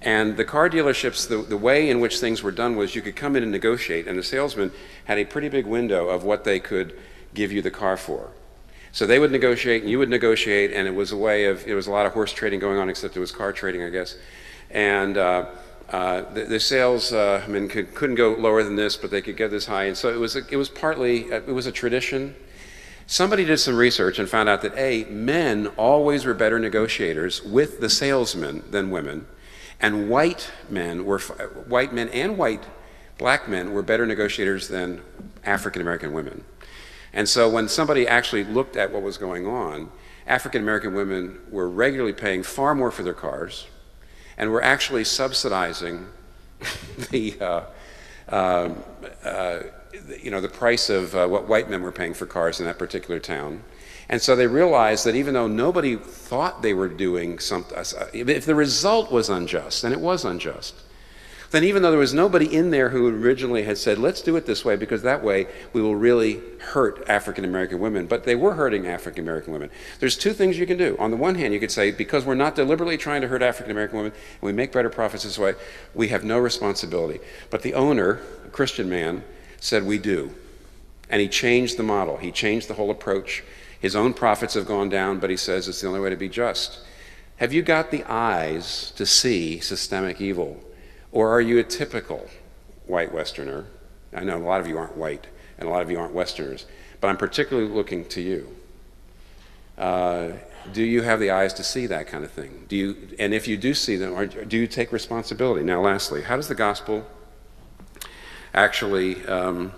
And 0.00 0.36
the 0.36 0.44
car 0.44 0.70
dealerships, 0.70 1.28
the, 1.28 1.38
the 1.38 1.56
way 1.56 1.90
in 1.90 1.98
which 1.98 2.20
things 2.20 2.42
were 2.42 2.52
done 2.52 2.76
was 2.76 2.94
you 2.94 3.02
could 3.02 3.16
come 3.16 3.34
in 3.34 3.42
and 3.42 3.50
negotiate, 3.50 4.06
and 4.06 4.16
the 4.16 4.22
salesman 4.22 4.70
had 5.06 5.18
a 5.18 5.24
pretty 5.24 5.48
big 5.48 5.66
window 5.66 6.08
of 6.08 6.22
what 6.22 6.44
they 6.44 6.60
could 6.60 6.96
give 7.34 7.50
you 7.50 7.62
the 7.62 7.70
car 7.70 7.96
for. 7.96 8.30
So 8.92 9.06
they 9.06 9.18
would 9.18 9.32
negotiate, 9.32 9.82
and 9.82 9.90
you 9.90 9.98
would 9.98 10.08
negotiate, 10.08 10.72
and 10.72 10.88
it 10.88 10.94
was 10.94 11.12
a 11.12 11.16
way 11.16 11.44
of, 11.44 11.66
it 11.66 11.74
was 11.74 11.86
a 11.86 11.90
lot 11.90 12.06
of 12.06 12.12
horse 12.12 12.32
trading 12.32 12.58
going 12.58 12.78
on, 12.78 12.88
except 12.88 13.16
it 13.16 13.20
was 13.20 13.32
car 13.32 13.52
trading, 13.52 13.82
I 13.82 13.90
guess. 13.90 14.16
And 14.70 15.16
uh, 15.16 15.46
uh, 15.90 16.22
the, 16.32 16.44
the, 16.44 16.60
salesmen 16.60 17.64
uh, 17.64 17.68
could, 17.68 17.94
couldn't 17.94 18.16
go 18.16 18.34
lower 18.34 18.62
than 18.62 18.76
this, 18.76 18.96
but 18.96 19.10
they 19.10 19.22
could 19.22 19.36
get 19.36 19.50
this 19.50 19.66
high. 19.66 19.84
And 19.84 19.96
so 19.96 20.08
it 20.08 20.18
was, 20.18 20.36
a, 20.36 20.42
it 20.50 20.56
was 20.56 20.68
partly, 20.68 21.32
uh, 21.32 21.36
it 21.36 21.52
was 21.52 21.66
a 21.66 21.72
tradition. 21.72 22.34
Somebody 23.06 23.46
did 23.46 23.58
some 23.58 23.76
research 23.76 24.18
and 24.18 24.28
found 24.28 24.50
out 24.50 24.60
that 24.62 24.76
A, 24.76 25.04
men 25.04 25.68
always 25.78 26.26
were 26.26 26.34
better 26.34 26.58
negotiators 26.58 27.42
with 27.42 27.80
the 27.80 27.88
salesmen 27.88 28.64
than 28.70 28.90
women, 28.90 29.26
and 29.80 30.10
white 30.10 30.50
men 30.68 31.06
were, 31.06 31.18
white 31.18 31.94
men 31.94 32.10
and 32.10 32.36
white 32.36 32.64
black 33.16 33.48
men 33.48 33.72
were 33.72 33.82
better 33.82 34.04
negotiators 34.04 34.68
than 34.68 35.00
African 35.44 35.80
American 35.80 36.12
women. 36.12 36.44
And 37.12 37.28
so 37.28 37.48
when 37.48 37.68
somebody 37.68 38.06
actually 38.06 38.44
looked 38.44 38.76
at 38.76 38.92
what 38.92 39.02
was 39.02 39.16
going 39.18 39.46
on, 39.46 39.90
African 40.26 40.62
American 40.62 40.94
women 40.94 41.38
were 41.50 41.68
regularly 41.68 42.12
paying 42.12 42.42
far 42.42 42.74
more 42.74 42.90
for 42.90 43.02
their 43.02 43.14
cars 43.14 43.66
and 44.36 44.50
were 44.50 44.62
actually 44.62 45.04
subsidizing 45.04 46.06
the, 47.10 47.36
uh, 47.40 47.62
uh, 48.28 48.74
uh, 49.24 49.62
you 50.22 50.30
know, 50.30 50.40
the 50.40 50.48
price 50.48 50.90
of 50.90 51.14
uh, 51.14 51.26
what 51.26 51.48
white 51.48 51.70
men 51.70 51.82
were 51.82 51.92
paying 51.92 52.14
for 52.14 52.26
cars 52.26 52.60
in 52.60 52.66
that 52.66 52.78
particular 52.78 53.18
town. 53.18 53.62
And 54.10 54.20
so 54.22 54.36
they 54.36 54.46
realized 54.46 55.04
that 55.06 55.14
even 55.14 55.34
though 55.34 55.48
nobody 55.48 55.96
thought 55.96 56.62
they 56.62 56.72
were 56.72 56.88
doing 56.88 57.38
something, 57.38 57.76
uh, 57.76 57.84
if 58.12 58.46
the 58.46 58.54
result 58.54 59.10
was 59.12 59.28
unjust, 59.28 59.84
and 59.84 59.92
it 59.92 60.00
was 60.00 60.24
unjust, 60.24 60.74
then 61.50 61.64
even 61.64 61.82
though 61.82 61.90
there 61.90 61.98
was 61.98 62.12
nobody 62.12 62.54
in 62.54 62.70
there 62.70 62.90
who 62.90 63.08
originally 63.08 63.62
had 63.62 63.78
said, 63.78 63.98
let's 63.98 64.20
do 64.20 64.36
it 64.36 64.44
this 64.44 64.64
way 64.64 64.76
because 64.76 65.02
that 65.02 65.24
way 65.24 65.46
we 65.72 65.80
will 65.80 65.96
really 65.96 66.42
hurt 66.60 67.02
African 67.08 67.44
American 67.44 67.80
women, 67.80 68.06
but 68.06 68.24
they 68.24 68.34
were 68.34 68.54
hurting 68.54 68.86
African 68.86 69.24
American 69.24 69.54
women. 69.54 69.70
There's 69.98 70.16
two 70.16 70.34
things 70.34 70.58
you 70.58 70.66
can 70.66 70.76
do. 70.76 70.94
On 70.98 71.10
the 71.10 71.16
one 71.16 71.36
hand, 71.36 71.54
you 71.54 71.60
could 71.60 71.70
say, 71.70 71.90
because 71.90 72.26
we're 72.26 72.34
not 72.34 72.54
deliberately 72.54 72.98
trying 72.98 73.22
to 73.22 73.28
hurt 73.28 73.40
African 73.40 73.70
American 73.70 73.96
women 73.96 74.12
and 74.12 74.42
we 74.42 74.52
make 74.52 74.72
better 74.72 74.90
profits 74.90 75.24
this 75.24 75.38
way, 75.38 75.54
we 75.94 76.08
have 76.08 76.22
no 76.22 76.38
responsibility. 76.38 77.20
But 77.48 77.62
the 77.62 77.74
owner, 77.74 78.20
a 78.44 78.50
Christian 78.50 78.90
man, 78.90 79.24
said, 79.58 79.86
we 79.86 79.98
do. 79.98 80.34
And 81.08 81.22
he 81.22 81.28
changed 81.28 81.78
the 81.78 81.82
model, 81.82 82.18
he 82.18 82.30
changed 82.30 82.68
the 82.68 82.74
whole 82.74 82.90
approach. 82.90 83.42
His 83.80 83.96
own 83.96 84.12
profits 84.12 84.54
have 84.54 84.66
gone 84.66 84.88
down, 84.88 85.18
but 85.18 85.30
he 85.30 85.36
says 85.36 85.68
it's 85.68 85.80
the 85.80 85.86
only 85.86 86.00
way 86.00 86.10
to 86.10 86.16
be 86.16 86.28
just. 86.28 86.80
Have 87.36 87.52
you 87.52 87.62
got 87.62 87.90
the 87.90 88.04
eyes 88.04 88.92
to 88.96 89.06
see 89.06 89.60
systemic 89.60 90.20
evil? 90.20 90.62
Or 91.12 91.30
are 91.30 91.40
you 91.40 91.58
a 91.58 91.64
typical 91.64 92.28
white 92.86 93.12
Westerner? 93.12 93.66
I 94.14 94.24
know 94.24 94.36
a 94.36 94.38
lot 94.38 94.60
of 94.60 94.66
you 94.66 94.78
aren't 94.78 94.96
white 94.96 95.26
and 95.58 95.68
a 95.68 95.72
lot 95.72 95.82
of 95.82 95.90
you 95.90 95.98
aren't 95.98 96.14
Westerners, 96.14 96.66
but 97.00 97.08
I'm 97.08 97.16
particularly 97.16 97.68
looking 97.68 98.04
to 98.06 98.20
you. 98.20 98.56
Uh, 99.76 100.32
do 100.72 100.82
you 100.82 101.02
have 101.02 101.20
the 101.20 101.30
eyes 101.30 101.54
to 101.54 101.64
see 101.64 101.86
that 101.86 102.06
kind 102.06 102.24
of 102.24 102.30
thing? 102.30 102.66
Do 102.68 102.76
you, 102.76 102.96
and 103.18 103.32
if 103.32 103.48
you 103.48 103.56
do 103.56 103.74
see 103.74 103.96
them, 103.96 104.28
do 104.48 104.56
you 104.56 104.66
take 104.66 104.92
responsibility? 104.92 105.64
Now, 105.64 105.80
lastly, 105.80 106.22
how 106.22 106.36
does 106.36 106.48
the 106.48 106.54
gospel 106.54 107.06
actually 108.52 109.24
um, 109.26 109.72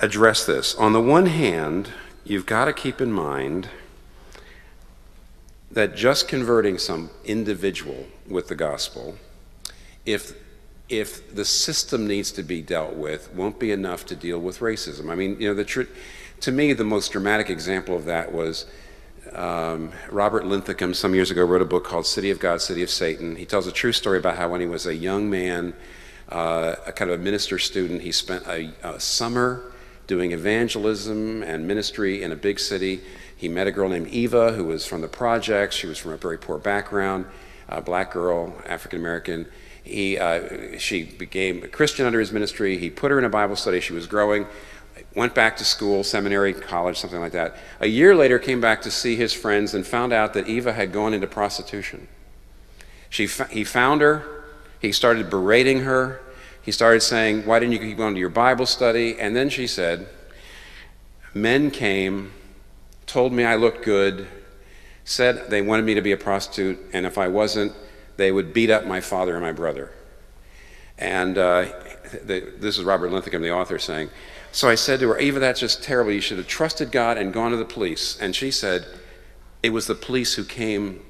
address 0.00 0.44
this? 0.44 0.74
On 0.74 0.92
the 0.92 1.00
one 1.00 1.26
hand, 1.26 1.90
you've 2.24 2.46
got 2.46 2.66
to 2.66 2.72
keep 2.72 3.00
in 3.00 3.12
mind 3.12 3.68
that 5.70 5.96
just 5.96 6.28
converting 6.28 6.78
some 6.78 7.10
individual 7.24 8.06
with 8.28 8.48
the 8.48 8.54
gospel, 8.54 9.16
if 10.06 10.34
if 10.88 11.34
the 11.34 11.44
system 11.44 12.06
needs 12.06 12.30
to 12.32 12.42
be 12.42 12.60
dealt 12.60 12.94
with, 12.94 13.32
won't 13.32 13.58
be 13.58 13.72
enough 13.72 14.04
to 14.04 14.14
deal 14.14 14.38
with 14.38 14.58
racism. 14.58 15.10
I 15.10 15.14
mean, 15.14 15.40
you 15.40 15.48
know, 15.48 15.54
the 15.54 15.64
tr- 15.64 15.82
to 16.40 16.52
me, 16.52 16.74
the 16.74 16.84
most 16.84 17.12
dramatic 17.12 17.48
example 17.48 17.96
of 17.96 18.04
that 18.04 18.32
was 18.32 18.66
um, 19.32 19.92
Robert 20.10 20.44
Linthicum 20.44 20.92
some 20.92 21.14
years 21.14 21.30
ago 21.30 21.44
wrote 21.44 21.62
a 21.62 21.66
book 21.66 21.84
called 21.84 22.06
City 22.06 22.30
of 22.30 22.38
God, 22.38 22.60
City 22.60 22.82
of 22.82 22.90
Satan. 22.90 23.36
He 23.36 23.46
tells 23.46 23.66
a 23.66 23.72
true 23.72 23.92
story 23.92 24.18
about 24.18 24.36
how 24.36 24.50
when 24.50 24.60
he 24.60 24.66
was 24.66 24.86
a 24.86 24.94
young 24.94 25.30
man, 25.30 25.74
uh, 26.28 26.76
a 26.86 26.92
kind 26.92 27.10
of 27.10 27.20
a 27.20 27.22
minister 27.22 27.58
student, 27.58 28.02
he 28.02 28.12
spent 28.12 28.46
a, 28.46 28.70
a 28.82 29.00
summer 29.00 29.72
doing 30.06 30.32
evangelism 30.32 31.42
and 31.42 31.66
ministry 31.66 32.22
in 32.22 32.30
a 32.32 32.36
big 32.36 32.60
city. 32.60 33.00
He 33.36 33.48
met 33.48 33.66
a 33.66 33.72
girl 33.72 33.88
named 33.88 34.08
Eva 34.08 34.52
who 34.52 34.64
was 34.64 34.86
from 34.86 35.00
the 35.00 35.08
projects. 35.08 35.76
She 35.76 35.86
was 35.86 35.98
from 35.98 36.12
a 36.12 36.16
very 36.16 36.38
poor 36.38 36.58
background, 36.58 37.24
a 37.68 37.80
black 37.80 38.12
girl, 38.12 38.54
African 38.66 39.00
American. 39.00 39.46
He, 39.84 40.18
uh, 40.18 40.78
she 40.78 41.04
became 41.04 41.62
a 41.62 41.68
Christian 41.68 42.06
under 42.06 42.18
his 42.18 42.32
ministry. 42.32 42.78
He 42.78 42.90
put 42.90 43.10
her 43.10 43.18
in 43.18 43.24
a 43.24 43.28
Bible 43.30 43.54
study. 43.54 43.80
She 43.80 43.92
was 43.92 44.06
growing. 44.06 44.46
Went 45.14 45.34
back 45.34 45.56
to 45.58 45.64
school, 45.64 46.02
seminary, 46.02 46.54
college, 46.54 46.98
something 46.98 47.20
like 47.20 47.32
that. 47.32 47.56
A 47.80 47.86
year 47.86 48.16
later, 48.16 48.38
came 48.38 48.60
back 48.60 48.82
to 48.82 48.90
see 48.90 49.14
his 49.14 49.32
friends 49.32 49.74
and 49.74 49.86
found 49.86 50.12
out 50.12 50.32
that 50.34 50.48
Eva 50.48 50.72
had 50.72 50.92
gone 50.92 51.12
into 51.12 51.26
prostitution. 51.26 52.08
She, 53.10 53.26
he 53.50 53.62
found 53.62 54.00
her. 54.00 54.24
He 54.80 54.90
started 54.90 55.30
berating 55.30 55.80
her. 55.80 56.20
He 56.62 56.72
started 56.72 57.00
saying, 57.00 57.44
Why 57.44 57.58
didn't 57.58 57.72
you 57.72 57.78
keep 57.78 57.96
going 57.96 58.14
to 58.14 58.20
your 58.20 58.30
Bible 58.30 58.66
study? 58.66 59.20
And 59.20 59.36
then 59.36 59.50
she 59.50 59.66
said, 59.66 60.08
Men 61.34 61.70
came, 61.70 62.32
told 63.06 63.32
me 63.32 63.44
I 63.44 63.56
looked 63.56 63.84
good, 63.84 64.26
said 65.04 65.50
they 65.50 65.60
wanted 65.60 65.84
me 65.84 65.94
to 65.94 66.00
be 66.00 66.12
a 66.12 66.16
prostitute, 66.16 66.78
and 66.92 67.04
if 67.04 67.18
I 67.18 67.28
wasn't, 67.28 67.72
they 68.16 68.32
would 68.32 68.52
beat 68.52 68.70
up 68.70 68.86
my 68.86 69.00
father 69.00 69.34
and 69.34 69.42
my 69.42 69.52
brother. 69.52 69.92
And 70.98 71.36
uh, 71.36 71.66
this 72.22 72.78
is 72.78 72.84
Robert 72.84 73.10
Linthicum, 73.10 73.42
the 73.42 73.52
author, 73.52 73.78
saying, 73.78 74.10
So 74.52 74.68
I 74.68 74.76
said 74.76 75.00
to 75.00 75.08
her, 75.08 75.18
Eva, 75.18 75.40
that's 75.40 75.60
just 75.60 75.82
terrible. 75.82 76.12
You 76.12 76.20
should 76.20 76.38
have 76.38 76.46
trusted 76.46 76.92
God 76.92 77.18
and 77.18 77.32
gone 77.32 77.50
to 77.50 77.56
the 77.56 77.64
police. 77.64 78.18
And 78.20 78.34
she 78.34 78.50
said, 78.50 78.86
It 79.62 79.70
was 79.70 79.86
the 79.86 79.94
police 79.94 80.34
who 80.34 80.44
came 80.44 81.04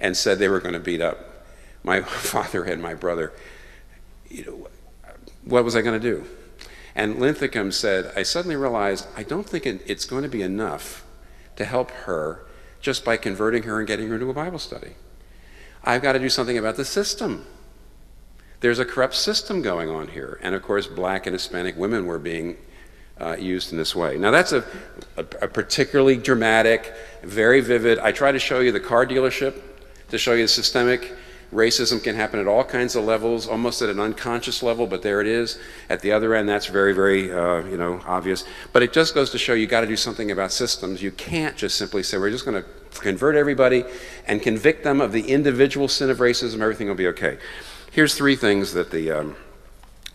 and 0.00 0.16
said 0.16 0.38
they 0.38 0.48
were 0.48 0.60
going 0.60 0.74
to 0.74 0.80
beat 0.80 1.00
up 1.00 1.44
my 1.82 2.00
father 2.02 2.64
and 2.64 2.80
my 2.82 2.94
brother. 2.94 3.32
You 4.28 4.44
know, 4.44 4.68
what 5.44 5.64
was 5.64 5.74
I 5.74 5.82
going 5.82 6.00
to 6.00 6.10
do? 6.14 6.24
And 6.94 7.20
Linthicum 7.20 7.72
said, 7.72 8.12
I 8.16 8.22
suddenly 8.22 8.56
realized 8.56 9.06
I 9.16 9.22
don't 9.22 9.48
think 9.48 9.66
it's 9.66 10.04
going 10.04 10.22
to 10.22 10.28
be 10.28 10.42
enough 10.42 11.04
to 11.56 11.64
help 11.64 11.90
her 11.90 12.44
just 12.80 13.04
by 13.04 13.16
converting 13.16 13.64
her 13.64 13.78
and 13.78 13.86
getting 13.86 14.08
her 14.08 14.14
into 14.14 14.30
a 14.30 14.34
Bible 14.34 14.58
study. 14.58 14.94
I've 15.84 16.02
got 16.02 16.12
to 16.12 16.18
do 16.18 16.28
something 16.28 16.58
about 16.58 16.76
the 16.76 16.84
system. 16.84 17.46
There's 18.60 18.78
a 18.78 18.84
corrupt 18.84 19.14
system 19.14 19.62
going 19.62 19.88
on 19.88 20.08
here. 20.08 20.38
And 20.42 20.54
of 20.54 20.62
course, 20.62 20.86
black 20.86 21.26
and 21.26 21.34
Hispanic 21.34 21.76
women 21.76 22.06
were 22.06 22.18
being 22.18 22.56
uh, 23.20 23.36
used 23.38 23.72
in 23.72 23.78
this 23.78 23.94
way. 23.94 24.16
Now, 24.16 24.30
that's 24.30 24.52
a, 24.52 24.64
a, 25.16 25.22
a, 25.42 25.48
particularly 25.48 26.16
dramatic, 26.16 26.94
very 27.22 27.60
vivid. 27.60 27.98
I 27.98 28.12
try 28.12 28.32
to 28.32 28.38
show 28.38 28.60
you 28.60 28.70
the 28.70 28.80
car 28.80 29.06
dealership 29.06 29.60
to 30.10 30.18
show 30.18 30.34
you 30.34 30.44
the 30.44 30.48
systemic 30.48 31.16
racism 31.52 32.02
can 32.02 32.14
happen 32.14 32.40
at 32.40 32.46
all 32.46 32.64
kinds 32.64 32.94
of 32.94 33.04
levels, 33.04 33.46
almost 33.46 33.80
at 33.80 33.88
an 33.88 33.98
unconscious 33.98 34.62
level, 34.62 34.86
but 34.86 35.02
there 35.02 35.20
it 35.20 35.26
is. 35.26 35.58
At 35.88 36.00
the 36.00 36.12
other 36.12 36.34
end, 36.34 36.48
that's 36.48 36.66
very, 36.66 36.92
very, 36.92 37.32
uh, 37.32 37.64
you 37.64 37.76
know, 37.76 38.00
obvious. 38.06 38.44
But 38.72 38.82
it 38.82 38.92
just 38.92 39.14
goes 39.14 39.30
to 39.30 39.38
show 39.38 39.54
you 39.54 39.66
got 39.66 39.80
to 39.80 39.86
do 39.86 39.96
something 39.96 40.30
about 40.30 40.52
systems. 40.52 41.02
You 41.02 41.10
can't 41.10 41.56
just 41.56 41.76
simply 41.76 42.02
say 42.02 42.18
we're 42.18 42.30
just 42.30 42.44
going 42.44 42.62
to 42.62 42.68
convert 43.00 43.34
everybody 43.36 43.84
and 44.26 44.42
convict 44.42 44.84
them 44.84 45.00
of 45.00 45.12
the 45.12 45.28
individual 45.28 45.88
sin 45.88 46.10
of 46.10 46.18
racism. 46.18 46.60
Everything 46.60 46.88
will 46.88 46.94
be 46.94 47.08
okay. 47.08 47.38
Here's 47.92 48.14
three 48.14 48.36
things 48.36 48.74
that 48.74 48.90
the 48.90 49.10
um, 49.10 49.36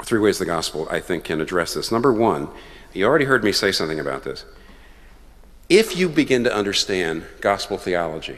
three 0.03 0.19
ways 0.19 0.37
the 0.37 0.45
gospel 0.45 0.87
I 0.89 0.99
think 0.99 1.23
can 1.23 1.41
address 1.41 1.73
this. 1.73 1.91
Number 1.91 2.13
one, 2.13 2.49
you 2.93 3.05
already 3.05 3.25
heard 3.25 3.43
me 3.43 3.51
say 3.51 3.71
something 3.71 3.99
about 3.99 4.23
this. 4.23 4.45
If 5.69 5.97
you 5.97 6.09
begin 6.09 6.43
to 6.43 6.53
understand 6.53 7.25
gospel 7.41 7.77
theology, 7.77 8.37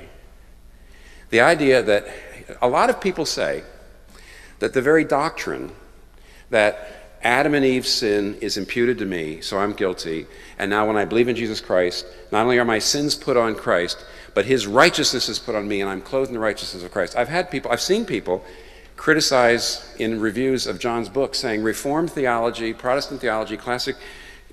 the 1.29 1.41
idea 1.41 1.81
that 1.83 2.07
a 2.61 2.67
lot 2.67 2.89
of 2.89 3.01
people 3.01 3.25
say 3.25 3.63
that 4.59 4.73
the 4.73 4.81
very 4.81 5.03
doctrine 5.03 5.71
that 6.49 7.17
Adam 7.21 7.55
and 7.55 7.65
Eve's 7.65 7.89
sin 7.89 8.35
is 8.35 8.55
imputed 8.55 8.99
to 8.99 9.05
me, 9.05 9.41
so 9.41 9.57
I'm 9.57 9.73
guilty, 9.73 10.27
and 10.59 10.69
now 10.69 10.85
when 10.85 10.95
I 10.95 11.05
believe 11.05 11.27
in 11.27 11.35
Jesus 11.35 11.59
Christ, 11.59 12.05
not 12.31 12.43
only 12.43 12.59
are 12.59 12.65
my 12.65 12.77
sins 12.77 13.15
put 13.15 13.35
on 13.35 13.55
Christ, 13.55 14.05
but 14.35 14.45
his 14.45 14.67
righteousness 14.67 15.27
is 15.27 15.39
put 15.39 15.55
on 15.55 15.67
me, 15.67 15.81
and 15.81 15.89
I'm 15.89 16.01
clothed 16.01 16.29
in 16.29 16.35
the 16.35 16.39
righteousness 16.39 16.83
of 16.83 16.91
Christ. 16.91 17.15
I've 17.17 17.29
had 17.29 17.49
people, 17.49 17.71
I've 17.71 17.81
seen 17.81 18.05
people 18.05 18.45
criticize 18.95 19.93
in 19.97 20.19
reviews 20.19 20.67
of 20.67 20.79
John's 20.79 21.09
book 21.09 21.35
saying 21.35 21.63
Reformed 21.63 22.11
theology, 22.11 22.73
Protestant 22.73 23.21
theology, 23.21 23.57
classic 23.57 23.95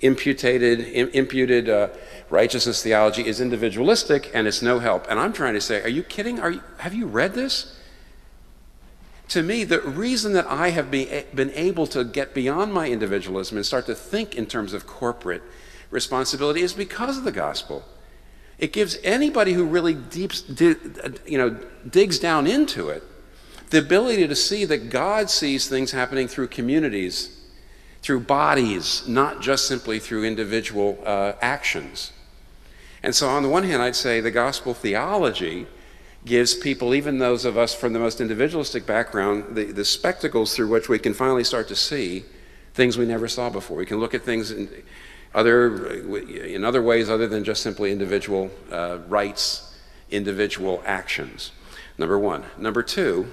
imputed, 0.00 0.80
imputed 1.14 1.68
uh, 1.68 1.88
righteousness 2.28 2.82
theology 2.82 3.26
is 3.26 3.40
individualistic 3.40 4.30
and 4.34 4.46
it's 4.46 4.62
no 4.62 4.78
help. 4.78 5.06
And 5.08 5.18
I'm 5.18 5.32
trying 5.32 5.54
to 5.54 5.60
say, 5.60 5.82
are 5.82 5.88
you 5.88 6.02
kidding? 6.02 6.40
Are 6.40 6.50
you, 6.50 6.62
have 6.78 6.94
you 6.94 7.06
read 7.06 7.34
this? 7.34 7.78
To 9.32 9.42
me, 9.42 9.64
the 9.64 9.80
reason 9.80 10.34
that 10.34 10.44
I 10.46 10.72
have 10.72 10.90
be, 10.90 11.24
been 11.32 11.52
able 11.52 11.86
to 11.86 12.04
get 12.04 12.34
beyond 12.34 12.74
my 12.74 12.90
individualism 12.90 13.56
and 13.56 13.64
start 13.64 13.86
to 13.86 13.94
think 13.94 14.34
in 14.34 14.44
terms 14.44 14.74
of 14.74 14.86
corporate 14.86 15.40
responsibility 15.90 16.60
is 16.60 16.74
because 16.74 17.16
of 17.16 17.24
the 17.24 17.32
gospel. 17.32 17.82
It 18.58 18.74
gives 18.74 18.98
anybody 19.02 19.54
who 19.54 19.64
really 19.64 19.94
deeps, 19.94 20.44
you 20.60 21.38
know, 21.38 21.58
digs 21.88 22.18
down 22.18 22.46
into 22.46 22.90
it 22.90 23.02
the 23.70 23.78
ability 23.78 24.28
to 24.28 24.36
see 24.36 24.66
that 24.66 24.90
God 24.90 25.30
sees 25.30 25.66
things 25.66 25.92
happening 25.92 26.28
through 26.28 26.48
communities, 26.48 27.34
through 28.02 28.20
bodies, 28.20 29.02
not 29.08 29.40
just 29.40 29.66
simply 29.66 29.98
through 29.98 30.24
individual 30.24 30.98
uh, 31.06 31.32
actions. 31.40 32.12
And 33.02 33.14
so, 33.14 33.30
on 33.30 33.42
the 33.42 33.48
one 33.48 33.62
hand, 33.62 33.80
I'd 33.80 33.96
say 33.96 34.20
the 34.20 34.30
gospel 34.30 34.74
theology 34.74 35.68
gives 36.24 36.54
people, 36.54 36.94
even 36.94 37.18
those 37.18 37.44
of 37.44 37.58
us 37.58 37.74
from 37.74 37.92
the 37.92 37.98
most 37.98 38.20
individualistic 38.20 38.86
background, 38.86 39.56
the, 39.56 39.64
the 39.64 39.84
spectacles 39.84 40.54
through 40.54 40.68
which 40.68 40.88
we 40.88 40.98
can 40.98 41.14
finally 41.14 41.44
start 41.44 41.68
to 41.68 41.76
see 41.76 42.24
things 42.74 42.96
we 42.96 43.04
never 43.04 43.28
saw 43.28 43.50
before. 43.50 43.76
We 43.76 43.86
can 43.86 43.98
look 43.98 44.14
at 44.14 44.22
things 44.22 44.50
in 44.50 44.68
other, 45.34 45.94
in 46.24 46.64
other 46.64 46.82
ways 46.82 47.10
other 47.10 47.26
than 47.26 47.42
just 47.42 47.62
simply 47.62 47.90
individual 47.90 48.50
uh, 48.70 48.98
rights, 49.08 49.76
individual 50.10 50.82
actions. 50.86 51.52
Number 51.98 52.18
one. 52.18 52.44
Number 52.56 52.82
two, 52.82 53.30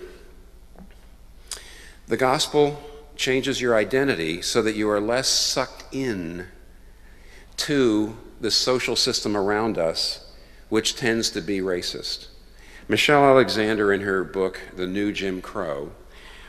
the 2.08 2.18
gospel 2.18 2.82
changes 3.16 3.62
your 3.62 3.76
identity 3.76 4.42
so 4.42 4.62
that 4.62 4.76
you 4.76 4.90
are 4.90 5.00
less 5.00 5.28
sucked 5.28 5.94
in 5.94 6.48
to 7.58 8.18
the 8.42 8.50
social 8.50 8.96
system 8.96 9.36
around 9.36 9.78
us, 9.78 10.34
which 10.70 10.96
tends 10.96 11.30
to 11.32 11.42
be 11.42 11.60
racist. 11.60 12.29
Michelle 12.90 13.24
Alexander, 13.24 13.94
in 13.94 14.02
her 14.02 14.24
book, 14.24 14.60
The 14.76 14.88
New 14.88 15.14
Jim 15.14 15.44
Crow, 15.44 15.92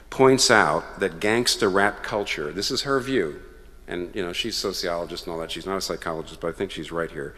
points 0.09 0.51
out 0.51 0.99
that 0.99 1.21
gangster 1.21 1.69
rap 1.69 2.03
culture, 2.03 2.51
this 2.51 2.71
is 2.71 2.83
her 2.83 2.99
view, 2.99 3.43
and 3.87 4.13
you 4.15 4.23
know, 4.23 4.33
she's 4.33 4.57
a 4.57 4.73
sociologist 4.73 5.27
and 5.27 5.35
all 5.35 5.41
that, 5.41 5.51
she's 5.51 5.67
not 5.67 5.77
a 5.77 5.83
psychologist, 5.83 6.41
but 6.41 6.49
I 6.49 6.53
think 6.53 6.71
she's 6.71 6.91
right 6.91 7.11
here. 7.11 7.37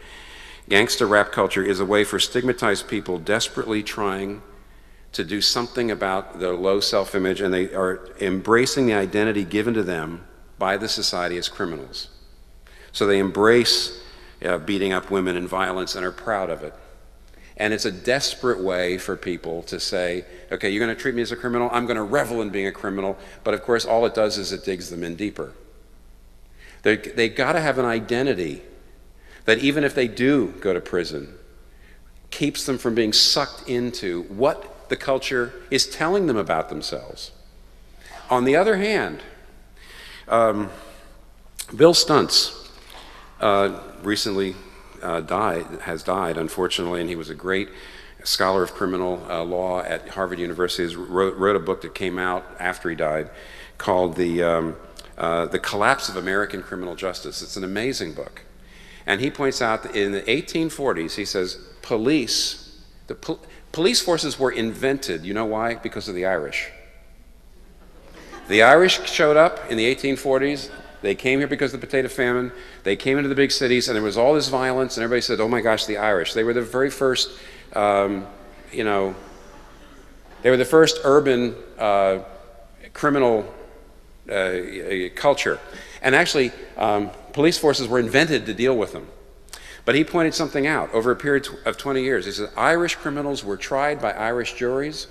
Gangster 0.69 1.05
rap 1.05 1.33
culture 1.33 1.61
is 1.61 1.81
a 1.81 1.85
way 1.85 2.05
for 2.05 2.17
stigmatized 2.17 2.87
people 2.87 3.19
desperately 3.19 3.83
trying 3.83 4.41
to 5.11 5.25
do 5.25 5.41
something 5.41 5.91
about 5.91 6.39
their 6.39 6.55
low 6.55 6.79
self 6.79 7.13
image, 7.13 7.41
and 7.41 7.53
they 7.53 7.73
are 7.73 8.09
embracing 8.21 8.85
the 8.85 8.93
identity 8.93 9.43
given 9.43 9.73
to 9.73 9.83
them 9.83 10.25
by 10.57 10.77
the 10.77 10.87
society 10.87 11.37
as 11.37 11.49
criminals. 11.49 12.07
So 12.93 13.05
they 13.05 13.19
embrace 13.19 14.01
uh, 14.45 14.59
beating 14.59 14.93
up 14.93 15.11
women 15.11 15.35
and 15.35 15.49
violence 15.49 15.93
and 15.93 16.05
are 16.05 16.11
proud 16.11 16.49
of 16.49 16.63
it. 16.63 16.73
And 17.57 17.73
it's 17.73 17.85
a 17.85 17.91
desperate 17.91 18.59
way 18.59 18.97
for 18.97 19.15
people 19.15 19.63
to 19.63 19.79
say, 19.79 20.25
okay, 20.51 20.69
you're 20.69 20.83
going 20.83 20.95
to 20.95 20.99
treat 20.99 21.13
me 21.13 21.21
as 21.21 21.31
a 21.31 21.35
criminal, 21.35 21.69
I'm 21.71 21.85
going 21.85 21.97
to 21.97 22.03
revel 22.03 22.41
in 22.41 22.49
being 22.49 22.67
a 22.67 22.71
criminal. 22.71 23.17
But 23.43 23.53
of 23.53 23.63
course, 23.63 23.85
all 23.85 24.05
it 24.05 24.15
does 24.15 24.37
is 24.37 24.51
it 24.51 24.65
digs 24.65 24.89
them 24.89 25.03
in 25.03 25.15
deeper. 25.15 25.53
They, 26.81 26.97
they 26.97 27.29
got 27.29 27.53
to 27.53 27.61
have 27.61 27.77
an 27.77 27.85
identity 27.85 28.61
that 29.45 29.59
even 29.59 29.83
if 29.83 29.93
they 29.93 30.07
do 30.07 30.53
go 30.59 30.73
to 30.73 30.81
prison, 30.81 31.35
keeps 32.29 32.65
them 32.65 32.77
from 32.77 32.95
being 32.95 33.13
sucked 33.13 33.69
into 33.69 34.23
what 34.23 34.89
the 34.89 34.95
culture 34.95 35.53
is 35.69 35.85
telling 35.87 36.27
them 36.27 36.37
about 36.37 36.69
themselves. 36.69 37.31
On 38.29 38.45
the 38.45 38.55
other 38.55 38.77
hand, 38.77 39.21
um, 40.27 40.69
Bill 41.75 41.93
Stuntz 41.93 42.69
uh, 43.39 43.79
recently 44.01 44.55
uh, 45.03 45.21
died, 45.21 45.65
has 45.81 46.01
died, 46.03 46.37
unfortunately, 46.37 47.01
and 47.01 47.09
he 47.09 47.15
was 47.15 47.29
a 47.29 47.35
great 47.35 47.69
scholar 48.23 48.63
of 48.63 48.73
criminal 48.73 49.25
uh, 49.29 49.43
law 49.43 49.81
at 49.81 50.09
Harvard 50.09 50.39
University. 50.39 50.95
Wrote, 50.95 51.35
wrote, 51.37 51.55
a 51.55 51.59
book 51.59 51.81
that 51.81 51.93
came 51.93 52.17
out 52.17 52.45
after 52.59 52.89
he 52.89 52.95
died 52.95 53.29
called 53.77 54.15
the, 54.15 54.41
um, 54.41 54.75
uh, 55.17 55.45
the 55.47 55.59
Collapse 55.59 56.09
of 56.09 56.15
American 56.15 56.63
Criminal 56.63 56.95
Justice. 56.95 57.41
It's 57.41 57.57
an 57.57 57.63
amazing 57.63 58.13
book. 58.13 58.43
And 59.05 59.19
he 59.19 59.29
points 59.29 59.61
out 59.61 59.83
that 59.83 59.95
in 59.95 60.13
the 60.13 60.21
1840s, 60.21 61.15
he 61.15 61.25
says, 61.25 61.55
police, 61.81 62.81
the 63.07 63.15
pol- 63.15 63.41
police 63.71 64.01
forces 64.01 64.39
were 64.39 64.51
invented. 64.51 65.25
You 65.25 65.33
know 65.33 65.45
why? 65.45 65.75
Because 65.75 66.07
of 66.07 66.15
the 66.15 66.25
Irish. 66.25 66.69
The 68.47 68.61
Irish 68.61 69.09
showed 69.09 69.37
up 69.37 69.59
in 69.69 69.77
the 69.77 69.93
1840s. 69.93 70.69
They 71.03 71.13
came 71.13 71.39
here 71.39 71.47
because 71.47 71.73
of 71.73 71.81
the 71.81 71.85
potato 71.85 72.07
famine. 72.07 72.51
They 72.83 72.95
came 72.95 73.17
into 73.17 73.29
the 73.29 73.35
big 73.35 73.51
cities, 73.51 73.87
and 73.87 73.95
there 73.95 74.01
was 74.01 74.17
all 74.17 74.33
this 74.33 74.47
violence, 74.47 74.97
and 74.97 75.03
everybody 75.03 75.21
said, 75.21 75.39
oh 75.39 75.47
my 75.47 75.61
gosh, 75.61 75.85
the 75.85 75.97
Irish. 75.97 76.33
They 76.33 76.43
were 76.43 76.53
the 76.53 76.61
very 76.61 76.89
first, 76.89 77.29
um, 77.73 78.25
you 78.71 78.83
know, 78.83 79.13
they 80.41 80.49
were 80.49 80.57
the 80.57 80.65
first 80.65 80.99
urban 81.03 81.55
uh, 81.77 82.19
criminal 82.93 83.53
uh, 84.31 84.53
culture. 85.13 85.59
And 86.01 86.15
actually, 86.15 86.51
um, 86.77 87.11
police 87.33 87.57
forces 87.57 87.87
were 87.87 87.99
invented 87.99 88.45
to 88.47 88.53
deal 88.53 88.75
with 88.75 88.93
them. 88.93 89.07
But 89.85 89.95
he 89.95 90.03
pointed 90.03 90.33
something 90.33 90.65
out 90.65 90.93
over 90.93 91.11
a 91.11 91.15
period 91.15 91.47
of 91.65 91.77
20 91.77 92.01
years. 92.01 92.25
He 92.25 92.31
said 92.31 92.49
Irish 92.55 92.95
criminals 92.95 93.43
were 93.43 93.57
tried 93.57 94.01
by 94.01 94.13
Irish 94.13 94.53
juries 94.53 95.07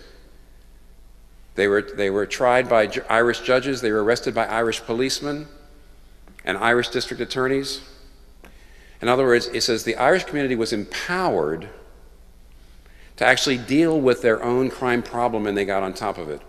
they 1.55 1.69
were, 1.69 1.83
they 1.83 2.09
were 2.09 2.27
tried 2.27 2.69
by 2.69 2.91
Irish 3.11 3.41
judges, 3.41 3.83
they 3.83 3.93
were 3.93 4.03
arrested 4.03 4.35
by 4.35 4.47
Irish 4.47 4.83
policemen 4.83 5.49
and 6.45 6.59
Irish 6.59 6.89
district 6.89 7.21
attorneys. 7.21 7.81
In 9.01 9.09
other 9.09 9.25
words, 9.25 9.49
it 9.49 9.63
says 9.63 9.85
the 9.85 9.97
Irish 9.97 10.25
community 10.25 10.55
was 10.55 10.73
empowered 10.73 11.69
to 13.17 13.27
actually 13.27 13.59
deal 13.59 14.01
with 14.01 14.23
their 14.23 14.43
own 14.43 14.71
crime 14.71 15.03
problem 15.03 15.47
and 15.47 15.57
they 15.57 15.65
got 15.65 15.83
on 15.83 15.93
top 15.93 16.19
of 16.19 16.29
it. 16.29 16.41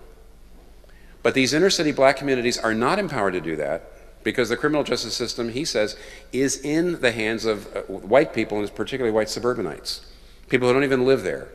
But 1.21 1.33
these 1.33 1.53
inner 1.53 1.69
city 1.69 1.91
black 1.91 2.17
communities 2.17 2.57
are 2.57 2.73
not 2.73 2.99
empowered 2.99 3.33
to 3.33 3.41
do 3.41 3.55
that 3.55 3.91
because 4.23 4.49
the 4.49 4.57
criminal 4.57 4.83
justice 4.83 5.15
system, 5.15 5.49
he 5.49 5.65
says, 5.65 5.97
is 6.31 6.57
in 6.61 7.01
the 7.01 7.11
hands 7.11 7.45
of 7.45 7.75
uh, 7.75 7.81
white 7.81 8.33
people 8.33 8.59
and 8.59 8.75
particularly 8.75 9.13
white 9.13 9.29
suburbanites, 9.29 10.05
people 10.49 10.67
who 10.67 10.73
don't 10.73 10.83
even 10.83 11.05
live 11.05 11.23
there. 11.23 11.49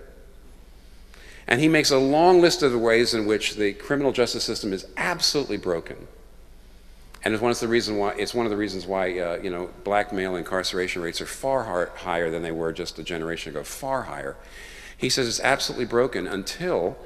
And 1.46 1.60
he 1.60 1.68
makes 1.68 1.90
a 1.90 1.98
long 1.98 2.40
list 2.40 2.62
of 2.62 2.72
the 2.72 2.78
ways 2.78 3.14
in 3.14 3.24
which 3.24 3.56
the 3.56 3.72
criminal 3.72 4.12
justice 4.12 4.44
system 4.44 4.72
is 4.72 4.86
absolutely 4.96 5.56
broken. 5.56 6.06
And 7.24 7.34
it's 7.34 7.42
one 7.42 7.50
of 7.50 7.58
the 7.58 7.68
reasons 7.68 7.98
why 7.98 8.12
it's 8.12 8.32
one 8.32 8.46
of 8.46 8.50
the 8.50 8.56
reasons 8.56 8.86
why 8.86 9.18
uh, 9.18 9.38
you 9.42 9.50
know 9.50 9.70
black 9.84 10.12
male 10.12 10.36
incarceration 10.36 11.02
rates 11.02 11.20
are 11.20 11.26
far 11.26 11.90
higher 11.96 12.30
than 12.30 12.42
they 12.42 12.52
were 12.52 12.72
just 12.72 12.98
a 12.98 13.02
generation 13.02 13.52
ago, 13.52 13.64
far 13.64 14.02
higher. 14.02 14.36
He 14.96 15.08
says 15.08 15.28
it's 15.28 15.40
absolutely 15.40 15.86
broken 15.86 16.26
until 16.26 16.96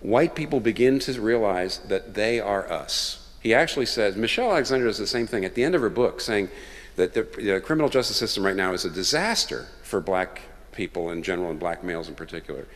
white 0.00 0.34
people 0.34 0.60
begin 0.60 0.98
to 1.00 1.20
realize 1.20 1.78
that 1.88 2.14
they 2.14 2.40
are 2.40 2.70
us. 2.70 3.28
He 3.40 3.54
actually 3.54 3.86
says 3.86 4.16
Michelle 4.16 4.50
Alexander 4.50 4.86
does 4.86 4.98
the 4.98 5.06
same 5.06 5.26
thing 5.26 5.44
at 5.44 5.54
the 5.54 5.64
end 5.64 5.74
of 5.74 5.80
her 5.80 5.90
book, 5.90 6.20
saying 6.20 6.48
that 6.96 7.14
the, 7.14 7.22
the 7.22 7.60
criminal 7.60 7.88
justice 7.88 8.16
system 8.16 8.44
right 8.44 8.56
now 8.56 8.72
is 8.72 8.84
a 8.84 8.90
disaster 8.90 9.66
for 9.82 10.00
black 10.00 10.42
people 10.72 11.10
in 11.10 11.22
general 11.22 11.50
and 11.50 11.60
black 11.60 11.82
males 11.84 12.08
in 12.08 12.14
particular. 12.14 12.66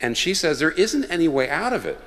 And 0.00 0.16
she 0.16 0.34
says 0.34 0.58
there 0.58 0.70
isn't 0.72 1.04
any 1.04 1.28
way 1.28 1.48
out 1.48 1.72
of 1.72 1.86
it 1.86 1.98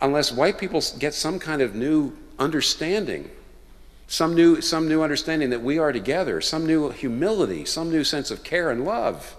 unless 0.00 0.32
white 0.32 0.58
people 0.58 0.82
get 0.98 1.14
some 1.14 1.38
kind 1.38 1.62
of 1.62 1.74
new 1.74 2.16
understanding, 2.38 3.30
some 4.08 4.34
new, 4.34 4.62
some 4.62 4.88
new 4.88 5.02
understanding 5.02 5.50
that 5.50 5.62
we 5.62 5.78
are 5.78 5.92
together, 5.92 6.40
some 6.40 6.66
new 6.66 6.90
humility, 6.90 7.66
some 7.66 7.90
new 7.90 8.02
sense 8.02 8.30
of 8.30 8.42
care 8.42 8.70
and 8.70 8.84
love. 8.84 9.36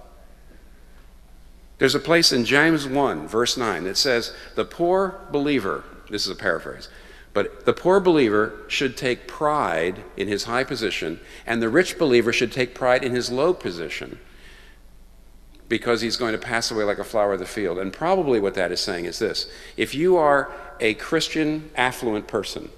There's 1.79 1.95
a 1.95 1.99
place 1.99 2.31
in 2.31 2.45
James 2.45 2.87
1, 2.87 3.27
verse 3.27 3.57
9, 3.57 3.83
that 3.85 3.97
says, 3.97 4.33
The 4.55 4.65
poor 4.65 5.21
believer, 5.31 5.83
this 6.11 6.25
is 6.25 6.31
a 6.31 6.35
paraphrase, 6.35 6.87
but 7.33 7.65
the 7.65 7.73
poor 7.73 7.99
believer 7.99 8.53
should 8.67 8.95
take 8.95 9.27
pride 9.27 10.03
in 10.15 10.27
his 10.27 10.43
high 10.43 10.63
position, 10.63 11.19
and 11.47 11.61
the 11.61 11.69
rich 11.69 11.97
believer 11.97 12.31
should 12.31 12.51
take 12.51 12.75
pride 12.75 13.03
in 13.03 13.15
his 13.15 13.31
low 13.31 13.55
position 13.55 14.19
because 15.67 16.01
he's 16.01 16.17
going 16.17 16.33
to 16.33 16.39
pass 16.39 16.69
away 16.69 16.83
like 16.83 16.99
a 16.99 17.03
flower 17.03 17.33
of 17.33 17.39
the 17.39 17.45
field. 17.45 17.79
And 17.79 17.91
probably 17.91 18.39
what 18.39 18.55
that 18.55 18.71
is 18.71 18.79
saying 18.79 19.05
is 19.05 19.17
this 19.17 19.49
if 19.77 19.95
you 19.95 20.15
are 20.17 20.51
a 20.79 20.93
Christian, 20.95 21.71
affluent 21.75 22.27
person, 22.27 22.69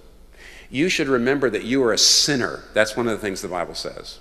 you 0.71 0.87
should 0.87 1.09
remember 1.09 1.49
that 1.49 1.65
you 1.65 1.83
are 1.83 1.91
a 1.91 1.97
sinner. 1.97 2.63
That's 2.73 2.95
one 2.95 3.07
of 3.07 3.11
the 3.11 3.19
things 3.19 3.41
the 3.41 3.49
Bible 3.49 3.75
says. 3.75 4.19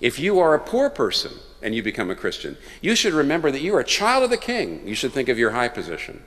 If 0.00 0.18
you 0.18 0.40
are 0.40 0.54
a 0.54 0.58
poor 0.58 0.90
person 0.90 1.32
and 1.62 1.74
you 1.74 1.82
become 1.82 2.10
a 2.10 2.16
Christian, 2.16 2.58
you 2.80 2.96
should 2.96 3.14
remember 3.14 3.50
that 3.52 3.62
you 3.62 3.74
are 3.76 3.80
a 3.80 3.84
child 3.84 4.24
of 4.24 4.30
the 4.30 4.36
king. 4.36 4.86
You 4.86 4.96
should 4.96 5.12
think 5.12 5.28
of 5.28 5.38
your 5.38 5.52
high 5.52 5.68
position. 5.68 6.22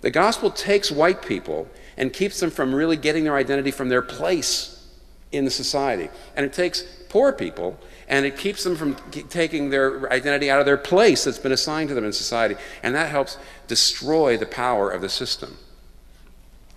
The 0.00 0.10
gospel 0.10 0.50
takes 0.50 0.90
white 0.90 1.22
people 1.22 1.68
and 1.96 2.12
keeps 2.12 2.40
them 2.40 2.50
from 2.50 2.74
really 2.74 2.96
getting 2.96 3.24
their 3.24 3.36
identity 3.36 3.70
from 3.70 3.88
their 3.88 4.02
place 4.02 4.84
in 5.30 5.44
the 5.44 5.50
society. 5.50 6.10
And 6.36 6.44
it 6.44 6.52
takes 6.52 6.82
poor 7.08 7.32
people 7.32 7.78
and 8.08 8.26
it 8.26 8.36
keeps 8.36 8.64
them 8.64 8.76
from 8.76 8.96
taking 9.30 9.70
their 9.70 10.12
identity 10.12 10.50
out 10.50 10.60
of 10.60 10.66
their 10.66 10.76
place 10.76 11.24
that's 11.24 11.38
been 11.38 11.52
assigned 11.52 11.88
to 11.88 11.94
them 11.94 12.04
in 12.04 12.12
society. 12.12 12.56
And 12.82 12.94
that 12.96 13.10
helps 13.10 13.38
destroy 13.68 14.36
the 14.36 14.44
power 14.44 14.90
of 14.90 15.00
the 15.00 15.08
system. 15.08 15.56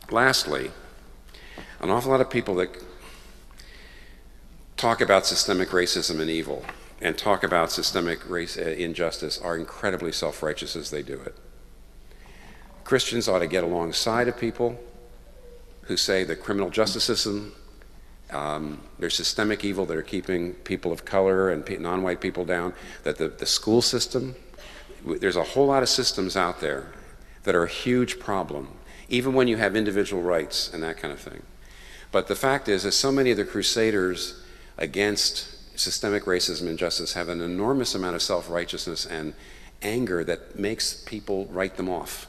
Lastly, 0.10 0.72
an 1.80 1.90
awful 1.90 2.12
lot 2.12 2.22
of 2.22 2.30
people 2.30 2.56
that 2.56 2.70
talk 4.76 5.02
about 5.02 5.26
systemic 5.26 5.70
racism 5.70 6.20
and 6.20 6.30
evil 6.30 6.64
and 7.02 7.18
talk 7.18 7.44
about 7.44 7.72
systemic 7.72 8.28
race 8.30 8.58
uh, 8.58 8.62
injustice 8.62 9.40
are 9.40 9.56
incredibly 9.56 10.12
self-righteous 10.12 10.76
as 10.76 10.90
they 10.90 11.04
do 11.04 11.20
it. 11.22 11.36
Christians 12.84 13.28
ought 13.28 13.40
to 13.40 13.48
get 13.48 13.64
alongside 13.64 14.28
of 14.28 14.38
people 14.38 14.80
who 15.84 15.98
say 15.98 16.24
the 16.24 16.36
criminal 16.36 16.70
justice 16.70 17.04
system 17.04 17.54
um, 18.32 18.82
there's 19.00 19.16
systemic 19.16 19.64
evil 19.64 19.86
that 19.86 19.96
are 19.96 20.02
keeping 20.02 20.54
people 20.54 20.92
of 20.92 21.06
color 21.06 21.50
and 21.50 21.66
non 21.80 22.04
white 22.04 22.20
people 22.20 22.46
down, 22.46 22.74
that 23.04 23.18
the, 23.18 23.30
the 23.30 23.46
school 23.46 23.82
system, 23.82 24.36
there's 25.06 25.38
a 25.38 25.44
whole 25.44 25.68
lot 25.68 25.82
of 25.82 25.90
systems 25.90 26.36
out 26.36 26.60
there 26.60 26.92
that 27.44 27.56
are 27.56 27.64
a 27.64 27.70
huge 27.70 28.20
problem, 28.20 28.68
even 29.08 29.34
when 29.34 29.48
you 29.48 29.56
have 29.56 29.76
individual 29.76 30.22
rights 30.22 30.74
and 30.74 30.84
that 30.84 30.98
kind 30.98 31.14
of 31.14 31.20
thing. 31.20 31.42
But 32.12 32.28
the 32.28 32.36
fact 32.36 32.68
is 32.68 32.84
that 32.84 32.94
so 32.94 33.12
many 33.12 33.32
of 33.32 33.38
the 33.38 33.46
crusaders 33.46 34.42
against 34.78 35.80
systemic 35.80 36.24
racism 36.24 36.62
and 36.62 36.70
injustice 36.72 37.14
have 37.14 37.30
an 37.30 37.42
enormous 37.42 37.94
amount 37.96 38.16
of 38.16 38.22
self 38.22 38.50
righteousness 38.50 39.06
and 39.06 39.34
anger 39.82 40.24
that 40.24 40.58
makes 40.58 40.94
people 41.04 41.46
write 41.48 41.78
them 41.78 41.90
off. 41.90 42.28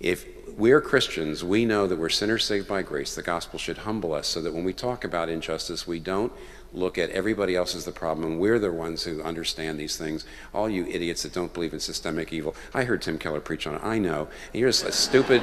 If 0.00 0.26
we're 0.56 0.80
Christians, 0.80 1.42
we 1.42 1.64
know 1.64 1.86
that 1.86 1.98
we're 1.98 2.08
sinners 2.08 2.44
saved 2.44 2.68
by 2.68 2.82
grace. 2.82 3.14
The 3.14 3.22
gospel 3.22 3.58
should 3.58 3.78
humble 3.78 4.12
us 4.12 4.26
so 4.28 4.40
that 4.42 4.52
when 4.52 4.64
we 4.64 4.72
talk 4.72 5.04
about 5.04 5.28
injustice, 5.28 5.86
we 5.86 5.98
don't 5.98 6.32
look 6.74 6.98
at 6.98 7.10
everybody 7.10 7.54
else 7.54 7.74
as 7.74 7.84
the 7.84 7.92
problem. 7.92 8.38
We're 8.38 8.58
the 8.58 8.72
ones 8.72 9.04
who 9.04 9.22
understand 9.22 9.78
these 9.78 9.96
things. 9.96 10.24
All 10.52 10.68
you 10.68 10.84
idiots 10.86 11.22
that 11.22 11.32
don't 11.32 11.52
believe 11.54 11.72
in 11.72 11.80
systemic 11.80 12.32
evil. 12.32 12.54
I 12.74 12.84
heard 12.84 13.02
Tim 13.02 13.18
Keller 13.18 13.40
preach 13.40 13.66
on 13.66 13.76
it. 13.76 13.80
I 13.82 13.98
know. 13.98 14.28
And 14.52 14.60
you're 14.60 14.68
just 14.68 14.84
a 14.84 14.92
stupid, 14.92 15.42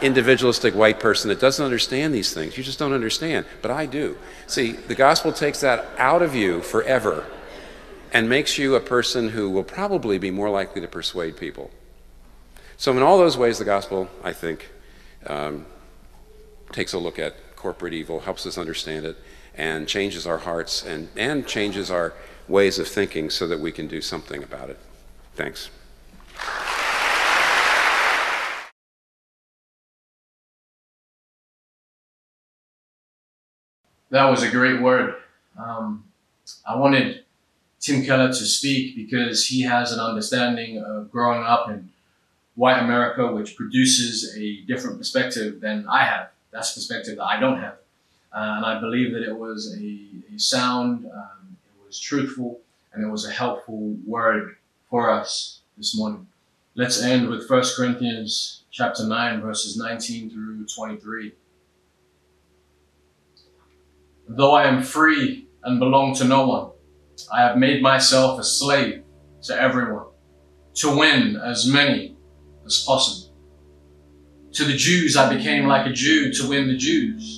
individualistic 0.00 0.74
white 0.74 1.00
person 1.00 1.28
that 1.28 1.40
doesn't 1.40 1.64
understand 1.64 2.14
these 2.14 2.32
things. 2.32 2.56
You 2.56 2.62
just 2.62 2.78
don't 2.78 2.92
understand. 2.92 3.44
But 3.60 3.72
I 3.72 3.86
do. 3.86 4.16
See, 4.46 4.72
the 4.72 4.94
gospel 4.94 5.32
takes 5.32 5.60
that 5.60 5.86
out 5.98 6.22
of 6.22 6.34
you 6.34 6.62
forever 6.62 7.26
and 8.12 8.28
makes 8.28 8.56
you 8.56 8.74
a 8.74 8.80
person 8.80 9.30
who 9.30 9.50
will 9.50 9.64
probably 9.64 10.18
be 10.18 10.30
more 10.30 10.48
likely 10.48 10.80
to 10.80 10.88
persuade 10.88 11.36
people. 11.36 11.70
So, 12.76 12.92
in 12.92 13.02
all 13.02 13.18
those 13.18 13.36
ways, 13.36 13.58
the 13.58 13.64
gospel, 13.64 14.08
I 14.22 14.32
think, 14.32 14.70
um, 15.26 15.66
takes 16.70 16.92
a 16.92 16.98
look 16.98 17.18
at 17.18 17.34
corporate 17.56 17.92
evil, 17.92 18.20
helps 18.20 18.46
us 18.46 18.56
understand 18.56 19.04
it, 19.04 19.16
and 19.58 19.88
changes 19.88 20.26
our 20.26 20.38
hearts 20.38 20.84
and, 20.84 21.08
and 21.16 21.46
changes 21.46 21.90
our 21.90 22.14
ways 22.46 22.78
of 22.78 22.86
thinking 22.88 23.28
so 23.28 23.46
that 23.48 23.58
we 23.58 23.72
can 23.72 23.88
do 23.88 24.00
something 24.00 24.42
about 24.42 24.70
it. 24.70 24.78
Thanks. 25.34 25.68
That 34.10 34.30
was 34.30 34.42
a 34.42 34.50
great 34.50 34.80
word. 34.80 35.16
Um, 35.58 36.04
I 36.66 36.76
wanted 36.76 37.24
Tim 37.80 38.04
Keller 38.04 38.28
to 38.28 38.34
speak 38.34 38.96
because 38.96 39.46
he 39.46 39.62
has 39.62 39.92
an 39.92 40.00
understanding 40.00 40.82
of 40.82 41.10
growing 41.10 41.42
up 41.42 41.68
in 41.68 41.90
white 42.54 42.78
America, 42.78 43.30
which 43.32 43.54
produces 43.54 44.34
a 44.36 44.62
different 44.62 44.98
perspective 44.98 45.60
than 45.60 45.86
I 45.88 46.04
have. 46.04 46.30
That's 46.52 46.72
a 46.72 46.74
perspective 46.74 47.16
that 47.16 47.24
I 47.24 47.38
don't 47.38 47.60
have. 47.60 47.76
Uh, 48.32 48.54
and 48.56 48.66
I 48.66 48.80
believe 48.80 49.12
that 49.12 49.22
it 49.22 49.36
was 49.36 49.76
a, 49.80 50.34
a 50.34 50.38
sound, 50.38 51.06
um, 51.06 51.56
it 51.66 51.86
was 51.86 51.98
truthful, 51.98 52.60
and 52.92 53.02
it 53.02 53.08
was 53.08 53.26
a 53.26 53.30
helpful 53.30 53.96
word 54.06 54.56
for 54.90 55.10
us 55.10 55.60
this 55.76 55.96
morning. 55.96 56.26
Let's 56.74 57.02
end 57.02 57.28
with 57.28 57.48
1 57.48 57.62
Corinthians 57.76 58.64
chapter 58.70 59.06
9, 59.06 59.40
verses 59.40 59.76
19 59.76 60.30
through 60.30 60.66
23. 60.66 61.32
Though 64.28 64.52
I 64.52 64.64
am 64.64 64.82
free 64.82 65.48
and 65.64 65.78
belong 65.78 66.14
to 66.16 66.24
no 66.24 66.46
one, 66.46 66.70
I 67.32 67.40
have 67.40 67.56
made 67.56 67.82
myself 67.82 68.38
a 68.38 68.44
slave 68.44 69.02
to 69.42 69.60
everyone 69.60 70.06
to 70.74 70.96
win 70.96 71.36
as 71.36 71.66
many 71.66 72.16
as 72.64 72.84
possible. 72.84 73.34
To 74.52 74.64
the 74.64 74.76
Jews, 74.76 75.16
I 75.16 75.34
became 75.34 75.66
like 75.66 75.86
a 75.86 75.92
Jew 75.92 76.32
to 76.34 76.48
win 76.48 76.68
the 76.68 76.76
Jews. 76.76 77.37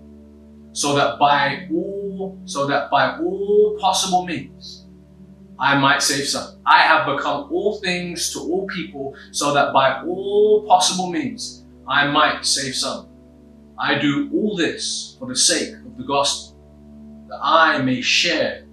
so 0.73 0.95
that 0.95 1.19
by 1.19 1.67
all, 1.71 2.39
so 2.45 2.65
that 2.67 2.89
by 2.89 3.17
all 3.17 3.77
possible 3.79 4.25
means, 4.25 4.85
I 5.59 5.77
might 5.77 6.01
save 6.01 6.25
some. 6.25 6.59
I 6.65 6.79
have 6.79 7.05
become 7.05 7.51
all 7.51 7.79
things 7.81 8.31
to 8.33 8.39
all 8.39 8.65
people, 8.67 9.15
so 9.31 9.53
that 9.53 9.73
by 9.73 10.01
all 10.03 10.65
possible 10.67 11.11
means, 11.11 11.65
I 11.87 12.07
might 12.07 12.45
save 12.45 12.75
some. 12.75 13.09
I 13.77 13.99
do 13.99 14.29
all 14.33 14.55
this 14.55 15.15
for 15.19 15.27
the 15.27 15.35
sake 15.35 15.73
of 15.85 15.97
the 15.97 16.03
gospel, 16.03 16.57
that 17.29 17.39
I 17.41 17.81
may 17.81 18.01
share 18.01 18.63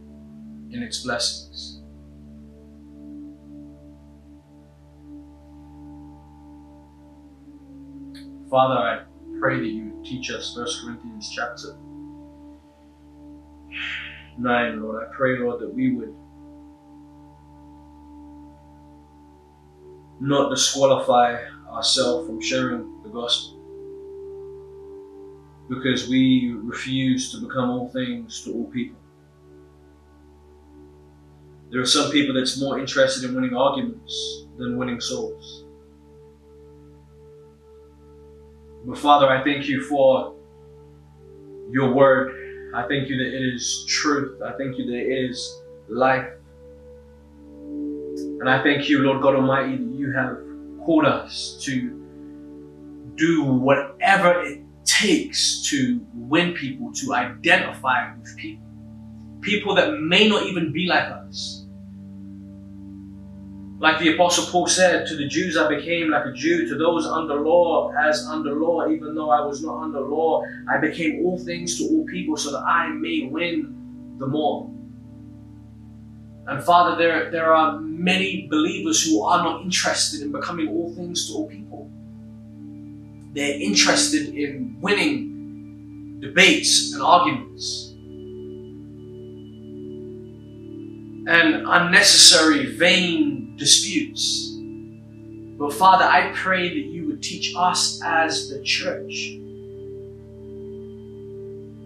in 0.71 0.83
its 0.83 1.03
blessings. 1.03 1.83
Father, 8.51 8.75
I 8.75 9.03
pray 9.39 9.59
that 9.59 9.67
you 9.67 10.03
teach 10.05 10.31
us 10.31 10.57
1 10.57 10.67
Corinthians 10.83 11.31
chapter 11.35 11.77
9, 14.39 14.83
Lord. 14.83 15.03
I 15.03 15.15
pray, 15.15 15.39
Lord, 15.39 15.61
that 15.61 15.73
we 15.73 15.95
would 15.95 16.15
not 20.21 20.51
disqualify 20.51 21.45
ourselves 21.71 22.27
from 22.27 22.41
sharing 22.41 23.03
the 23.03 23.09
gospel 23.09 23.59
because 25.69 26.09
we 26.09 26.57
refuse 26.63 27.31
to 27.33 27.47
become 27.47 27.71
all 27.71 27.89
things 27.89 28.43
to 28.43 28.53
all 28.53 28.65
people. 28.67 28.97
There 31.71 31.81
are 31.81 31.87
some 31.87 32.11
people 32.11 32.35
that's 32.35 32.59
more 32.61 32.79
interested 32.79 33.29
in 33.29 33.35
winning 33.35 33.55
arguments 33.55 34.47
than 34.57 34.79
winning 34.79 35.01
souls. 35.01 35.65
But 38.87 38.97
Father, 38.97 39.29
I 39.29 39.45
thank 39.45 39.67
you 39.69 39.83
for 39.83 40.35
your 41.71 41.93
word. 41.93 42.38
I 42.75 42.87
thank 42.87 43.09
you 43.09 43.17
that 43.17 43.35
it 43.35 43.55
is 43.55 43.85
truth. 43.89 44.43
I 44.43 44.53
thank 44.59 44.79
you 44.79 44.87
that 44.87 44.97
it 44.97 45.31
is 45.31 45.63
life. 45.89 46.29
And 48.41 48.49
I 48.49 48.63
thank 48.63 48.89
you, 48.89 49.01
Lord 49.01 49.23
God 49.23 49.35
Almighty, 49.35 49.77
that 49.77 49.95
you 49.95 50.13
have 50.13 50.39
called 50.85 51.07
us 51.07 51.59
to 51.65 51.99
do 53.17 53.43
whatever 53.43 54.43
it 54.43 54.61
takes 54.85 55.69
to 55.71 56.01
win 56.15 56.55
people, 56.55 56.93
to 56.93 57.15
identify 57.15 58.15
with 58.17 58.37
people. 58.37 58.65
People 59.41 59.75
that 59.75 59.99
may 60.01 60.29
not 60.29 60.45
even 60.45 60.73
be 60.73 60.87
like 60.87 61.05
us. 61.05 61.58
Like 63.81 64.01
the 64.01 64.15
Apostle 64.15 64.47
Paul 64.47 64.67
said, 64.67 65.07
to 65.07 65.17
the 65.17 65.29
Jews 65.29 65.57
I 65.57 65.69
became 65.69 66.11
like 66.11 66.27
a 66.27 66.33
Jew, 66.33 66.69
to 66.69 66.77
those 66.77 67.07
under 67.07 67.41
law 67.41 67.93
as 67.93 68.27
under 68.27 68.55
law, 68.55 68.89
even 68.89 69.15
though 69.15 69.31
I 69.31 69.45
was 69.45 69.63
not 69.63 69.83
under 69.85 70.01
law, 70.01 70.43
I 70.69 70.79
became 70.79 71.25
all 71.25 71.39
things 71.39 71.79
to 71.79 71.85
all 71.85 72.05
people 72.07 72.37
so 72.37 72.51
that 72.53 72.65
I 72.65 72.89
may 72.89 73.29
win 73.31 74.17
the 74.19 74.27
more. 74.27 74.69
And 76.49 76.65
Father, 76.65 76.97
there, 76.97 77.31
there 77.31 77.55
are 77.55 77.79
many 77.79 78.49
believers 78.49 79.05
who 79.05 79.23
are 79.23 79.45
not 79.45 79.63
interested 79.63 80.23
in 80.23 80.33
becoming 80.33 80.69
all 80.69 80.93
things 80.95 81.29
to 81.29 81.35
all 81.35 81.49
people. 81.49 81.89
They're 83.35 83.61
interested 83.61 84.35
in 84.35 84.81
winning 84.81 86.19
debates 86.21 86.95
and 86.95 87.03
arguments. 87.03 87.88
And 91.29 91.67
unnecessary, 91.69 92.75
vain 92.75 93.55
disputes. 93.57 94.55
But 95.59 95.75
Father, 95.75 96.05
I 96.05 96.33
pray 96.35 96.69
that 96.69 96.89
you 96.91 97.07
would 97.07 97.23
teach 97.23 97.53
us 97.55 98.01
as 98.03 98.49
the 98.49 98.63
church, 98.63 99.35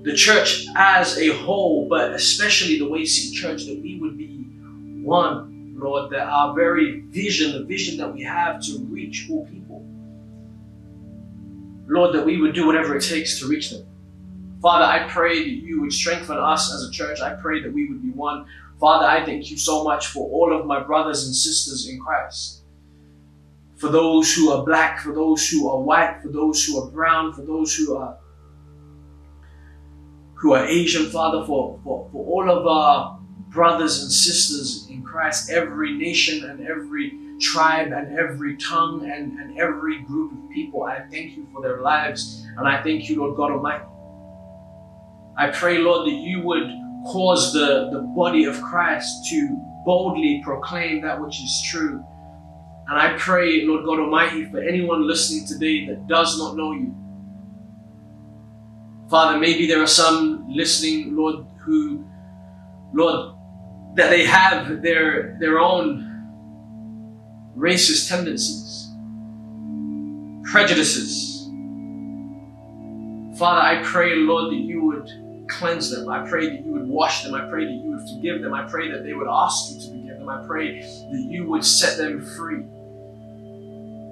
the 0.05 0.15
church 0.15 0.67
as 0.77 1.19
a 1.19 1.29
whole, 1.31 1.89
but 1.89 2.13
especially 2.13 2.79
the 2.79 2.89
Way 2.89 3.05
City 3.05 3.35
Church, 3.35 3.65
that 3.65 3.81
we 3.83 3.99
would 3.99 4.17
be 4.17 4.45
one, 5.03 5.75
Lord, 5.77 6.13
that 6.13 6.29
our 6.29 6.55
very 6.55 7.01
vision, 7.01 7.53
the 7.53 7.65
vision 7.65 7.97
that 7.99 8.13
we 8.13 8.23
have 8.23 8.63
to 8.63 8.79
reach 8.91 9.27
all 9.29 9.45
people, 9.47 9.85
Lord, 11.89 12.15
that 12.15 12.25
we 12.25 12.41
would 12.41 12.55
do 12.55 12.67
whatever 12.67 12.95
it 12.95 13.03
takes 13.03 13.41
to 13.41 13.49
reach 13.49 13.71
them. 13.71 13.85
Father, 14.63 14.85
I 14.85 15.09
pray 15.09 15.41
that 15.43 15.51
you 15.51 15.81
would 15.81 15.93
strengthen 15.93 16.39
us 16.39 16.73
as 16.73 16.89
a 16.89 16.91
church. 16.93 17.21
I 17.21 17.35
pray 17.35 17.61
that 17.61 17.73
we 17.73 17.89
would 17.89 18.01
be 18.01 18.11
one. 18.11 18.47
Father, 18.83 19.07
I 19.07 19.25
thank 19.25 19.49
you 19.49 19.57
so 19.57 19.85
much 19.85 20.09
for 20.09 20.29
all 20.29 20.53
of 20.53 20.67
my 20.67 20.83
brothers 20.83 21.25
and 21.25 21.37
sisters 21.37 21.89
in 21.89 22.01
Christ. 22.01 22.65
For 23.77 23.89
those 23.89 24.35
who 24.35 24.51
are 24.51 24.65
black, 24.65 24.99
for 24.99 25.15
those 25.15 25.49
who 25.49 25.71
are 25.71 25.81
white, 25.81 26.21
for 26.21 26.31
those 26.31 26.65
who 26.65 26.83
are 26.83 26.91
brown, 26.91 27.33
for 27.33 27.43
those 27.43 27.77
who 27.77 27.97
are 27.97 28.19
who 30.35 30.55
are 30.55 30.67
Asian, 30.67 31.11
Father, 31.11 31.47
for, 31.47 31.79
for, 31.85 32.09
for 32.11 32.27
all 32.27 32.51
of 32.51 32.67
our 32.67 33.21
brothers 33.51 34.03
and 34.03 34.11
sisters 34.11 34.89
in 34.91 35.05
Christ, 35.05 35.49
every 35.49 35.93
nation 35.93 36.51
and 36.51 36.67
every 36.67 37.13
tribe 37.41 37.93
and 37.93 38.19
every 38.19 38.57
tongue 38.57 39.09
and, 39.09 39.39
and 39.39 39.61
every 39.61 40.03
group 40.03 40.33
of 40.33 40.51
people. 40.51 40.83
I 40.83 41.03
thank 41.03 41.37
you 41.37 41.47
for 41.53 41.63
their 41.63 41.83
lives 41.83 42.45
and 42.57 42.67
I 42.67 42.83
thank 42.83 43.09
you, 43.09 43.21
Lord 43.21 43.37
God 43.37 43.53
Almighty. 43.53 43.85
I 45.39 45.53
pray, 45.53 45.79
Lord, 45.79 46.09
that 46.09 46.17
you 46.17 46.41
would 46.41 46.82
cause 47.07 47.53
the, 47.53 47.91
the 47.93 48.01
body 48.17 48.45
of 48.45 48.61
Christ 48.63 49.27
to 49.31 49.49
boldly 49.85 50.41
proclaim 50.45 51.03
that 51.03 51.21
which 51.21 51.43
is 51.43 51.63
true. 51.67 52.05
And 52.89 52.99
I 52.99 53.17
pray, 53.17 53.65
Lord 53.65 53.85
God 53.85 54.01
Almighty, 54.01 54.45
for 54.45 54.61
anyone 54.61 55.07
listening 55.07 55.47
today 55.47 55.87
that 55.87 56.07
does 56.07 56.39
not 56.39 56.57
know 56.57 56.73
you. 56.73 56.95
Father, 59.09 59.39
maybe 59.39 59.67
there 59.67 59.83
are 59.83 59.87
some 59.87 60.47
listening, 60.49 61.17
Lord, 61.17 61.47
who, 61.65 62.05
Lord, 62.93 63.37
that 63.95 64.11
they 64.11 64.25
have 64.25 64.83
their, 64.83 65.37
their 65.39 65.59
own 65.59 66.09
racist 67.57 68.09
tendencies, 68.09 68.89
prejudices. 70.51 71.49
Father, 73.39 73.61
I 73.61 73.83
pray, 73.85 74.15
Lord, 74.17 74.53
that 74.53 74.57
you 74.57 74.85
would 74.85 75.22
cleanse 75.59 75.91
them. 75.91 76.09
I 76.09 76.29
pray 76.29 76.49
that 76.49 76.65
you 76.65 76.73
would 76.73 76.87
wash 76.87 77.23
them. 77.23 77.35
I 77.35 77.49
pray 77.49 77.65
that 77.65 77.73
you 77.73 77.91
would 77.93 78.09
forgive 78.09 78.43
them. 78.43 78.55
I 78.55 78.63
pray 78.65 78.91
that 78.91 79.05
they 79.05 79.13
would 79.13 79.29
ask 79.29 79.73
you 79.73 79.81
to 79.81 79.87
forgive 79.89 80.19
them. 80.19 80.29
I 80.29 80.45
pray 80.47 80.81
that 80.81 81.27
you 81.29 81.47
would 81.49 81.65
set 81.65 81.97
them 81.97 82.25
free. 82.37 82.65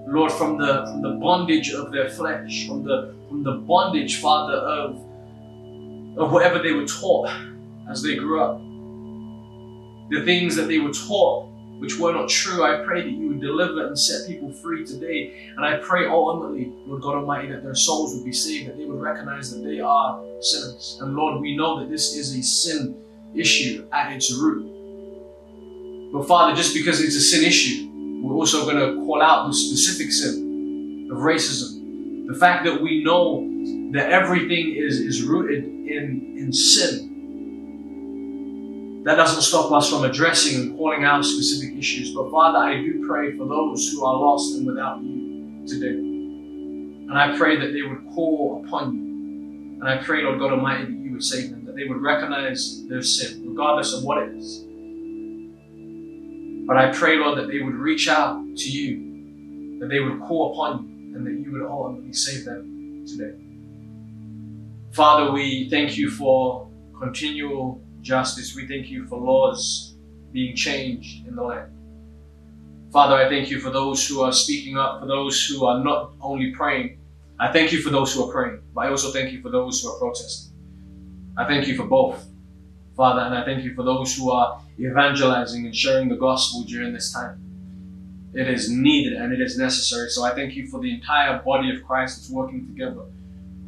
Lord, 0.06 0.32
from 0.32 0.58
the 0.58 0.86
from 0.86 1.02
the 1.02 1.12
bondage 1.20 1.72
of 1.72 1.92
their 1.92 2.08
flesh, 2.10 2.66
from 2.66 2.84
the 2.84 3.14
from 3.28 3.42
the 3.44 3.52
bondage, 3.52 4.20
Father, 4.20 4.54
of 4.54 4.96
of 6.16 6.32
whatever 6.32 6.58
they 6.58 6.72
were 6.72 6.86
taught 6.86 7.30
as 7.88 8.02
they 8.02 8.16
grew 8.16 8.40
up. 8.40 8.58
The 10.10 10.24
things 10.24 10.56
that 10.56 10.66
they 10.66 10.78
were 10.78 10.92
taught 10.92 11.49
which 11.80 11.98
were 11.98 12.12
not 12.12 12.28
true, 12.28 12.62
I 12.62 12.84
pray 12.84 13.02
that 13.02 13.10
you 13.10 13.28
would 13.28 13.40
deliver 13.40 13.86
and 13.86 13.98
set 13.98 14.28
people 14.28 14.52
free 14.52 14.84
today. 14.84 15.50
And 15.56 15.64
I 15.64 15.78
pray 15.78 16.06
ultimately, 16.06 16.70
Lord 16.84 17.00
God 17.00 17.14
Almighty, 17.14 17.50
that 17.52 17.62
their 17.62 17.74
souls 17.74 18.14
would 18.14 18.24
be 18.24 18.32
saved, 18.32 18.68
that 18.68 18.76
they 18.76 18.84
would 18.84 19.00
recognize 19.00 19.50
that 19.50 19.64
they 19.64 19.80
are 19.80 20.22
sinners. 20.40 20.98
And 21.00 21.16
Lord, 21.16 21.40
we 21.40 21.56
know 21.56 21.80
that 21.80 21.88
this 21.88 22.14
is 22.14 22.36
a 22.36 22.42
sin 22.42 23.02
issue 23.34 23.86
at 23.92 24.12
its 24.12 24.30
root. 24.30 24.66
But 26.12 26.28
Father, 26.28 26.54
just 26.54 26.74
because 26.74 27.00
it's 27.00 27.16
a 27.16 27.20
sin 27.20 27.44
issue, 27.44 27.88
we're 28.22 28.34
also 28.34 28.64
going 28.64 28.76
to 28.76 29.02
call 29.06 29.22
out 29.22 29.46
the 29.46 29.54
specific 29.54 30.12
sin 30.12 31.08
of 31.10 31.18
racism. 31.18 32.26
The 32.26 32.38
fact 32.38 32.66
that 32.66 32.82
we 32.82 33.02
know 33.02 33.48
that 33.92 34.10
everything 34.10 34.74
is, 34.76 35.00
is 35.00 35.22
rooted 35.22 35.64
in, 35.64 36.36
in 36.36 36.52
sin 36.52 37.09
that 39.04 39.16
doesn't 39.16 39.42
stop 39.42 39.72
us 39.72 39.88
from 39.88 40.04
addressing 40.04 40.60
and 40.60 40.76
calling 40.76 41.04
out 41.04 41.24
specific 41.24 41.76
issues. 41.76 42.14
But 42.14 42.30
Father, 42.30 42.58
I 42.58 42.74
do 42.76 43.06
pray 43.06 43.36
for 43.36 43.46
those 43.46 43.90
who 43.90 44.04
are 44.04 44.14
lost 44.14 44.56
and 44.56 44.66
without 44.66 45.02
you 45.02 45.66
today. 45.66 45.96
And 45.96 47.18
I 47.18 47.36
pray 47.36 47.56
that 47.58 47.72
they 47.72 47.82
would 47.82 48.04
call 48.14 48.62
upon 48.64 48.94
you. 48.94 49.80
And 49.80 49.88
I 49.88 49.96
pray, 50.04 50.22
Lord 50.22 50.38
God 50.38 50.52
Almighty, 50.52 50.84
that 50.84 50.92
you 50.92 51.12
would 51.12 51.24
save 51.24 51.50
them, 51.50 51.64
that 51.64 51.74
they 51.76 51.84
would 51.84 52.02
recognize 52.02 52.86
their 52.88 53.00
sin, 53.00 53.42
regardless 53.48 53.94
of 53.94 54.04
what 54.04 54.18
it 54.18 54.36
is. 54.36 54.66
But 56.66 56.76
I 56.76 56.92
pray, 56.92 57.16
Lord, 57.16 57.38
that 57.38 57.48
they 57.48 57.60
would 57.60 57.74
reach 57.74 58.06
out 58.06 58.44
to 58.54 58.70
you, 58.70 59.78
that 59.80 59.88
they 59.88 60.00
would 60.00 60.20
call 60.20 60.52
upon 60.52 60.86
you, 60.86 61.16
and 61.16 61.26
that 61.26 61.32
you 61.32 61.52
would 61.52 61.62
ultimately 61.62 62.12
save 62.12 62.44
them 62.44 63.04
today. 63.06 63.34
Father, 64.92 65.32
we 65.32 65.70
thank 65.70 65.96
you 65.96 66.10
for 66.10 66.70
continual 67.00 67.82
justice. 68.02 68.54
We 68.54 68.66
thank 68.66 68.88
you 68.88 69.06
for 69.06 69.18
laws 69.18 69.94
being 70.32 70.54
changed 70.54 71.26
in 71.26 71.36
the 71.36 71.42
land. 71.42 71.72
Father, 72.92 73.14
I 73.14 73.28
thank 73.28 73.50
you 73.50 73.60
for 73.60 73.70
those 73.70 74.06
who 74.06 74.20
are 74.22 74.32
speaking 74.32 74.76
up, 74.76 75.00
for 75.00 75.06
those 75.06 75.46
who 75.46 75.64
are 75.64 75.82
not 75.82 76.12
only 76.20 76.52
praying. 76.52 76.98
I 77.38 77.52
thank 77.52 77.72
you 77.72 77.80
for 77.80 77.90
those 77.90 78.14
who 78.14 78.28
are 78.28 78.32
praying, 78.32 78.62
but 78.74 78.86
I 78.86 78.90
also 78.90 79.12
thank 79.12 79.32
you 79.32 79.40
for 79.40 79.50
those 79.50 79.80
who 79.80 79.90
are 79.90 79.98
protesting. 79.98 80.52
I 81.36 81.46
thank 81.46 81.66
you 81.66 81.76
for 81.76 81.86
both, 81.86 82.26
Father, 82.96 83.20
and 83.20 83.34
I 83.34 83.44
thank 83.44 83.64
you 83.64 83.74
for 83.74 83.82
those 83.84 84.16
who 84.16 84.30
are 84.30 84.60
evangelizing 84.78 85.64
and 85.66 85.74
sharing 85.74 86.08
the 86.08 86.16
gospel 86.16 86.64
during 86.64 86.92
this 86.92 87.12
time. 87.12 87.40
It 88.34 88.48
is 88.48 88.70
needed 88.70 89.14
and 89.14 89.32
it 89.32 89.40
is 89.40 89.58
necessary. 89.58 90.08
So 90.10 90.22
I 90.22 90.34
thank 90.34 90.54
you 90.54 90.66
for 90.66 90.80
the 90.80 90.92
entire 90.92 91.38
body 91.38 91.74
of 91.74 91.84
Christ 91.84 92.18
that's 92.18 92.30
working 92.30 92.66
together, 92.66 93.02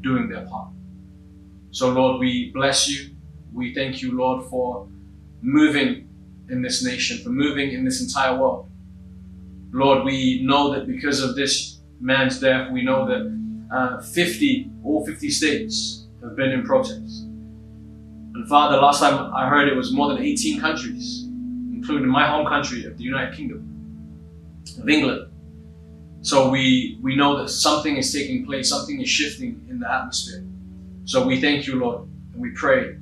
doing 0.03 0.29
their 0.29 0.47
part. 0.47 0.69
So, 1.71 1.91
Lord, 1.91 2.21
we 2.21 2.51
bless 2.53 2.89
you. 2.89 3.17
We 3.53 3.75
thank 3.75 4.03
you, 4.03 4.17
Lord, 4.17 4.47
for 4.47 4.89
moving 5.43 6.09
in 6.49 6.63
this 6.63 6.85
nation, 6.85 7.19
for 7.19 7.31
moving 7.31 7.73
in 7.73 7.85
this 7.85 8.01
entire 8.01 8.39
world. 8.39 8.71
Lord, 9.73 10.05
we 10.05 10.43
know 10.43 10.73
that 10.75 10.87
because 10.87 11.23
of 11.23 11.35
this 11.35 11.81
man's 12.01 12.41
death, 12.41 12.71
we 12.71 12.83
know 12.83 13.07
that 13.07 13.75
uh, 13.75 14.01
50, 14.03 14.71
all 14.85 15.05
50 15.05 15.31
states 15.31 16.07
have 16.23 16.37
been 16.37 16.51
in 16.51 16.63
protest. 16.63 17.23
And 17.25 18.49
Father, 18.49 18.77
last 18.77 19.01
time 19.01 19.33
I 19.35 19.49
heard 19.49 19.69
it 19.69 19.77
was 19.77 19.93
more 19.93 20.09
than 20.09 20.23
18 20.23 20.61
countries, 20.61 21.25
including 21.73 22.09
my 22.09 22.27
home 22.27 22.47
country 22.47 22.85
of 22.85 22.97
the 22.97 23.05
United 23.05 23.37
Kingdom, 23.37 24.63
of 24.79 24.89
England. 24.89 25.29
So 26.23 26.51
we, 26.51 26.99
we 27.03 27.17
know 27.17 27.39
that 27.39 27.49
something 27.49 27.97
is 27.97 28.13
taking 28.13 28.47
place, 28.47 28.69
something 28.69 29.01
is 29.01 29.09
shifting 29.09 29.67
in 29.69 29.81
the 29.81 29.91
atmosphere. 29.91 30.45
So 31.05 31.27
we 31.27 31.41
thank 31.41 31.67
you, 31.67 31.77
Lord, 31.81 32.09
and 32.33 32.41
we 32.41 32.51
pray 32.51 32.97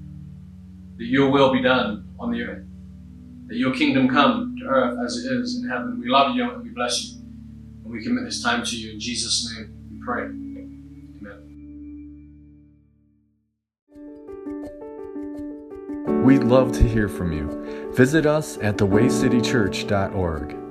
that 1.01 1.07
your 1.07 1.31
will 1.31 1.51
be 1.51 1.63
done 1.63 2.07
on 2.19 2.31
the 2.31 2.43
earth, 2.43 2.63
that 3.47 3.57
your 3.57 3.73
kingdom 3.73 4.07
come 4.07 4.55
to 4.61 4.67
earth 4.67 4.99
as 5.03 5.17
it 5.17 5.33
is 5.33 5.57
in 5.57 5.67
heaven. 5.67 5.99
We 5.99 6.11
love 6.11 6.37
you 6.37 6.51
and 6.51 6.63
we 6.63 6.69
bless 6.69 7.03
you. 7.03 7.23
And 7.83 7.91
we 7.91 8.05
commit 8.05 8.25
this 8.25 8.43
time 8.43 8.63
to 8.67 8.77
you. 8.77 8.93
In 8.93 9.01
Jesus' 9.01 9.51
name 9.57 9.73
we 9.91 9.99
pray. 10.05 10.25
Amen. 16.05 16.23
We'd 16.23 16.45
love 16.45 16.73
to 16.73 16.83
hear 16.83 17.09
from 17.09 17.33
you. 17.33 17.49
Visit 17.95 18.27
us 18.27 18.59
at 18.59 18.77
thewaycitychurch.org. 18.77 20.70